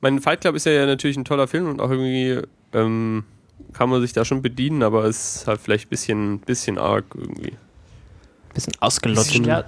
Mein 0.00 0.20
Fight 0.20 0.40
Club 0.40 0.54
ist 0.54 0.64
ja, 0.64 0.86
natürlich 0.86 1.18
ein 1.18 1.26
toller 1.26 1.46
Film 1.46 1.68
und 1.68 1.80
auch 1.80 1.90
irgendwie 1.90 2.40
ähm, 2.72 3.24
kann 3.72 3.90
man 3.90 4.00
sich 4.00 4.12
da 4.12 4.24
schon 4.24 4.40
bedienen, 4.42 4.82
aber 4.82 5.04
es 5.04 5.36
ist 5.36 5.46
halt 5.46 5.60
vielleicht 5.60 5.86
ein 5.86 5.90
bisschen, 5.90 6.40
bisschen 6.40 6.78
arg 6.78 7.04
irgendwie. 7.14 7.52
Bisschen 8.54 8.72
ausgelutscht. 8.80 9.46
Ja, 9.46 9.64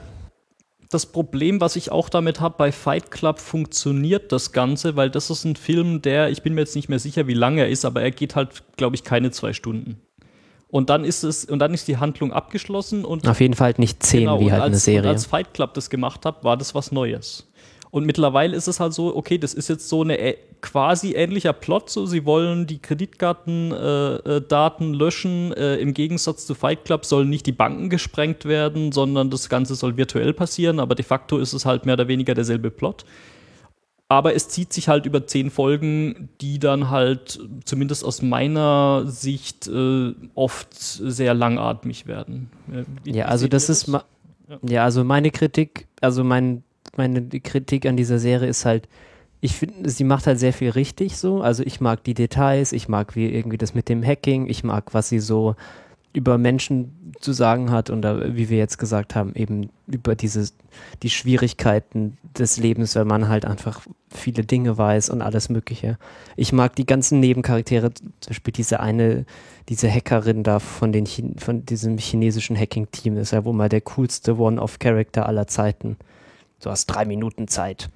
das 0.93 1.07
Problem, 1.07 1.61
was 1.61 1.77
ich 1.77 1.91
auch 1.91 2.09
damit 2.09 2.41
habe, 2.41 2.57
bei 2.59 2.73
Fight 2.73 3.11
Club 3.11 3.39
funktioniert 3.39 4.33
das 4.33 4.53
Ganze, 4.53 4.97
weil 4.97 5.11
das 5.11 5.31
ist 5.31 5.45
ein 5.45 5.57
Film, 5.57 6.03
der, 6.03 6.31
ich 6.31 6.43
bin 6.43 6.55
mir 6.55 6.61
jetzt 6.61 6.77
nicht 6.77 6.89
mehr 6.89 6.99
sicher, 6.99 7.27
wie 7.27 7.35
lang 7.35 7.59
er 7.59 7.69
ist, 7.69 7.85
aber 7.85 8.03
er 8.03 8.11
geht 8.11 8.37
halt, 8.37 8.63
glaube 8.77 8.97
ich, 8.97 9.05
keine 9.05 9.31
zwei 9.31 9.53
Stunden. 9.53 10.01
Und 10.69 10.89
dann 10.89 11.05
ist 11.05 11.23
es, 11.23 11.45
und 11.45 11.59
dann 11.59 11.75
ist 11.75 11.87
die 11.87 11.99
Handlung 11.99 12.33
abgeschlossen 12.33 13.05
und. 13.05 13.29
Auf 13.29 13.41
jeden 13.41 13.53
Fall 13.55 13.75
nicht 13.77 14.03
zehn, 14.03 14.21
genau, 14.21 14.41
wie 14.41 14.51
halt 14.51 14.63
als, 14.63 14.71
eine 14.71 14.79
Serie. 14.79 15.03
Und 15.03 15.09
als 15.09 15.27
Fight 15.27 15.53
Club 15.53 15.75
das 15.75 15.91
gemacht 15.91 16.25
hat, 16.25 16.45
war 16.45 16.57
das 16.57 16.75
was 16.75 16.93
Neues. 16.93 17.47
Und 17.93 18.05
mittlerweile 18.07 18.57
ist 18.57 18.67
es 18.69 18.81
halt 18.81 18.95
so, 18.95 19.15
okay, 19.15 19.37
das 19.37 19.53
ist 19.53 19.69
jetzt 19.69 19.87
so 19.87 20.01
eine 20.01 20.17
äh, 20.17 20.39
quasi 20.63 21.13
ähnlicher 21.13 21.53
Plot. 21.53 21.91
So, 21.91 22.07
sie 22.07 22.25
wollen 22.25 22.67
die 22.67 22.79
Kreditkartendaten 22.79 24.95
äh, 24.95 24.95
äh, 24.95 24.99
löschen. 24.99 25.53
Äh, 25.53 25.77
Im 25.77 25.93
Gegensatz 25.93 26.47
zu 26.47 26.55
Fight 26.55 26.87
Club 26.87 27.05
sollen 27.05 27.29
nicht 27.29 27.45
die 27.45 27.53
Banken 27.53 27.91
gesprengt 27.91 28.47
werden, 28.47 28.93
sondern 28.93 29.29
das 29.29 29.51
Ganze 29.51 29.75
soll 29.75 29.99
virtuell 29.99 30.33
passieren. 30.33 30.81
Aber 30.81 30.95
de 30.95 31.05
facto 31.05 31.37
ist 31.37 31.53
es 31.53 31.67
halt 31.67 31.85
mehr 31.85 31.93
oder 31.93 32.09
weniger 32.09 32.33
derselbe 32.33 32.71
Plot. 32.71 33.05
Aber 34.09 34.35
es 34.35 34.49
zieht 34.49 34.73
sich 34.73 34.89
halt 34.89 35.05
über 35.05 35.27
zehn 35.27 35.51
Folgen, 35.51 36.31
die 36.41 36.59
dann 36.59 36.89
halt 36.89 37.41
zumindest 37.67 38.07
aus 38.07 38.23
meiner 38.23 39.03
Sicht 39.05 39.69
äh, 39.69 40.15
oft 40.35 40.73
sehr 40.73 41.35
langatmig 41.35 42.07
werden. 42.07 42.49
Wie, 43.05 43.13
ja, 43.13 43.27
also 43.27 43.49
das, 43.49 43.67
das 43.67 43.83
ist 43.83 43.89
ja. 43.89 44.03
ja, 44.63 44.85
also 44.85 45.05
meine 45.05 45.31
Kritik, 45.31 45.89
also 46.01 46.25
mein 46.25 46.65
meine 46.97 47.23
Kritik 47.23 47.87
an 47.87 47.97
dieser 47.97 48.19
Serie 48.19 48.49
ist 48.49 48.65
halt, 48.65 48.89
ich 49.41 49.57
finde, 49.57 49.91
sie 49.91 50.05
macht 50.05 50.27
halt 50.27 50.39
sehr 50.39 50.53
viel 50.53 50.71
richtig 50.71 51.17
so. 51.17 51.43
Also 51.43 51.65
ich 51.65 51.81
mag 51.81 52.05
die 52.05 52.15
Details, 52.15 52.73
ich 52.73 52.89
mag 52.89 53.17
wie 53.17 53.27
irgendwie 53.27 53.59
das 53.59 53.75
mit 53.75 53.89
dem 53.89 54.05
Hacking, 54.05 54.49
ich 54.49 54.63
mag, 54.63 54.95
was 54.95 55.09
sie 55.09 55.19
so 55.19 55.57
über 56.13 56.39
Menschen 56.39 57.13
zu 57.21 57.33
sagen 57.33 57.71
hat 57.71 57.89
und 57.89 58.05
wie 58.05 58.51
wir 58.51 58.59
jetzt 58.59 58.79
gesagt 58.79 59.15
haben, 59.15 59.35
eben 59.35 59.71
über 59.87 60.15
diese, 60.15 60.51
die 61.03 61.11
Schwierigkeiten 61.11 62.19
des 62.39 62.59
Lebens, 62.59 62.95
wenn 62.95 63.07
man 63.07 63.29
halt 63.29 63.45
einfach 63.45 63.81
viele 64.11 64.45
Dinge 64.45 64.77
weiß 64.77 65.09
und 65.11 65.23
alles 65.23 65.49
Mögliche. 65.49 65.99
Ich 66.37 66.53
mag 66.53 66.77
die 66.77 66.87
ganzen 66.87 67.21
Nebencharaktere, 67.21 67.95
zum 67.95 68.13
Beispiel 68.29 68.53
diese 68.53 68.81
eine, 68.81 69.25
diese 69.69 69.91
Hackerin 69.91 70.43
da 70.43 70.59
von, 70.59 70.93
den 70.93 71.07
von 71.39 71.65
diesem 71.65 71.97
chinesischen 71.97 72.57
Hacking-Team 72.57 73.17
ist 73.17 73.33
ja 73.33 73.45
wohl 73.45 73.55
mal 73.55 73.71
der 73.71 73.81
coolste 73.81 74.37
One-Off-Character 74.37 75.27
aller 75.27 75.47
Zeiten. 75.47 75.97
Du 76.63 76.71
hast 76.71 76.87
drei 76.87 77.05
Minuten 77.05 77.49
Zeit. 77.49 77.91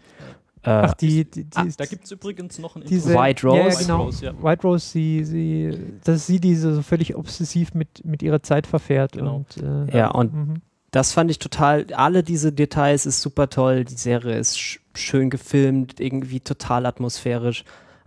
Äh, 0.62 0.70
Ach, 0.70 0.94
die, 0.94 1.24
die, 1.24 1.44
die 1.44 1.56
ah, 1.56 1.66
da 1.76 1.86
gibt 1.86 2.06
es 2.06 2.10
übrigens 2.10 2.58
noch 2.58 2.74
ein 2.74 2.82
diese, 2.84 3.14
White 3.14 3.46
Rose. 3.46 3.58
Ja, 3.58 3.68
ja, 3.68 3.78
genau. 3.78 3.98
White 3.98 4.04
Rose, 4.04 4.24
ja. 4.24 4.42
White 4.42 4.62
Rose 4.66 4.86
sie, 4.86 5.24
sie, 5.24 5.78
das 6.02 6.16
ist 6.16 6.26
sie, 6.26 6.40
die 6.40 6.56
so 6.56 6.82
völlig 6.82 7.14
obsessiv 7.14 7.72
mit, 7.72 8.04
mit 8.04 8.22
ihrer 8.22 8.42
Zeit 8.42 8.66
verfährt. 8.66 9.12
Genau. 9.12 9.36
Und, 9.36 9.62
äh, 9.62 9.96
ja, 9.96 10.10
und 10.10 10.34
mhm. 10.34 10.62
das 10.90 11.12
fand 11.12 11.30
ich 11.30 11.38
total, 11.38 11.86
alle 11.94 12.24
diese 12.24 12.52
Details 12.52 13.06
ist 13.06 13.22
super 13.22 13.48
toll. 13.48 13.84
Die 13.84 13.94
Serie 13.94 14.36
ist 14.38 14.58
sch 14.58 14.80
schön 14.94 15.30
gefilmt, 15.30 16.00
irgendwie 16.00 16.40
total 16.40 16.86
atmosphärisch. 16.86 17.64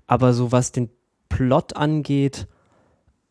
Aber 0.08 0.34
so 0.34 0.52
was 0.52 0.74
den 0.74 0.90
Plot 1.30 1.78
angeht, 1.78 2.48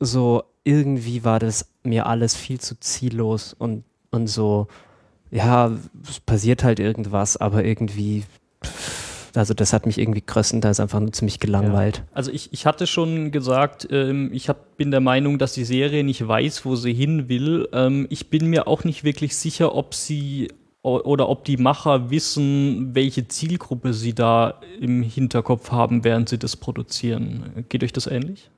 so 0.01 0.45
irgendwie 0.65 1.25
war 1.25 1.39
das 1.39 1.69
mir 1.83 2.07
alles 2.07 2.35
viel 2.35 2.61
zu 2.61 2.79
ziellos 2.79 3.53
und, 3.53 3.85
und 4.11 4.29
so, 4.29 4.69
ja, 5.31 5.73
es 6.09 6.21
passiert 6.21 6.65
halt 6.65 6.81
irgendwas, 6.81 7.37
aber 7.37 7.65
irgendwie, 7.65 8.25
also 9.35 9.55
das 9.55 9.73
hat 9.73 9.87
mich 9.87 9.99
irgendwie 9.99 10.23
größtenteils 10.25 10.81
einfach 10.81 11.01
nur 11.01 11.13
ziemlich 11.13 11.41
gelangweilt. 11.41 12.03
Also 12.13 12.31
ich, 12.33 12.53
ich 12.53 12.67
hatte 12.67 12.87
schon 12.87 13.31
gesagt, 13.31 13.89
ähm, 13.91 14.31
ich 14.33 14.49
hab, 14.49 14.77
bin 14.77 14.91
der 14.91 15.01
Meinung, 15.01 15.39
dass 15.39 15.53
die 15.53 15.65
Serie 15.65 16.05
nicht 16.05 16.27
weiß, 16.27 16.65
wo 16.65 16.77
sie 16.77 16.95
hin 16.95 17.29
will. 17.29 17.69
Ähm, 17.73 18.07
ich 18.11 18.31
bin 18.31 18.47
mir 18.47 18.67
auch 18.67 18.85
nicht 18.85 19.05
wirklich 19.05 19.37
sicher, 19.37 19.75
ob 19.75 19.95
sie 19.95 20.49
oder 20.83 21.29
ob 21.29 21.45
die 21.45 21.57
Macher 21.57 22.11
wissen, 22.11 22.95
welche 22.95 23.29
Zielgruppe 23.29 23.93
sie 23.93 24.15
da 24.15 24.61
im 24.81 25.03
Hinterkopf 25.03 25.71
haben, 25.71 26.05
während 26.05 26.29
sie 26.29 26.39
das 26.39 26.57
produzieren. 26.57 27.67
Geht 27.69 27.83
euch 27.85 27.93
das 27.93 28.07
ähnlich? 28.07 28.51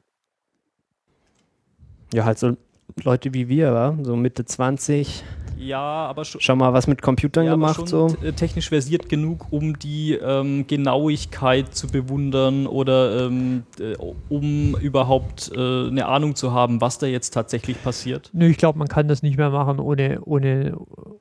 Ja, 2.12 2.24
halt 2.24 2.38
so 2.38 2.56
Leute 3.02 3.32
wie 3.34 3.48
wir, 3.48 3.72
wa? 3.72 3.96
so 4.02 4.16
Mitte 4.16 4.44
20, 4.44 5.22
Ja, 5.60 6.06
aber 6.06 6.24
schon. 6.24 6.40
schon 6.40 6.58
mal 6.58 6.72
was 6.72 6.86
mit 6.86 7.02
Computern 7.02 7.44
Ja, 7.44 7.52
aber 7.52 7.60
gemacht, 7.60 7.76
schon 7.76 7.86
so. 7.86 8.16
äh, 8.22 8.32
technisch 8.32 8.68
versiert 8.70 9.08
genug, 9.08 9.46
um 9.50 9.78
die 9.78 10.14
ähm, 10.14 10.66
Genauigkeit 10.66 11.74
zu 11.74 11.86
bewundern 11.86 12.66
oder 12.66 13.26
ähm, 13.26 13.64
äh, 13.78 13.94
um 14.28 14.74
überhaupt 14.80 15.52
äh, 15.54 15.58
eine 15.88 16.06
Ahnung 16.06 16.34
zu 16.34 16.52
haben, 16.52 16.80
was 16.80 16.98
da 16.98 17.06
jetzt 17.06 17.30
tatsächlich 17.30 17.82
passiert. 17.82 18.30
Nö, 18.32 18.46
ich 18.46 18.56
glaube, 18.56 18.78
man 18.78 18.88
kann 18.88 19.08
das 19.08 19.22
nicht 19.22 19.36
mehr 19.36 19.50
machen, 19.50 19.78
ohne, 19.80 20.20
ohne, 20.22 20.76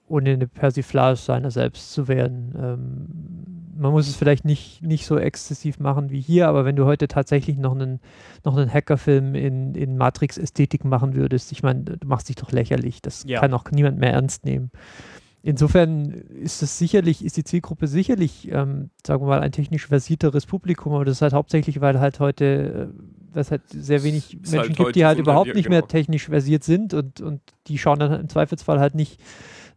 ohne 0.07 0.29
eine 0.31 0.47
Persiflage 0.47 1.17
seiner 1.17 1.51
selbst 1.51 1.91
zu 1.91 2.07
werden. 2.07 2.55
Ähm, 2.57 3.38
man 3.79 3.91
muss 3.91 4.07
es 4.07 4.15
vielleicht 4.15 4.45
nicht, 4.45 4.83
nicht 4.83 5.05
so 5.05 5.17
exzessiv 5.17 5.79
machen 5.79 6.09
wie 6.11 6.19
hier, 6.21 6.47
aber 6.47 6.65
wenn 6.65 6.75
du 6.75 6.85
heute 6.85 7.07
tatsächlich 7.07 7.57
noch 7.57 7.73
einen, 7.73 7.99
noch 8.43 8.55
einen 8.55 8.71
Hackerfilm 8.71 9.35
in, 9.35 9.73
in 9.73 9.97
Matrix-Ästhetik 9.97 10.85
machen 10.85 11.15
würdest, 11.15 11.51
ich 11.51 11.63
meine, 11.63 11.83
du 11.83 12.07
machst 12.07 12.29
dich 12.29 12.35
doch 12.35 12.51
lächerlich. 12.51 13.01
Das 13.01 13.23
Ja. 13.25 13.39
kann 13.39 13.53
auch 13.53 13.63
niemand 13.71 13.97
mehr 13.97 14.11
ernst 14.11 14.45
nehmen. 14.45 14.69
Insofern 15.41 16.11
ist 16.11 16.61
es 16.61 16.77
sicherlich, 16.77 17.23
ist 17.23 17.37
die 17.37 17.45
Zielgruppe 17.45 17.87
sicherlich, 17.87 18.51
ähm, 18.51 18.89
sagen 19.07 19.23
wir 19.23 19.27
mal, 19.27 19.39
ein 19.39 19.53
technisch 19.53 19.87
versierteres 19.87 20.45
Publikum, 20.45 20.93
aber 20.93 21.05
das 21.05 21.17
ist 21.17 21.21
halt 21.21 21.33
hauptsächlich, 21.33 21.79
weil 21.79 21.99
halt 22.01 22.19
heute, 22.19 22.91
äh, 23.33 23.39
es 23.39 23.51
halt 23.51 23.61
sehr 23.69 24.03
wenig 24.03 24.33
Menschen 24.33 24.59
halt 24.59 24.75
gibt, 24.75 24.95
die 24.95 25.05
halt 25.05 25.17
überhaupt 25.17 25.55
nicht 25.55 25.69
mehr 25.69 25.79
genau. 25.79 25.87
technisch 25.87 26.25
versiert 26.25 26.65
sind 26.65 26.93
und, 26.93 27.21
und 27.21 27.41
die 27.67 27.77
schauen 27.77 27.99
dann 27.99 28.19
im 28.19 28.27
Zweifelsfall 28.27 28.79
halt 28.81 28.95
nicht, 28.95 29.21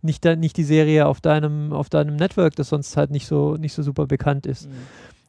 nicht, 0.03 0.25
da, 0.25 0.37
nicht 0.37 0.57
die 0.57 0.65
Serie 0.65 1.07
auf 1.07 1.21
deinem, 1.21 1.73
auf 1.73 1.89
deinem 1.89 2.17
Network, 2.17 2.57
das 2.57 2.69
sonst 2.69 2.97
halt 2.97 3.11
nicht 3.11 3.27
so, 3.27 3.57
nicht 3.57 3.73
so 3.73 3.83
super 3.83 4.07
bekannt 4.07 4.47
ist. 4.47 4.69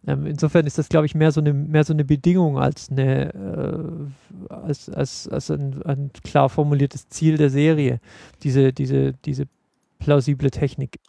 Ähm, 0.05 0.26
insofern 0.26 0.65
ist 0.65 0.78
das, 0.78 0.89
glaube 0.89 1.05
ich, 1.05 1.15
mehr 1.15 1.32
so 1.32 1.39
eine, 1.39 1.53
mehr 1.53 1.84
so 1.84 1.93
eine 1.93 2.03
Bedingung 2.03 2.57
als, 2.57 2.89
eine, 2.89 3.34
äh, 3.34 4.53
als, 4.53 4.89
als, 4.89 5.28
als 5.30 5.49
ein, 5.49 5.82
ein 5.84 6.11
klar 6.24 6.49
formuliertes 6.49 7.07
Ziel 7.09 7.38
der 7.38 7.49
Serie, 7.49 7.99
diese, 8.43 8.74
diese, 8.74 9.13
diese 9.26 9.45
plausible 9.99 10.51
Technik. 10.51 10.99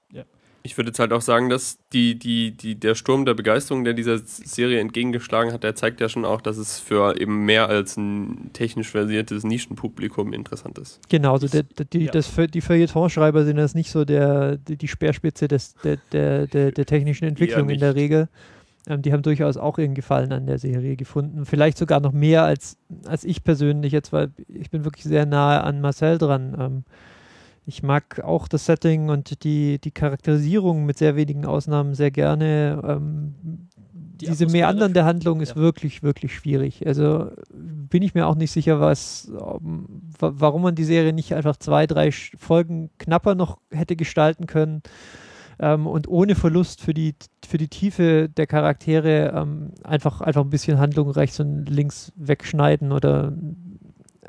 Ich 0.66 0.78
würde 0.78 0.88
jetzt 0.88 0.98
halt 0.98 1.12
auch 1.12 1.20
sagen, 1.20 1.50
dass 1.50 1.76
die, 1.92 2.18
die, 2.18 2.56
die, 2.56 2.74
der 2.74 2.94
Sturm 2.94 3.26
der 3.26 3.34
Begeisterung, 3.34 3.84
der 3.84 3.92
dieser 3.92 4.18
Serie 4.18 4.80
entgegengeschlagen 4.80 5.52
hat, 5.52 5.62
der 5.62 5.74
zeigt 5.74 6.00
ja 6.00 6.08
schon 6.08 6.24
auch, 6.24 6.40
dass 6.40 6.56
es 6.56 6.80
für 6.80 7.20
eben 7.20 7.44
mehr 7.44 7.68
als 7.68 7.98
ein 7.98 8.50
technisch 8.54 8.90
versiertes 8.90 9.44
Nischenpublikum 9.44 10.32
interessant 10.32 10.78
ist. 10.78 11.00
Genau, 11.10 11.34
also 11.34 11.48
der, 11.48 11.64
der, 11.64 11.84
die, 11.84 12.04
Ja. 12.06 12.12
das, 12.12 12.32
die 12.52 12.60
Feuilletonschreiber 12.62 13.44
sind 13.44 13.58
das 13.58 13.74
nicht 13.74 13.90
so 13.90 14.06
der, 14.06 14.56
die, 14.56 14.76
die 14.78 14.88
Speerspitze 14.88 15.48
des, 15.48 15.74
der, 15.84 15.98
der, 16.12 16.46
der, 16.46 16.72
der 16.72 16.86
technischen 16.86 17.26
Entwicklung 17.26 17.68
in 17.68 17.80
der. 17.80 17.94
Regel. 17.94 18.28
Ähm, 18.86 19.02
die 19.02 19.12
haben 19.12 19.22
durchaus 19.22 19.56
auch 19.56 19.78
ihren 19.78 19.94
Gefallen 19.94 20.32
an 20.32 20.46
der 20.46 20.58
Serie 20.58 20.96
gefunden. 20.96 21.44
Vielleicht 21.44 21.78
sogar 21.78 22.00
noch 22.00 22.12
mehr 22.12 22.44
als, 22.44 22.76
als 23.06 23.24
ich 23.24 23.44
persönlich 23.44 23.92
jetzt, 23.92 24.12
weil 24.12 24.30
ich 24.48 24.70
bin 24.70 24.84
wirklich 24.84 25.04
sehr 25.04 25.26
nahe 25.26 25.62
an 25.62 25.80
Marcel 25.80 26.18
dran. 26.18 26.56
Ähm, 26.58 26.84
ich 27.66 27.82
mag 27.82 28.20
auch 28.20 28.46
das 28.48 28.66
Setting 28.66 29.08
und 29.08 29.42
die, 29.44 29.78
die 29.78 29.90
Charakterisierung 29.90 30.84
mit 30.84 30.98
sehr 30.98 31.16
wenigen 31.16 31.46
Ausnahmen 31.46 31.94
sehr 31.94 32.10
gerne. 32.10 32.82
Ähm, 32.86 33.34
Die 34.20 34.26
diese 34.26 34.46
Meandern 34.46 34.92
der 34.92 35.04
Handlung 35.06 35.40
ist 35.40 35.50
Ja. 35.50 35.56
wirklich, 35.56 36.02
wirklich 36.02 36.34
schwierig. 36.34 36.86
Also 36.86 37.30
bin 37.52 38.02
ich 38.02 38.14
mir 38.14 38.26
auch 38.26 38.34
nicht 38.36 38.52
sicher, 38.52 38.80
was, 38.80 39.28
ähm, 39.30 39.86
wa- 40.18 40.32
warum 40.36 40.62
man 40.62 40.74
die 40.74 40.84
Serie 40.84 41.12
nicht 41.12 41.34
einfach 41.34 41.56
zwei, 41.56 41.86
drei 41.86 42.10
Folgen 42.12 42.90
knapper 42.98 43.34
noch 43.34 43.58
hätte 43.70 43.96
gestalten 43.96 44.46
können 44.46 44.82
ähm, 45.58 45.86
und 45.86 46.06
ohne 46.06 46.34
Verlust 46.34 46.80
für 46.80 46.94
die, 46.94 47.14
für 47.46 47.58
die 47.58 47.68
Tiefe 47.68 48.28
der 48.28 48.46
Charaktere 48.46 49.32
ähm, 49.34 49.70
einfach, 49.82 50.20
einfach 50.20 50.42
ein 50.42 50.50
bisschen 50.50 50.78
Handlung 50.78 51.10
rechts 51.10 51.40
und 51.40 51.66
links 51.68 52.12
wegschneiden 52.16 52.92
oder 52.92 53.32
äh, 54.22 54.28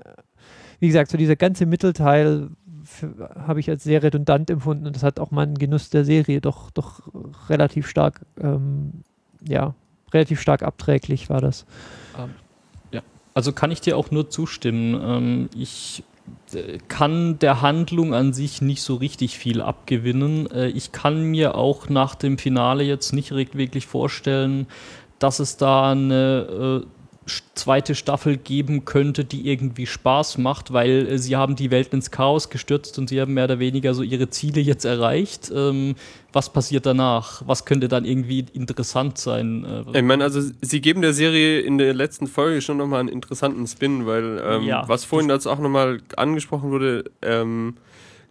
wie 0.79 0.87
gesagt, 0.87 1.11
so 1.11 1.17
dieser 1.17 1.35
ganze 1.35 1.65
Mittelteil 1.65 2.49
habe 3.47 3.59
ich 3.59 3.69
als 3.69 3.83
sehr 3.83 4.03
redundant 4.03 4.49
empfunden 4.49 4.87
und 4.87 4.95
das 4.95 5.03
hat 5.03 5.19
auch 5.19 5.31
meinen 5.31 5.57
Genuss 5.57 5.89
der 5.89 6.05
Serie 6.05 6.41
doch, 6.41 6.71
doch 6.71 7.01
relativ 7.49 7.87
stark, 7.87 8.21
ähm, 8.39 9.03
ja, 9.47 9.73
relativ 10.13 10.41
stark 10.41 10.63
abträglich 10.63 11.29
war 11.29 11.41
das. 11.41 11.65
Also 13.35 13.51
kann 13.51 13.69
ich 13.69 13.81
dir 13.81 13.97
auch 13.97 14.11
nur 14.11 14.29
zustimmen. 14.29 14.99
Ähm, 15.03 15.49
ich 15.55 16.03
äh, 16.53 16.79
kann 16.87 17.37
der 17.37 17.61
Handlung 17.61 18.13
an 18.13 18.31
sich 18.31 18.61
nicht 18.61 18.81
so 18.81 18.95
richtig 18.95 19.37
viel 19.37 19.61
abgewinnen. 19.61 20.49
Äh, 20.49 20.67
ich 20.67 20.93
kann 20.93 21.21
mir 21.25 21.55
auch 21.55 21.89
nach 21.89 22.15
dem 22.15 22.37
Finale 22.37 22.85
jetzt 22.85 23.11
nicht 23.11 23.31
wirklich 23.31 23.87
vorstellen, 23.87 24.67
dass 25.19 25.39
es 25.39 25.57
da 25.57 25.91
eine 25.91 26.83
äh, 26.85 26.87
zweite 27.55 27.95
Staffel 27.95 28.37
geben 28.37 28.85
könnte, 28.85 29.25
die 29.25 29.49
irgendwie 29.49 29.85
Spaß 29.87 30.37
macht, 30.37 30.73
weil 30.73 31.07
äh, 31.07 31.17
sie 31.17 31.35
haben 31.35 31.55
die 31.55 31.71
Welt 31.71 31.93
ins 31.93 32.11
Chaos 32.11 32.49
gestürzt 32.49 32.99
und 32.99 33.09
sie 33.09 33.19
haben 33.19 33.33
mehr 33.33 33.45
oder 33.45 33.59
weniger 33.59 33.93
so 33.93 34.03
ihre 34.03 34.29
Ziele 34.29 34.61
jetzt 34.61 34.85
erreicht. 34.85 35.51
Ähm, 35.53 35.95
was 36.33 36.51
passiert 36.53 36.85
danach? 36.85 37.41
Was 37.47 37.65
könnte 37.65 37.87
dann 37.87 38.05
irgendwie 38.05 38.45
interessant 38.53 39.17
sein? 39.17 39.65
Äh, 39.93 39.97
Ich 39.99 40.03
meine, 40.03 40.23
also 40.23 40.41
sie 40.61 40.81
geben 40.81 41.01
der 41.01 41.13
Serie 41.13 41.61
in 41.61 41.77
der 41.77 41.93
letzten 41.93 42.27
Folge 42.27 42.61
schon 42.61 42.77
nochmal 42.77 42.99
einen 42.99 43.09
interessanten 43.09 43.65
Spin, 43.67 44.05
weil 44.05 44.41
ähm, 44.45 44.63
Ja. 44.63 44.87
was 44.87 45.05
vorhin 45.05 45.27
dazu 45.29 45.49
auch 45.49 45.59
nochmal 45.59 46.01
angesprochen 46.17 46.69
wurde, 46.71 47.05
ähm, 47.21 47.75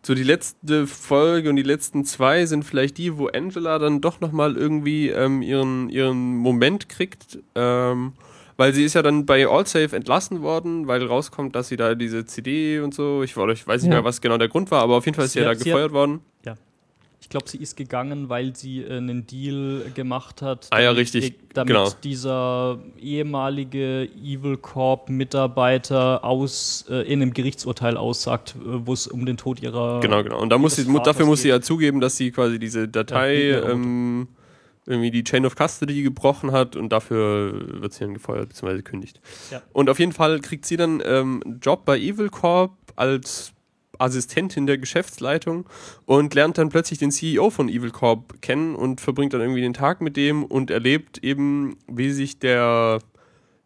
so 0.07 0.15
die 0.15 0.23
letzte 0.23 0.87
Folge 0.87 1.49
und 1.49 1.57
die 1.57 1.63
letzten 1.63 2.05
zwei 2.05 2.45
sind 2.45 2.65
vielleicht 2.65 2.99
die, 2.99 3.17
wo 3.17 3.29
Angela 3.29 3.79
dann 3.79 4.03
doch 4.03 4.21
nochmal 4.21 4.55
irgendwie 4.57 5.09
ähm, 5.09 5.41
ihren, 5.41 5.89
ihren 5.89 6.37
Moment 6.37 6.89
kriegt. 6.91 7.39
Ähm, 7.55 8.13
weil 8.57 8.73
sie 8.75 8.85
ist 8.85 8.95
ja 8.95 9.03
dann 9.03 9.27
bei 9.27 9.47
AllSafe 9.49 9.95
entlassen 9.97 10.43
worden, 10.43 10.87
weil 10.87 11.05
rauskommt, 11.05 11.55
dass 11.57 11.69
sie 11.69 11.77
da 11.77 11.95
diese 11.95 12.25
CD 12.25 12.81
und 12.81 12.95
so, 12.95 13.23
ich, 13.23 13.31
ich 13.37 13.37
weiß 13.67 13.83
nicht 13.83 13.91
Ja. 13.91 13.97
mehr, 13.99 14.05
was 14.05 14.21
genau 14.21 14.39
der 14.39 14.49
Grund 14.49 14.71
war, 14.71 14.83
aber 14.83 14.97
auf 14.97 15.05
jeden 15.07 15.17
Fall 15.17 15.25
ist 15.27 15.33
sie, 15.33 15.41
ja 15.41 15.45
da 15.47 15.55
sie 15.55 15.61
hat- 15.61 15.65
gefeuert 15.65 15.93
worden. 15.93 16.21
Ich 17.21 17.31
glaube, 17.31 17.49
sie 17.49 17.57
ist 17.57 17.75
gegangen, 17.79 18.29
weil 18.29 18.55
sie 18.55 18.83
äh, 18.83 18.99
einen 18.99 19.27
Deal 19.27 19.91
gemacht 19.95 20.43
hat. 20.43 20.67
Ah 20.71 20.81
ja, 20.81 20.89
damit- 20.89 20.99
richtig, 21.01 21.35
Damit 21.55 21.69
genau. 21.69 21.89
dieser 22.05 22.79
ehemalige 23.01 24.09
Evil 24.23 24.59
Corp 24.59 25.09
Mitarbeiter 25.09 26.23
aus 26.23 26.85
äh, 26.91 27.11
in 27.11 27.23
einem 27.23 27.33
Gerichtsurteil 27.33 27.97
aussagt, 27.97 28.55
äh, 28.59 28.87
wo 28.87 28.93
es 28.93 29.07
um 29.07 29.25
den 29.25 29.39
Tod 29.39 29.63
ihrer 29.63 30.01
Genau, 30.01 30.23
genau. 30.23 30.39
Und 30.41 30.51
da 30.51 30.59
muss 30.59 30.77
sie, 30.77 30.85
dafür 31.03 31.25
muss 31.25 31.41
sie 31.41 31.49
ja 31.49 31.63
zugeben, 31.63 32.01
dass 32.01 32.19
sie 32.19 32.31
quasi 32.31 32.59
diese 32.59 32.89
Datei 32.89 33.35
Ja, 33.49 33.59
ja, 33.69 33.73
irgendwie 34.87 35.11
die 35.11 35.25
Chain 35.25 35.47
of 35.47 35.55
Custody 35.57 36.03
gebrochen 36.03 36.53
hat 36.53 36.77
und 36.77 36.91
dafür 36.91 37.81
wird 37.81 37.93
sie 37.93 38.01
dann 38.01 38.15
gefeuert 38.15 38.49
bzw. 38.49 38.77
gekündigt. 38.77 39.21
Ja. 39.51 39.63
Und 39.73 39.89
auf 39.89 39.99
jeden 39.99 40.13
Fall 40.13 40.41
kriegt 40.41 40.67
sie 40.67 40.77
dann 40.77 41.03
ähm, 41.05 41.43
einen 41.45 41.61
Job 41.61 41.85
bei 41.85 41.99
Evil 41.99 42.29
Corp 42.29 42.73
als 42.97 43.53
Assistentin 43.99 44.67
der 44.67 44.79
Geschäftsleitung 44.79 45.67
und 46.05 46.35
lernt 46.35 46.59
dann 46.59 46.69
plötzlich 46.69 46.99
den 46.99 47.11
CEO 47.11 47.51
von 47.51 47.69
Evil 47.69 47.91
Corp 47.91 48.41
kennen 48.43 48.75
und 48.75 49.01
verbringt 49.01 49.33
dann 49.33 49.41
irgendwie 49.41 49.61
den 49.61 49.75
Tag 49.75 50.01
mit 50.01 50.17
dem 50.17 50.45
und 50.45 50.71
erlebt 50.71 51.19
eben, 51.23 51.77
wie 51.87 52.11
sich 52.11 52.39
der 52.39 52.99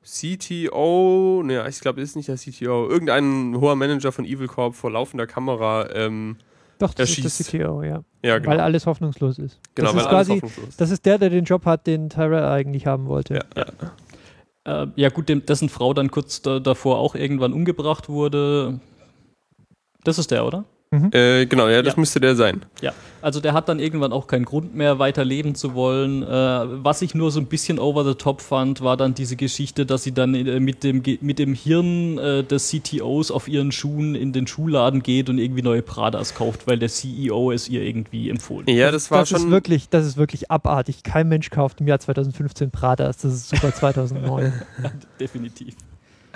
CTO, 0.05 1.43
ne, 1.45 1.66
ich 1.69 1.81
glaube, 1.81 2.01
ist 2.01 2.16
nicht 2.16 2.29
der 2.29 2.37
CTO, 2.37 2.89
irgendein 2.89 3.57
hoher 3.61 3.77
Manager 3.77 4.12
von 4.12 4.25
Evil 4.25 4.47
Corp 4.47 4.75
vor 4.75 4.91
laufender 4.91 5.27
Kamera, 5.27 5.91
ähm, 5.93 6.37
Doch, 6.79 6.95
das 6.95 7.09
ist 7.11 7.16
schießt. 7.16 7.41
das 7.41 7.49
CTO, 7.49 7.83
ja. 7.83 8.05
ja, 8.22 8.39
genau. 8.39 8.51
Weil 8.51 8.61
alles 8.61 8.87
hoffnungslos 8.87 9.39
ist. 9.39 9.59
Genau, 9.74 9.93
das 9.93 9.97
weil 9.97 10.01
ist 10.01 10.07
alles 10.07 10.29
quasi, 10.29 10.33
hoffnungslos 10.35 10.68
ist. 10.68 10.81
das 10.81 10.91
ist 10.91 11.07
der, 11.07 11.18
der 11.18 11.31
den 11.31 11.45
Job 11.45 11.64
hat, 11.64 11.87
den 11.87 12.09
Tyrell 12.09 12.45
eigentlich 12.45 12.87
haben 12.87 13.07
wollte. 13.07 13.35
Ja, 13.35 13.45
ja. 13.57 14.83
Äh, 14.83 14.89
ja 14.97 15.09
gut, 15.09 15.29
dem, 15.29 15.45
dessen 15.45 15.68
Frau 15.68 15.95
dann 15.95 16.11
kurz 16.11 16.43
da, 16.43 16.61
davor 16.61 16.99
auch 16.99 17.14
irgendwann 17.14 17.53
umgebracht 17.53 18.09
wurde. 18.09 18.81
Das 20.05 20.18
ist 20.18 20.31
der, 20.31 20.47
oder? 20.47 20.64
Äh, 20.91 21.47
genau, 21.47 21.68
ja, 21.68 21.82
das 21.82 21.95
Ja. 21.95 22.01
müsste 22.01 22.18
der 22.20 22.34
sein. 22.34 22.62
Ja, 22.80 22.93
also 23.20 23.41
der 23.41 23.53
hat 23.53 23.68
dann 23.68 23.78
irgendwann 23.78 24.12
auch 24.12 24.26
keinen 24.26 24.45
Grund 24.45 24.74
mehr, 24.74 24.99
weiter 24.99 25.24
leben 25.24 25.55
zu 25.55 25.74
wollen. 25.74 26.22
Äh, 26.22 26.26
was 26.26 27.03
ich 27.03 27.14
nur 27.14 27.30
so 27.30 27.41
ein 27.41 27.47
bisschen 27.47 27.78
over 27.78 28.05
the 28.05 28.14
top 28.14 28.41
fand, 28.41 28.80
war 28.80 28.97
dann 28.97 29.12
diese 29.14 29.36
Geschichte, 29.36 29.84
dass 29.84 30.03
sie 30.05 30.12
dann 30.12 30.34
äh, 30.34 30.61
mit, 30.61 30.84
dem, 30.84 31.03
mit 31.20 31.39
dem 31.39 31.53
Hirn 31.55 32.16
äh, 32.18 32.43
des 32.45 32.68
CTOs 32.70 33.30
auf 33.30 33.49
ihren 33.49 33.70
Schuhen 33.72 34.14
in 34.14 34.32
den 34.32 34.47
Schuhladen 34.47 35.03
geht 35.03 35.28
und 35.28 35.39
irgendwie 35.39 35.62
neue 35.62 35.82
Pradas 35.82 36.34
kauft, 36.34 36.66
weil 36.66 36.78
der 36.78 36.89
CEO 36.89 37.53
es 37.53 37.68
ihr 37.68 37.82
irgendwie 37.82 38.30
empfohlen 38.30 38.66
hat. 38.66 38.74
Ja, 38.74 38.91
das 38.91 39.11
war 39.11 39.20
das 39.20 39.28
schon. 39.30 39.39
ist 39.43 39.51
wirklich, 39.51 39.89
das 39.91 40.07
ist 40.07 40.16
wirklich 40.16 40.51
abartig. 40.51 41.03
Kein 41.03 41.28
Mensch 41.28 41.51
kauft 41.51 41.80
im 41.80 41.86
Jahr 41.89 41.99
2015 42.01 42.70
Pradas. 42.70 43.18
Das 43.18 43.34
ist 43.34 43.49
super 43.51 43.74
2009. 43.74 44.53
Definitiv. 45.20 45.74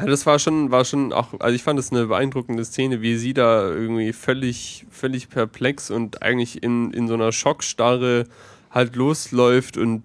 Ja, 0.03 0.11
das 0.11 0.27
war 0.27 0.39
schon, 0.39 0.71
war 0.71 0.85
schon 0.85 1.13
auch, 1.13 1.29
also 1.39 1.55
ich 1.55 1.63
fand 1.63 1.79
das 1.79 1.93
eine 1.93 2.07
beeindruckende 2.07 2.65
Szene, 2.65 3.03
wie 3.03 3.17
sie 3.17 3.35
da 3.35 3.69
irgendwie 3.69 4.13
völlig, 4.13 4.87
völlig 4.91 5.29
perplex 5.29 5.91
und 5.91 6.23
eigentlich 6.23 6.63
in, 6.63 6.93
in 6.93 7.07
so 7.07 7.15
einer 7.15 7.33
Schockstarre 7.33 8.27
halt 8.71 8.97
losläuft 8.97 9.77
und 9.77 10.03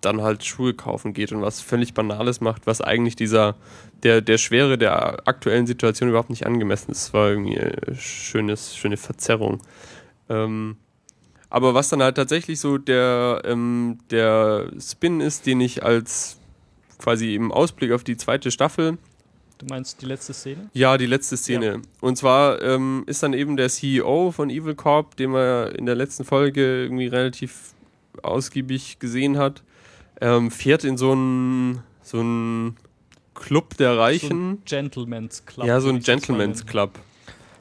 dann 0.00 0.22
halt 0.22 0.44
Schuhe 0.44 0.74
kaufen 0.74 1.12
geht 1.12 1.32
und 1.32 1.42
was 1.42 1.60
völlig 1.60 1.94
Banales 1.94 2.40
macht, 2.40 2.66
was 2.66 2.80
eigentlich 2.80 3.16
dieser, 3.16 3.56
der, 4.02 4.20
der 4.20 4.38
Schwere 4.38 4.78
der 4.78 5.26
aktuellen 5.26 5.66
Situation 5.66 6.08
überhaupt 6.08 6.30
nicht 6.30 6.46
angemessen 6.46 6.90
ist. 6.92 7.06
Das 7.06 7.14
war 7.14 7.30
irgendwie 7.30 7.58
eine 7.58 7.96
schönes, 7.96 8.76
schöne 8.76 8.96
Verzerrung. 8.96 9.60
Ähm, 10.28 10.76
aber 11.50 11.74
was 11.74 11.88
dann 11.88 12.02
halt 12.02 12.16
tatsächlich 12.16 12.60
so 12.60 12.78
der, 12.78 13.42
ähm, 13.44 13.98
der 14.10 14.70
Spin 14.80 15.20
ist, 15.20 15.46
den 15.46 15.60
ich 15.60 15.82
als 15.82 16.38
quasi 16.98 17.34
im 17.34 17.52
Ausblick 17.52 17.92
auf 17.92 18.04
die 18.04 18.16
zweite 18.16 18.50
Staffel. 18.50 18.98
Du 19.58 19.66
meinst 19.66 20.00
die 20.00 20.06
letzte 20.06 20.32
Szene? 20.32 20.70
Ja, 20.72 20.96
die 20.96 21.06
letzte 21.06 21.36
Szene. 21.36 21.66
Ja. 21.66 21.76
Und 22.00 22.16
zwar 22.16 22.62
ähm, 22.62 23.02
ist 23.06 23.22
dann 23.24 23.32
eben 23.32 23.56
der 23.56 23.68
CEO 23.68 24.30
von 24.30 24.50
Evil 24.50 24.76
Corp, 24.76 25.16
den 25.16 25.30
man 25.30 25.72
in 25.72 25.84
der 25.84 25.96
letzten 25.96 26.24
Folge 26.24 26.82
irgendwie 26.84 27.08
relativ 27.08 27.74
ausgiebig 28.22 29.00
gesehen 29.00 29.36
hat, 29.36 29.62
ähm, 30.20 30.50
fährt 30.50 30.84
in 30.84 30.96
so 30.96 31.12
einen 31.12 31.82
so 32.02 32.72
Club 33.34 33.76
der 33.76 33.98
Reichen. 33.98 34.28
So 34.28 34.36
ein 34.36 34.62
Gentleman's 34.64 35.44
Club. 35.44 35.66
Ja, 35.66 35.80
so 35.80 35.88
ein 35.88 36.00
Gentleman's 36.00 36.64
Club. 36.64 36.98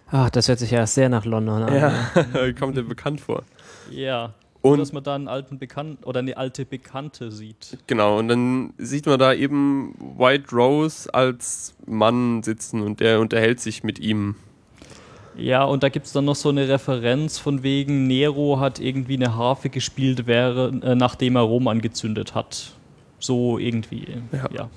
Ach, 0.10 0.30
das 0.30 0.48
hört 0.48 0.60
sich 0.60 0.72
ja 0.72 0.86
sehr 0.88 1.10
nach 1.10 1.26
London 1.26 1.64
an. 1.64 1.76
Ja, 1.76 2.54
kommt 2.60 2.78
dir 2.78 2.84
bekannt 2.84 3.22
vor. 3.22 3.43
Ja. 3.89 4.34
Und 4.62 4.80
dass 4.80 4.91
man 4.91 5.03
da 5.03 5.16
einen 5.16 5.28
alten 5.28 5.60
Bekannten 5.60 6.03
oder 6.03 6.20
eine 6.20 6.36
alte 6.38 6.66
Bekannte 6.66 7.32
sieht. 7.32 7.78
Genau, 7.88 8.20
und 8.20 8.28
dann 8.28 8.74
sieht 8.78 9.05
man 9.05 9.20
da 9.20 9.34
eben 9.34 9.93
White 10.18 10.55
Rose 10.55 11.14
als 11.14 11.76
Mann 11.86 12.43
sitzen 12.43 12.82
und 12.82 12.99
der 12.99 13.20
unterhält 13.20 13.60
sich 13.60 13.84
mit 13.84 13.99
ihm. 13.99 14.36
Ja, 15.38 15.64
und 15.64 15.84
da 15.84 15.89
gibt 15.89 16.08
es 16.08 16.14
dann 16.14 16.26
noch 16.26 16.36
so 16.36 16.49
eine 16.49 16.68
Referenz 16.68 17.38
von 17.38 17.62
wegen, 17.62 18.08
Nero 18.08 18.60
hat 18.60 18.80
irgendwie 18.80 19.16
eine 19.16 19.36
Harfe 19.36 19.70
gespielt, 19.70 20.26
wäre, 20.26 20.70
äh, 20.82 20.95
nachdem 20.95 21.36
er 21.36 21.43
Rom 21.43 21.68
angezündet 21.68 22.34
hat. 22.34 22.74
So 23.20 23.60
irgendwie, 23.60 24.08
ja. 24.32 24.49
ja. 24.51 24.70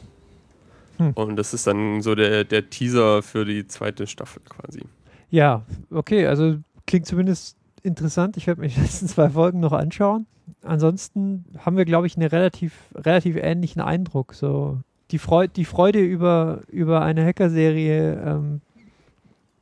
Hm. 0.98 1.12
Und 1.14 1.36
das 1.36 1.54
ist 1.54 1.66
dann 1.66 2.02
so 2.02 2.14
der, 2.14 2.44
der 2.44 2.68
Teaser 2.68 3.22
für 3.22 3.46
die 3.46 3.66
zweite 3.66 4.06
Staffel 4.06 4.42
quasi. 4.46 4.82
Ja, 5.30 5.64
okay, 5.90 6.26
also 6.26 6.56
klingt 6.86 7.06
zumindest 7.06 7.56
interessant. 7.82 8.36
Ich 8.36 8.46
werde 8.46 8.60
mir 8.60 8.68
die 8.68 8.80
letzten 8.80 9.08
zwei 9.08 9.30
Folgen 9.30 9.60
noch 9.60 9.72
anschauen. 9.72 10.26
Ansonsten 10.62 11.44
haben 11.58 11.76
wir, 11.76 11.84
glaube 11.84 12.06
ich, 12.06 12.16
einen 12.16 12.28
relativ, 12.28 12.74
relativ 12.94 13.36
ähnlichen 13.36 13.80
Eindruck. 13.80 14.34
So 14.34 14.80
die, 15.10 15.18
Freude, 15.18 15.52
die 15.54 15.64
Freude 15.64 16.00
über, 16.00 16.60
über 16.68 17.02
eine 17.02 17.24
Hacker-Serie, 17.24 18.22
ähm, 18.24 18.60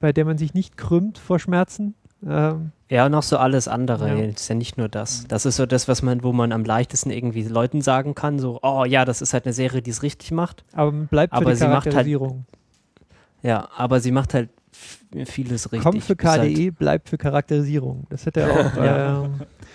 bei 0.00 0.12
der 0.12 0.24
man 0.24 0.38
sich 0.38 0.54
nicht 0.54 0.76
krümmt 0.76 1.18
vor 1.18 1.38
Schmerzen. 1.38 1.94
Ähm, 2.26 2.72
ja, 2.88 3.06
und 3.06 3.14
auch 3.14 3.22
so 3.22 3.36
alles 3.36 3.68
andere. 3.68 4.08
Ja. 4.08 4.26
Das 4.26 4.42
ist 4.42 4.48
ja 4.48 4.54
nicht 4.54 4.78
nur 4.78 4.88
das. 4.88 5.26
Das 5.28 5.46
ist 5.46 5.56
so 5.56 5.66
das, 5.66 5.88
was 5.88 6.02
man, 6.02 6.22
wo 6.22 6.32
man 6.32 6.52
am 6.52 6.64
leichtesten 6.64 7.10
irgendwie 7.10 7.42
Leuten 7.42 7.80
sagen 7.80 8.14
kann, 8.14 8.38
so, 8.38 8.58
oh 8.62 8.84
ja, 8.84 9.04
das 9.04 9.22
ist 9.22 9.34
halt 9.34 9.44
eine 9.44 9.52
Serie, 9.52 9.82
die 9.82 9.90
es 9.90 10.02
richtig 10.02 10.32
macht. 10.32 10.64
Aber 10.72 10.92
bleibt 10.92 11.32
für 11.32 11.42
aber 11.42 11.52
die 11.52 11.60
Charakterisierung. 11.60 12.46
Halt, 12.46 13.42
ja, 13.42 13.68
aber 13.76 14.00
sie 14.00 14.10
macht 14.10 14.34
halt 14.34 14.48
vieles 15.26 15.72
richtig. 15.72 15.82
Kommt 15.82 16.04
für 16.04 16.16
KDE, 16.16 16.70
bleibt 16.70 17.08
für 17.08 17.18
Charakterisierung. 17.18 18.06
Das 18.10 18.26
hätte 18.26 18.40
ja 18.40 18.50
auch, 18.50 18.76
ja. 18.76 19.24
äh, 19.24 19.28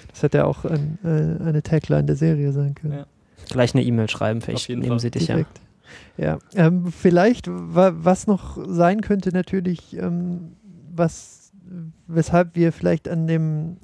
das 0.10 0.24
hätte 0.24 0.46
auch 0.46 0.66
ein, 0.66 1.00
äh, 1.04 1.44
eine 1.44 1.64
Tagline 1.64 2.06
der 2.06 2.16
Serie 2.16 2.52
sein 2.52 2.76
können. 2.76 2.94
Ja. 2.94 3.06
Gleich 3.50 3.74
eine 3.74 3.84
E-Mail 3.84 4.10
schreiben, 4.10 4.42
vielleicht 4.42 4.70
nehmen 4.70 4.84
Fall. 4.84 5.00
sie 5.00 5.12
dich 5.12 5.26
Direkt. 5.26 5.58
ja. 5.58 5.64
Ja, 6.18 6.40
ähm, 6.56 6.92
vielleicht, 6.92 7.48
was 7.50 8.28
noch 8.28 8.58
sein 8.68 9.02
könnte, 9.02 9.32
natürlich, 9.32 9.98
ähm, 9.98 10.56
was, 10.94 11.52
weshalb 12.08 12.56
wir 12.56 12.72
vielleicht 12.72 13.08
an 13.08 13.28
dem, 13.28 13.78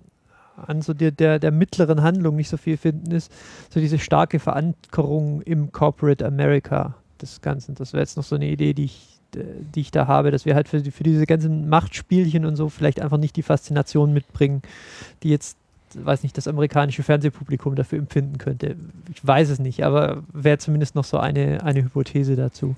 an 0.56 0.82
so 0.82 0.94
der, 0.94 1.12
der, 1.12 1.40
der 1.40 1.52
mittleren 1.52 2.02
Handlung 2.04 2.36
nicht 2.36 2.50
so 2.50 2.58
viel 2.58 2.78
finden, 2.78 3.12
ist 3.12 3.32
so 3.70 3.80
diese 3.80 3.98
starke 3.98 4.40
Verankerung 4.40 5.42
im 5.42 5.72
Corporate 5.72 6.26
America 6.26 6.96
des 7.22 7.42
Ganzen. 7.42 7.76
Das 7.76 7.94
wäre 7.94 8.02
jetzt 8.02 8.18
noch 8.18 8.24
so 8.24 8.36
eine 8.36 8.48
Idee, 8.48 8.74
die 8.74 8.86
ich 8.86 9.09
die 9.36 9.82
ich 9.82 9.92
da 9.92 10.08
habe, 10.08 10.32
dass 10.32 10.46
wir 10.46 10.56
halt 10.56 10.68
für, 10.68 10.84
für 10.84 11.04
diese 11.04 11.26
ganzen 11.26 11.70
Machtspielchen 11.70 12.46
und 12.46 12.56
so 12.56 12.70
vielleicht 12.70 13.00
einfach 13.00 13.18
nicht 13.18 13.36
die 13.36 13.44
Faszination 13.44 14.14
mitbringen, 14.14 14.62
die 15.24 15.30
jetzt, 15.30 15.58
weiß 15.94 16.24
nicht, 16.24 16.38
das 16.38 16.48
amerikanische 16.48 17.04
Fernsehpublikum 17.04 17.76
dafür 17.76 18.00
empfinden 18.00 18.38
könnte. 18.38 18.76
Ich 19.14 19.26
weiß 19.26 19.50
es 19.50 19.60
nicht, 19.60 19.84
aber 19.84 20.24
wäre 20.34 20.58
zumindest 20.58 20.96
noch 20.96 21.04
so 21.04 21.18
eine, 21.18 21.64
eine 21.64 21.84
Hypothese 21.84 22.36
dazu. 22.36 22.76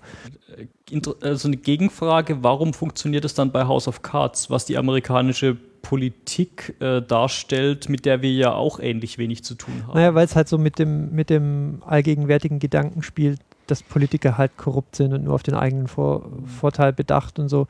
Also 1.22 1.48
eine 1.48 1.58
Gegenfrage, 1.58 2.44
warum 2.44 2.74
funktioniert 2.74 3.24
es 3.24 3.34
dann 3.34 3.52
bei 3.52 3.66
House 3.66 3.88
of 3.88 4.02
Cards, 4.02 4.50
was 4.50 4.66
die 4.66 4.78
amerikanische 4.78 5.56
Politik 5.82 6.76
äh, 6.80 7.02
darstellt, 7.02 7.90
mit 7.90 8.06
der 8.06 8.22
wir 8.22 8.32
ja 8.32 8.54
auch 8.54 8.80
ähnlich 8.80 9.18
wenig 9.18 9.44
zu 9.44 9.56
tun 9.56 9.74
haben? 9.88 9.96
Naja, 9.96 10.14
weil 10.16 10.26
es 10.26 10.36
halt 10.36 10.48
so 10.48 10.58
mit 10.58 10.80
dem, 10.80 11.14
mit 11.14 11.30
dem 11.30 11.82
allgegenwärtigen 11.86 12.60
Gedanken 12.60 13.04
spielt, 13.04 13.40
dass 13.72 13.82
Politiker 13.84 14.38
halt 14.38 14.58
korrupt 14.58 14.96
sind 14.96 15.14
und 15.14 15.24
nur 15.24 15.34
auf 15.34 15.44
den 15.44 15.56
eigenen 15.56 15.88
Vor 15.88 16.30
Vorteil 16.46 16.94
bedacht 16.94 17.40
und 17.40 17.50
so. 17.50 17.68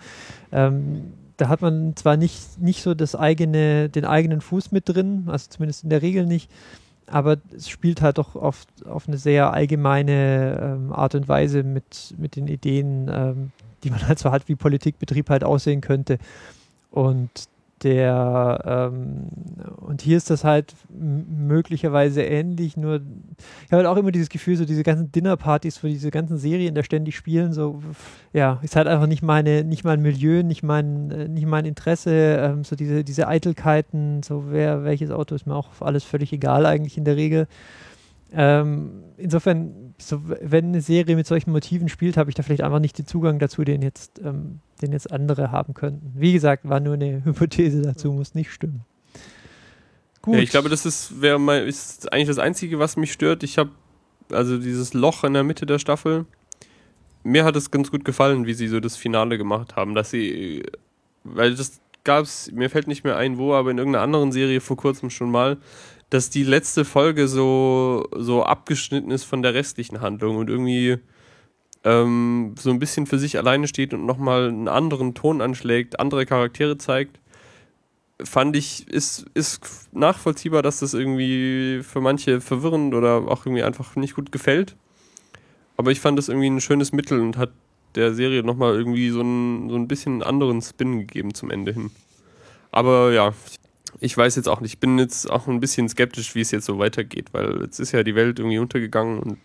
Ähm, 0.52 1.14
da 1.38 1.47
hat 1.47 1.62
man 1.62 1.95
zwar 1.95 2.18
nicht, 2.18 2.60
nicht 2.60 2.84
so 2.84 2.93
das 2.93 3.16
eigene, 3.16 3.89
den 3.89 4.06
eigenen 4.06 4.41
Fuß 4.41 4.72
mit 4.72 4.89
drin, 4.89 5.24
also 5.28 5.49
zumindest 5.49 5.84
in 5.84 5.89
der 5.89 6.02
Regel 6.02 6.26
nicht, 6.26 6.52
aber 7.08 7.38
es 7.56 7.70
spielt 7.70 8.02
halt 8.02 8.18
doch 8.18 8.36
auf, 8.36 8.66
auf 8.86 9.08
eine 9.08 9.18
sehr 9.18 9.52
allgemeine 9.52 10.60
ähm, 10.62 10.93
Art 10.93 11.16
und 11.16 11.28
Weise 11.28 11.64
mit, 11.64 12.14
mit 12.18 12.36
den 12.36 12.47
Ideen, 12.47 13.10
ähm, 13.12 13.52
die 13.84 13.89
man 13.89 14.08
halt 14.08 14.20
so 14.20 14.32
hat, 14.32 14.47
wie 14.47 14.56
Politikbetrieb 14.56 15.30
halt 15.30 15.43
aussehen 15.43 15.82
könnte. 15.82 16.18
Und 16.91 17.30
der 17.84 18.91
ähm, 18.93 19.27
und 19.77 20.01
hier 20.01 20.17
ist 20.17 20.29
das 20.29 20.43
halt 20.43 20.73
möglicherweise 20.89 22.21
ähnlich, 22.21 22.77
nur 22.77 22.95
ich 22.95 23.71
habe 23.71 23.84
halt 23.84 23.86
auch 23.88 23.97
immer 23.97 24.11
dieses 24.11 24.29
Gefühl, 24.29 24.55
so 24.55 24.65
diese 24.65 24.84
ganzen 24.84 25.11
Dinnerpartys, 25.11 25.84
wo 25.84 25.88
diese 25.88 26.11
ganzen 26.11 26.38
Serien 26.38 26.75
da 26.75 26.84
ständig 26.84 27.15
spielen, 27.15 27.53
so 27.53 27.82
ja, 28.34 28.59
ist 28.61 28.75
halt 28.75 28.88
einfach 28.88 29.07
nicht 29.07 29.23
meine, 29.23 29.63
nicht 29.63 29.84
mein 29.84 30.01
Milieu, 30.01 30.43
nicht 30.43 30.63
mein, 30.63 31.11
äh, 31.11 31.27
nicht 31.27 31.47
mein 31.47 31.65
Interesse, 31.65 32.38
ähm, 32.39 32.63
so 32.63 32.75
diese, 32.75 33.03
diese 33.03 33.27
Eitelkeiten, 33.27 34.23
so 34.23 34.45
wer, 34.51 34.84
welches 34.84 35.11
Auto 35.11 35.36
ist 35.36 35.47
mir 35.47 35.55
auch 35.55 35.69
alles 35.79 36.03
völlig 36.03 36.32
egal 36.34 36.65
eigentlich 36.65 36.97
in 36.97 37.05
der 37.05 37.15
Regel. 37.15 37.47
Ähm, 38.34 39.03
insofern, 39.17 39.90
so, 40.04 40.22
wenn 40.24 40.66
eine 40.66 40.82
Serie 40.82 41.16
mit 41.16 41.28
solchen 41.28 41.52
Motiven 41.52 41.89
spielt, 41.89 42.18
habe 42.18 42.30
ich 42.30 42.36
da 42.36 42.43
vielleicht 42.43 42.62
einfach 42.62 42.80
nicht 42.80 42.97
den 42.97 43.06
Zugang 43.06 43.39
dazu, 43.39 43.64
den 43.64 43.82
jetzt, 43.82 44.20
ähm, 44.24 44.60
den 44.82 44.91
jetzt 44.91 45.12
andere 45.12 45.52
haben 45.52 45.74
könnten. 45.74 46.14
Wie 46.16 46.34
gesagt, 46.34 46.68
war 46.68 46.80
nur 46.80 46.95
eine 46.95 47.24
Hypothese 47.26 47.82
dazu, 47.82 48.12
muss 48.12 48.36
nicht 48.36 48.52
stimmen. 48.52 48.82
Gut. 50.22 50.36
Ja, 50.36 50.41
ich 50.41 50.49
glaube, 50.52 50.70
das 50.70 50.86
ist, 50.86 51.14
mal, 51.20 51.66
ist 51.66 52.12
eigentlich 52.14 52.28
das 52.28 52.38
Einzige, 52.38 52.78
was 52.78 52.95
mich 52.95 53.12
stört. 53.12 53.41
Ich 53.43 53.58
habe 53.58 53.72
also 54.32 54.58
dieses 54.58 54.93
Loch 54.93 55.24
in 55.24 55.34
der 55.34 55.43
Mitte 55.43 55.66
der 55.66 55.80
Staffel. 55.80 56.26
Mir 57.24 57.43
hat 57.43 57.56
es 57.56 57.72
ganz 57.72 57.91
gut 57.91 58.06
gefallen, 58.06 58.45
wie 58.45 58.54
sie 58.54 58.68
so 58.68 58.80
das 58.80 58.95
Finale 58.95 59.38
gemacht 59.38 59.76
haben, 59.76 59.93
dass 59.93 60.10
sie, 60.12 60.64
weil 61.24 61.56
das 61.56 61.80
gab 62.04 62.24
es, 62.24 62.52
mir 62.52 62.70
fällt 62.70 62.88
nicht 62.88 63.04
mehr 63.04 63.18
ein, 63.18 63.38
wo, 63.38 63.54
aber 63.54 63.72
in 63.72 63.78
irgendeiner 63.78 64.04
anderen 64.04 64.32
Serie 64.32 64.62
vor 64.62 64.78
kurzem 64.78 65.10
schon 65.10 65.30
mal, 65.30 65.58
dass 66.12 66.30
die 66.30 66.43
letzte 66.43 66.84
Folge 66.84 67.28
so, 67.30 68.05
so 68.14 68.43
abgeschnitten 68.43 69.12
ist 69.12 69.24
von 69.24 69.41
der 69.41 69.53
restlichen 69.53 70.01
Handlung 70.01 70.36
und 70.36 70.49
irgendwie 70.49 70.97
ähm, 71.86 72.53
so 72.59 72.70
ein 72.70 72.80
bisschen 72.80 73.07
für 73.07 73.18
sich 73.18 73.38
alleine 73.38 73.66
steht 73.68 73.93
und 73.93 74.05
nochmal 74.05 74.49
einen 74.49 74.68
anderen 74.68 75.14
Ton 75.14 75.41
anschlägt, 75.41 76.01
andere 76.01 76.26
Charaktere 76.26 76.78
zeigt, 76.78 77.18
fand 78.22 78.57
ich, 78.57 78.88
ist, 78.89 79.26
ist 79.36 79.89
nachvollziehbar, 79.93 80.62
dass 80.62 80.82
das 80.82 80.93
irgendwie 80.93 81.82
für 81.82 82.01
manche 82.01 82.41
verwirrend 82.41 82.93
oder 82.93 83.30
auch 83.30 83.45
irgendwie 83.45 83.64
einfach 83.64 83.95
nicht 83.95 84.14
gut 84.14 84.34
gefällt. 84.34 84.76
Aber 85.78 85.91
ich 85.91 86.01
fand 86.01 86.18
das 86.18 86.28
irgendwie 86.28 86.49
ein 86.49 86.62
schönes 86.62 86.91
Mittel 86.91 87.22
und 87.22 87.38
hat 87.38 87.51
der 87.95 88.14
Serie 88.14 88.43
nochmal 88.43 88.76
irgendwie 88.76 89.09
so 89.12 89.22
ein, 89.22 89.70
so 89.70 89.78
ein 89.78 89.88
bisschen 89.88 90.24
anderen 90.24 90.62
Spin 90.62 90.99
gegeben 90.99 91.34
zum 91.34 91.51
Ende 91.51 91.72
hin. 91.72 91.89
Aber 92.72 93.14
ja, 93.14 93.34
ich 93.99 94.15
weiß 94.17 94.35
jetzt 94.35 94.47
auch 94.47 94.61
nicht. 94.61 94.73
Ich 94.73 94.79
bin 94.79 94.97
jetzt 94.97 95.29
auch 95.29 95.47
ein 95.47 95.59
bisschen 95.59 95.89
skeptisch, 95.89 96.35
wie 96.35 96.41
es 96.41 96.51
jetzt 96.51 96.65
so 96.65 96.79
weitergeht, 96.79 97.33
weil 97.33 97.61
jetzt 97.61 97.79
ist 97.79 97.91
ja 97.91 98.03
die 98.03 98.15
Welt 98.15 98.39
irgendwie 98.39 98.59
untergegangen 98.59 99.19
und 99.19 99.37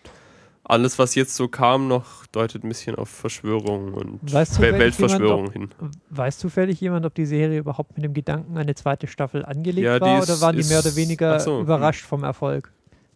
alles, 0.68 0.98
was 0.98 1.14
jetzt 1.14 1.36
so 1.36 1.46
kam, 1.46 1.86
noch 1.86 2.26
deutet 2.32 2.64
ein 2.64 2.68
bisschen 2.68 2.96
auf 2.96 3.08
Verschwörung 3.08 3.94
und 3.94 4.32
weißt 4.32 4.60
Weltverschwörung 4.60 5.52
hin. 5.52 5.68
Weiß 6.10 6.38
zufällig 6.38 6.80
jemand, 6.80 7.06
ob 7.06 7.14
die 7.14 7.26
Serie 7.26 7.60
überhaupt 7.60 7.96
mit 7.96 8.04
dem 8.04 8.14
Gedanken 8.14 8.56
eine 8.58 8.74
zweite 8.74 9.06
Staffel 9.06 9.44
angelegt 9.44 9.84
ja, 9.84 10.00
war 10.00 10.18
ist, 10.18 10.28
oder 10.28 10.40
waren 10.40 10.56
die 10.56 10.64
mehr 10.64 10.80
oder 10.80 10.96
weniger 10.96 11.38
so, 11.38 11.60
überrascht 11.60 12.02
hm. 12.02 12.08
vom 12.08 12.24
Erfolg? 12.24 12.72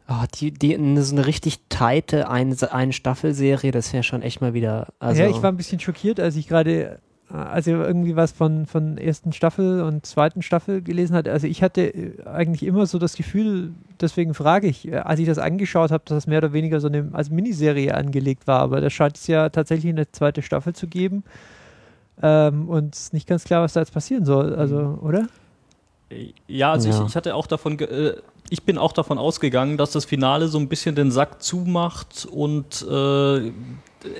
Oh, 0.08 0.24
die, 0.36 0.52
die, 0.52 0.76
so 1.02 1.14
eine 1.14 1.26
richtig 1.26 1.60
teite 1.68 2.28
ein, 2.28 2.56
ein 2.70 2.92
Staffelserie, 2.92 3.70
das 3.70 3.92
wäre 3.92 4.02
schon 4.02 4.22
echt 4.22 4.40
mal 4.40 4.54
wieder. 4.54 4.88
Also 4.98 5.22
ja, 5.22 5.28
ich 5.28 5.42
war 5.42 5.52
ein 5.52 5.56
bisschen 5.56 5.80
schockiert, 5.80 6.18
als 6.20 6.36
ich 6.36 6.48
gerade 6.48 7.00
als 7.32 7.66
ihr 7.66 7.80
irgendwie 7.80 8.16
was 8.16 8.32
von, 8.32 8.66
von 8.66 8.98
ersten 8.98 9.32
Staffel 9.32 9.82
und 9.82 10.04
zweiten 10.04 10.42
Staffel 10.42 10.82
gelesen 10.82 11.14
hat. 11.14 11.28
Also 11.28 11.46
ich 11.46 11.62
hatte 11.62 11.82
äh, 11.82 12.24
eigentlich 12.26 12.64
immer 12.64 12.86
so 12.86 12.98
das 12.98 13.14
Gefühl, 13.14 13.70
deswegen 14.00 14.34
frage 14.34 14.66
ich, 14.66 14.88
äh, 14.88 14.96
als 14.96 15.20
ich 15.20 15.26
das 15.26 15.38
angeschaut 15.38 15.90
habe, 15.92 16.02
dass 16.06 16.16
das 16.16 16.26
mehr 16.26 16.38
oder 16.38 16.52
weniger 16.52 16.80
so 16.80 16.88
eine 16.88 17.08
als 17.12 17.30
Miniserie 17.30 17.94
angelegt 17.94 18.46
war, 18.46 18.60
aber 18.60 18.80
da 18.80 18.90
scheint 18.90 19.16
es 19.16 19.26
ja 19.26 19.48
tatsächlich 19.48 19.92
eine 19.92 20.10
zweite 20.10 20.42
Staffel 20.42 20.74
zu 20.74 20.86
geben. 20.88 21.22
Ähm, 22.22 22.68
und 22.68 22.94
es 22.94 23.02
ist 23.04 23.12
nicht 23.12 23.26
ganz 23.28 23.44
klar, 23.44 23.62
was 23.62 23.72
da 23.74 23.80
jetzt 23.80 23.94
passieren 23.94 24.24
soll, 24.24 24.54
also, 24.54 24.76
Mhm. 24.78 24.98
oder? 25.00 25.26
Ja, 26.48 26.72
also 26.72 26.88
Ja. 26.88 27.00
Ich, 27.02 27.08
ich 27.10 27.16
hatte 27.16 27.34
auch 27.36 27.46
davon, 27.46 27.76
ge- 27.76 27.88
äh, 27.88 28.16
ich 28.50 28.64
bin 28.64 28.76
auch 28.78 28.92
davon 28.92 29.16
ausgegangen, 29.16 29.76
dass 29.76 29.92
das 29.92 30.04
Finale 30.04 30.48
so 30.48 30.58
ein 30.58 30.68
bisschen 30.68 30.96
den 30.96 31.12
Sack 31.12 31.40
zumacht 31.40 32.26
und 32.30 32.84
äh, 32.90 33.52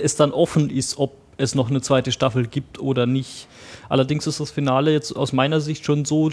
es 0.02 0.14
dann 0.14 0.30
offen 0.30 0.70
ist, 0.70 0.98
ob 0.98 1.12
es 1.40 1.54
noch 1.54 1.70
eine 1.70 1.80
zweite 1.80 2.12
Staffel 2.12 2.46
gibt 2.46 2.78
oder 2.78 3.06
nicht. 3.06 3.48
Allerdings 3.88 4.26
ist 4.26 4.38
das 4.38 4.50
Finale 4.50 4.92
jetzt 4.92 5.12
aus 5.16 5.32
meiner 5.32 5.60
Sicht 5.60 5.84
schon 5.84 6.04
so 6.04 6.30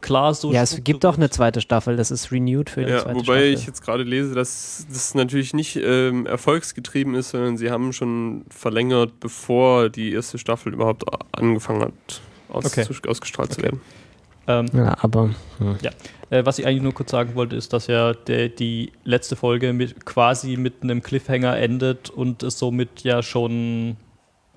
klar 0.00 0.32
so. 0.34 0.52
ja, 0.52 0.62
es 0.62 0.82
gibt 0.84 1.04
auch 1.04 1.16
eine 1.16 1.28
zweite 1.28 1.60
Staffel, 1.60 1.96
das 1.96 2.10
ist 2.10 2.32
renewed 2.32 2.70
für 2.70 2.84
die 2.84 2.92
Ja, 2.92 3.00
zweite 3.02 3.14
wobei 3.16 3.22
Staffel. 3.24 3.52
ich 3.54 3.66
jetzt 3.66 3.82
gerade 3.82 4.02
lese, 4.04 4.34
dass 4.34 4.86
das 4.90 5.14
natürlich 5.14 5.52
nicht 5.52 5.76
ähm, 5.76 6.24
erfolgsgetrieben 6.26 7.14
ist, 7.14 7.30
sondern 7.30 7.56
sie 7.58 7.70
haben 7.70 7.92
schon 7.92 8.44
verlängert, 8.48 9.20
bevor 9.20 9.90
die 9.90 10.12
erste 10.12 10.38
Staffel 10.38 10.72
überhaupt 10.72 11.04
angefangen 11.32 11.82
hat, 11.82 11.92
aus 12.48 12.64
Okay. 12.66 12.84
zu, 12.84 12.94
ausgestrahlt 13.08 13.52
zu 13.52 13.60
Okay. 13.60 13.64
werden. 13.68 13.80
Ähm, 14.46 14.66
ja, 14.74 14.96
aber 15.00 15.30
hm. 15.58 15.76
Äh, 16.30 16.44
was 16.46 16.58
ich 16.58 16.66
eigentlich 16.66 16.82
nur 16.82 16.92
kurz 16.94 17.10
sagen 17.10 17.34
wollte, 17.34 17.56
ist, 17.56 17.72
dass 17.72 17.86
ja 17.86 18.12
der, 18.12 18.48
die 18.48 18.92
letzte 19.04 19.36
Folge 19.36 19.72
mit, 19.72 20.04
quasi 20.06 20.56
mit 20.56 20.82
einem 20.82 21.02
Cliffhanger 21.02 21.56
endet 21.58 22.10
und 22.10 22.42
es 22.42 22.58
somit 22.58 23.02
ja 23.04 23.22
schon 23.22 23.96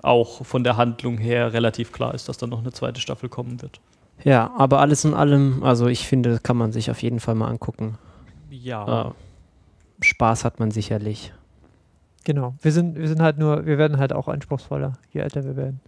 auch 0.02 0.44
von 0.44 0.64
der 0.64 0.76
Handlung 0.76 1.18
her 1.18 1.52
relativ 1.52 1.92
klar 1.92 2.14
ist, 2.14 2.28
dass 2.28 2.38
dann 2.38 2.50
noch 2.50 2.60
eine 2.60 2.72
zweite 2.72 3.00
Staffel 3.00 3.28
kommen 3.28 3.60
wird. 3.62 3.80
ja, 4.24 4.50
aber 4.56 4.80
alles 4.80 5.04
in 5.04 5.14
allem, 5.14 5.62
also 5.62 5.86
ich 5.86 6.06
finde, 6.06 6.38
kann 6.42 6.56
man 6.56 6.72
sich 6.72 6.90
auf 6.90 7.02
jeden 7.02 7.20
Fall 7.20 7.34
mal 7.34 7.48
angucken. 7.48 7.98
Ja. 8.50 9.08
Äh, 9.08 9.10
Spaß 10.04 10.44
hat 10.44 10.60
man 10.60 10.70
sicherlich. 10.70 11.32
Genau. 12.24 12.54
Wir 12.62 12.72
sind, 12.72 12.96
wir 12.98 13.08
sind 13.08 13.20
halt 13.22 13.38
nur, 13.38 13.64
wir 13.66 13.78
werden 13.78 13.98
halt 13.98 14.12
auch 14.12 14.28
anspruchsvoller, 14.28 14.92
je 15.12 15.20
älter 15.20 15.44
wir 15.44 15.56
werden. 15.56 15.80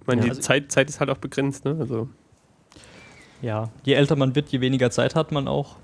Ich 0.00 0.06
meine, 0.06 0.20
Ja. 0.20 0.24
die 0.24 0.30
Also- 0.30 0.40
Zeit, 0.42 0.72
Zeit 0.72 0.88
ist 0.88 0.98
halt 1.00 1.10
auch 1.10 1.18
begrenzt, 1.18 1.64
ne? 1.64 1.76
Also, 1.78 2.08
Ja, 3.42 3.68
je 3.84 3.94
älter 3.94 4.14
man 4.16 4.34
wird, 4.34 4.48
je 4.50 4.60
weniger 4.60 4.90
Zeit 4.90 5.14
hat 5.16 5.32
man 5.32 5.48
auch. 5.48 5.76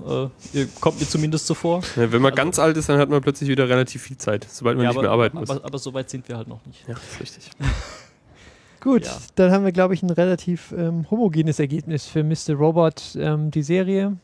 Äh, 0.54 0.66
kommt 0.80 1.00
mir 1.00 1.06
zumindest 1.08 1.46
so 1.46 1.54
vor. 1.54 1.80
ja, 1.96 2.10
wenn 2.12 2.22
man 2.22 2.30
Also- 2.32 2.36
ganz 2.44 2.58
alt 2.58 2.76
ist, 2.76 2.88
dann 2.88 2.98
hat 2.98 3.08
man 3.10 3.20
plötzlich 3.20 3.48
wieder 3.50 3.68
relativ 3.68 4.02
viel 4.02 4.16
Zeit, 4.16 4.46
sobald 4.48 4.76
man 4.76 4.84
Ja, 4.84 4.90
nicht 4.90 4.96
aber, 4.96 5.02
mehr 5.02 5.10
arbeiten 5.10 5.38
muss. 5.38 5.50
aber, 5.50 5.64
aber 5.64 5.78
so 5.78 5.92
weit 5.92 6.08
sind 6.08 6.28
wir 6.28 6.36
halt 6.36 6.46
noch 6.48 6.64
nicht. 6.66 6.86
ja, 6.88 6.94
ist 6.94 7.20
richtig. 7.20 7.50
Gut, 8.80 9.04
Ja. 9.06 9.12
dann 9.34 9.50
haben 9.50 9.64
wir, 9.64 9.72
glaube 9.72 9.94
ich, 9.94 10.02
ein 10.04 10.10
relativ 10.10 10.72
ähm, 10.76 11.10
homogenes 11.10 11.58
Ergebnis 11.58 12.06
für 12.06 12.22
Mr. 12.22 12.54
Robot, 12.54 13.16
ähm, 13.18 13.50
die 13.50 13.62
Serie. 13.62 14.16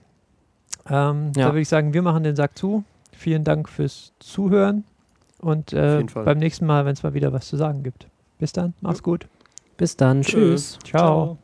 Ähm, 0.88 1.32
Da 1.32 1.40
Ja. 1.40 1.46
würde 1.48 1.60
ich 1.60 1.68
sagen, 1.68 1.92
wir 1.92 2.02
machen 2.02 2.22
den 2.22 2.36
Sack 2.36 2.56
zu. 2.56 2.84
Vielen 3.12 3.42
Dank 3.42 3.68
fürs 3.68 4.12
Zuhören 4.20 4.84
und 5.40 5.72
äh, 5.72 6.04
beim 6.14 6.38
nächsten 6.38 6.66
Mal, 6.66 6.84
wenn 6.84 6.92
es 6.92 7.02
mal 7.02 7.14
wieder 7.14 7.32
was 7.32 7.48
zu 7.48 7.56
sagen 7.56 7.82
gibt. 7.82 8.06
Bis 8.38 8.52
dann, 8.52 8.74
mach's 8.80 9.02
gut. 9.02 9.26
Bis 9.76 9.96
dann, 9.96 10.22
Tschö. 10.22 10.50
tschüss. 10.52 10.78
Ciao. 10.84 11.38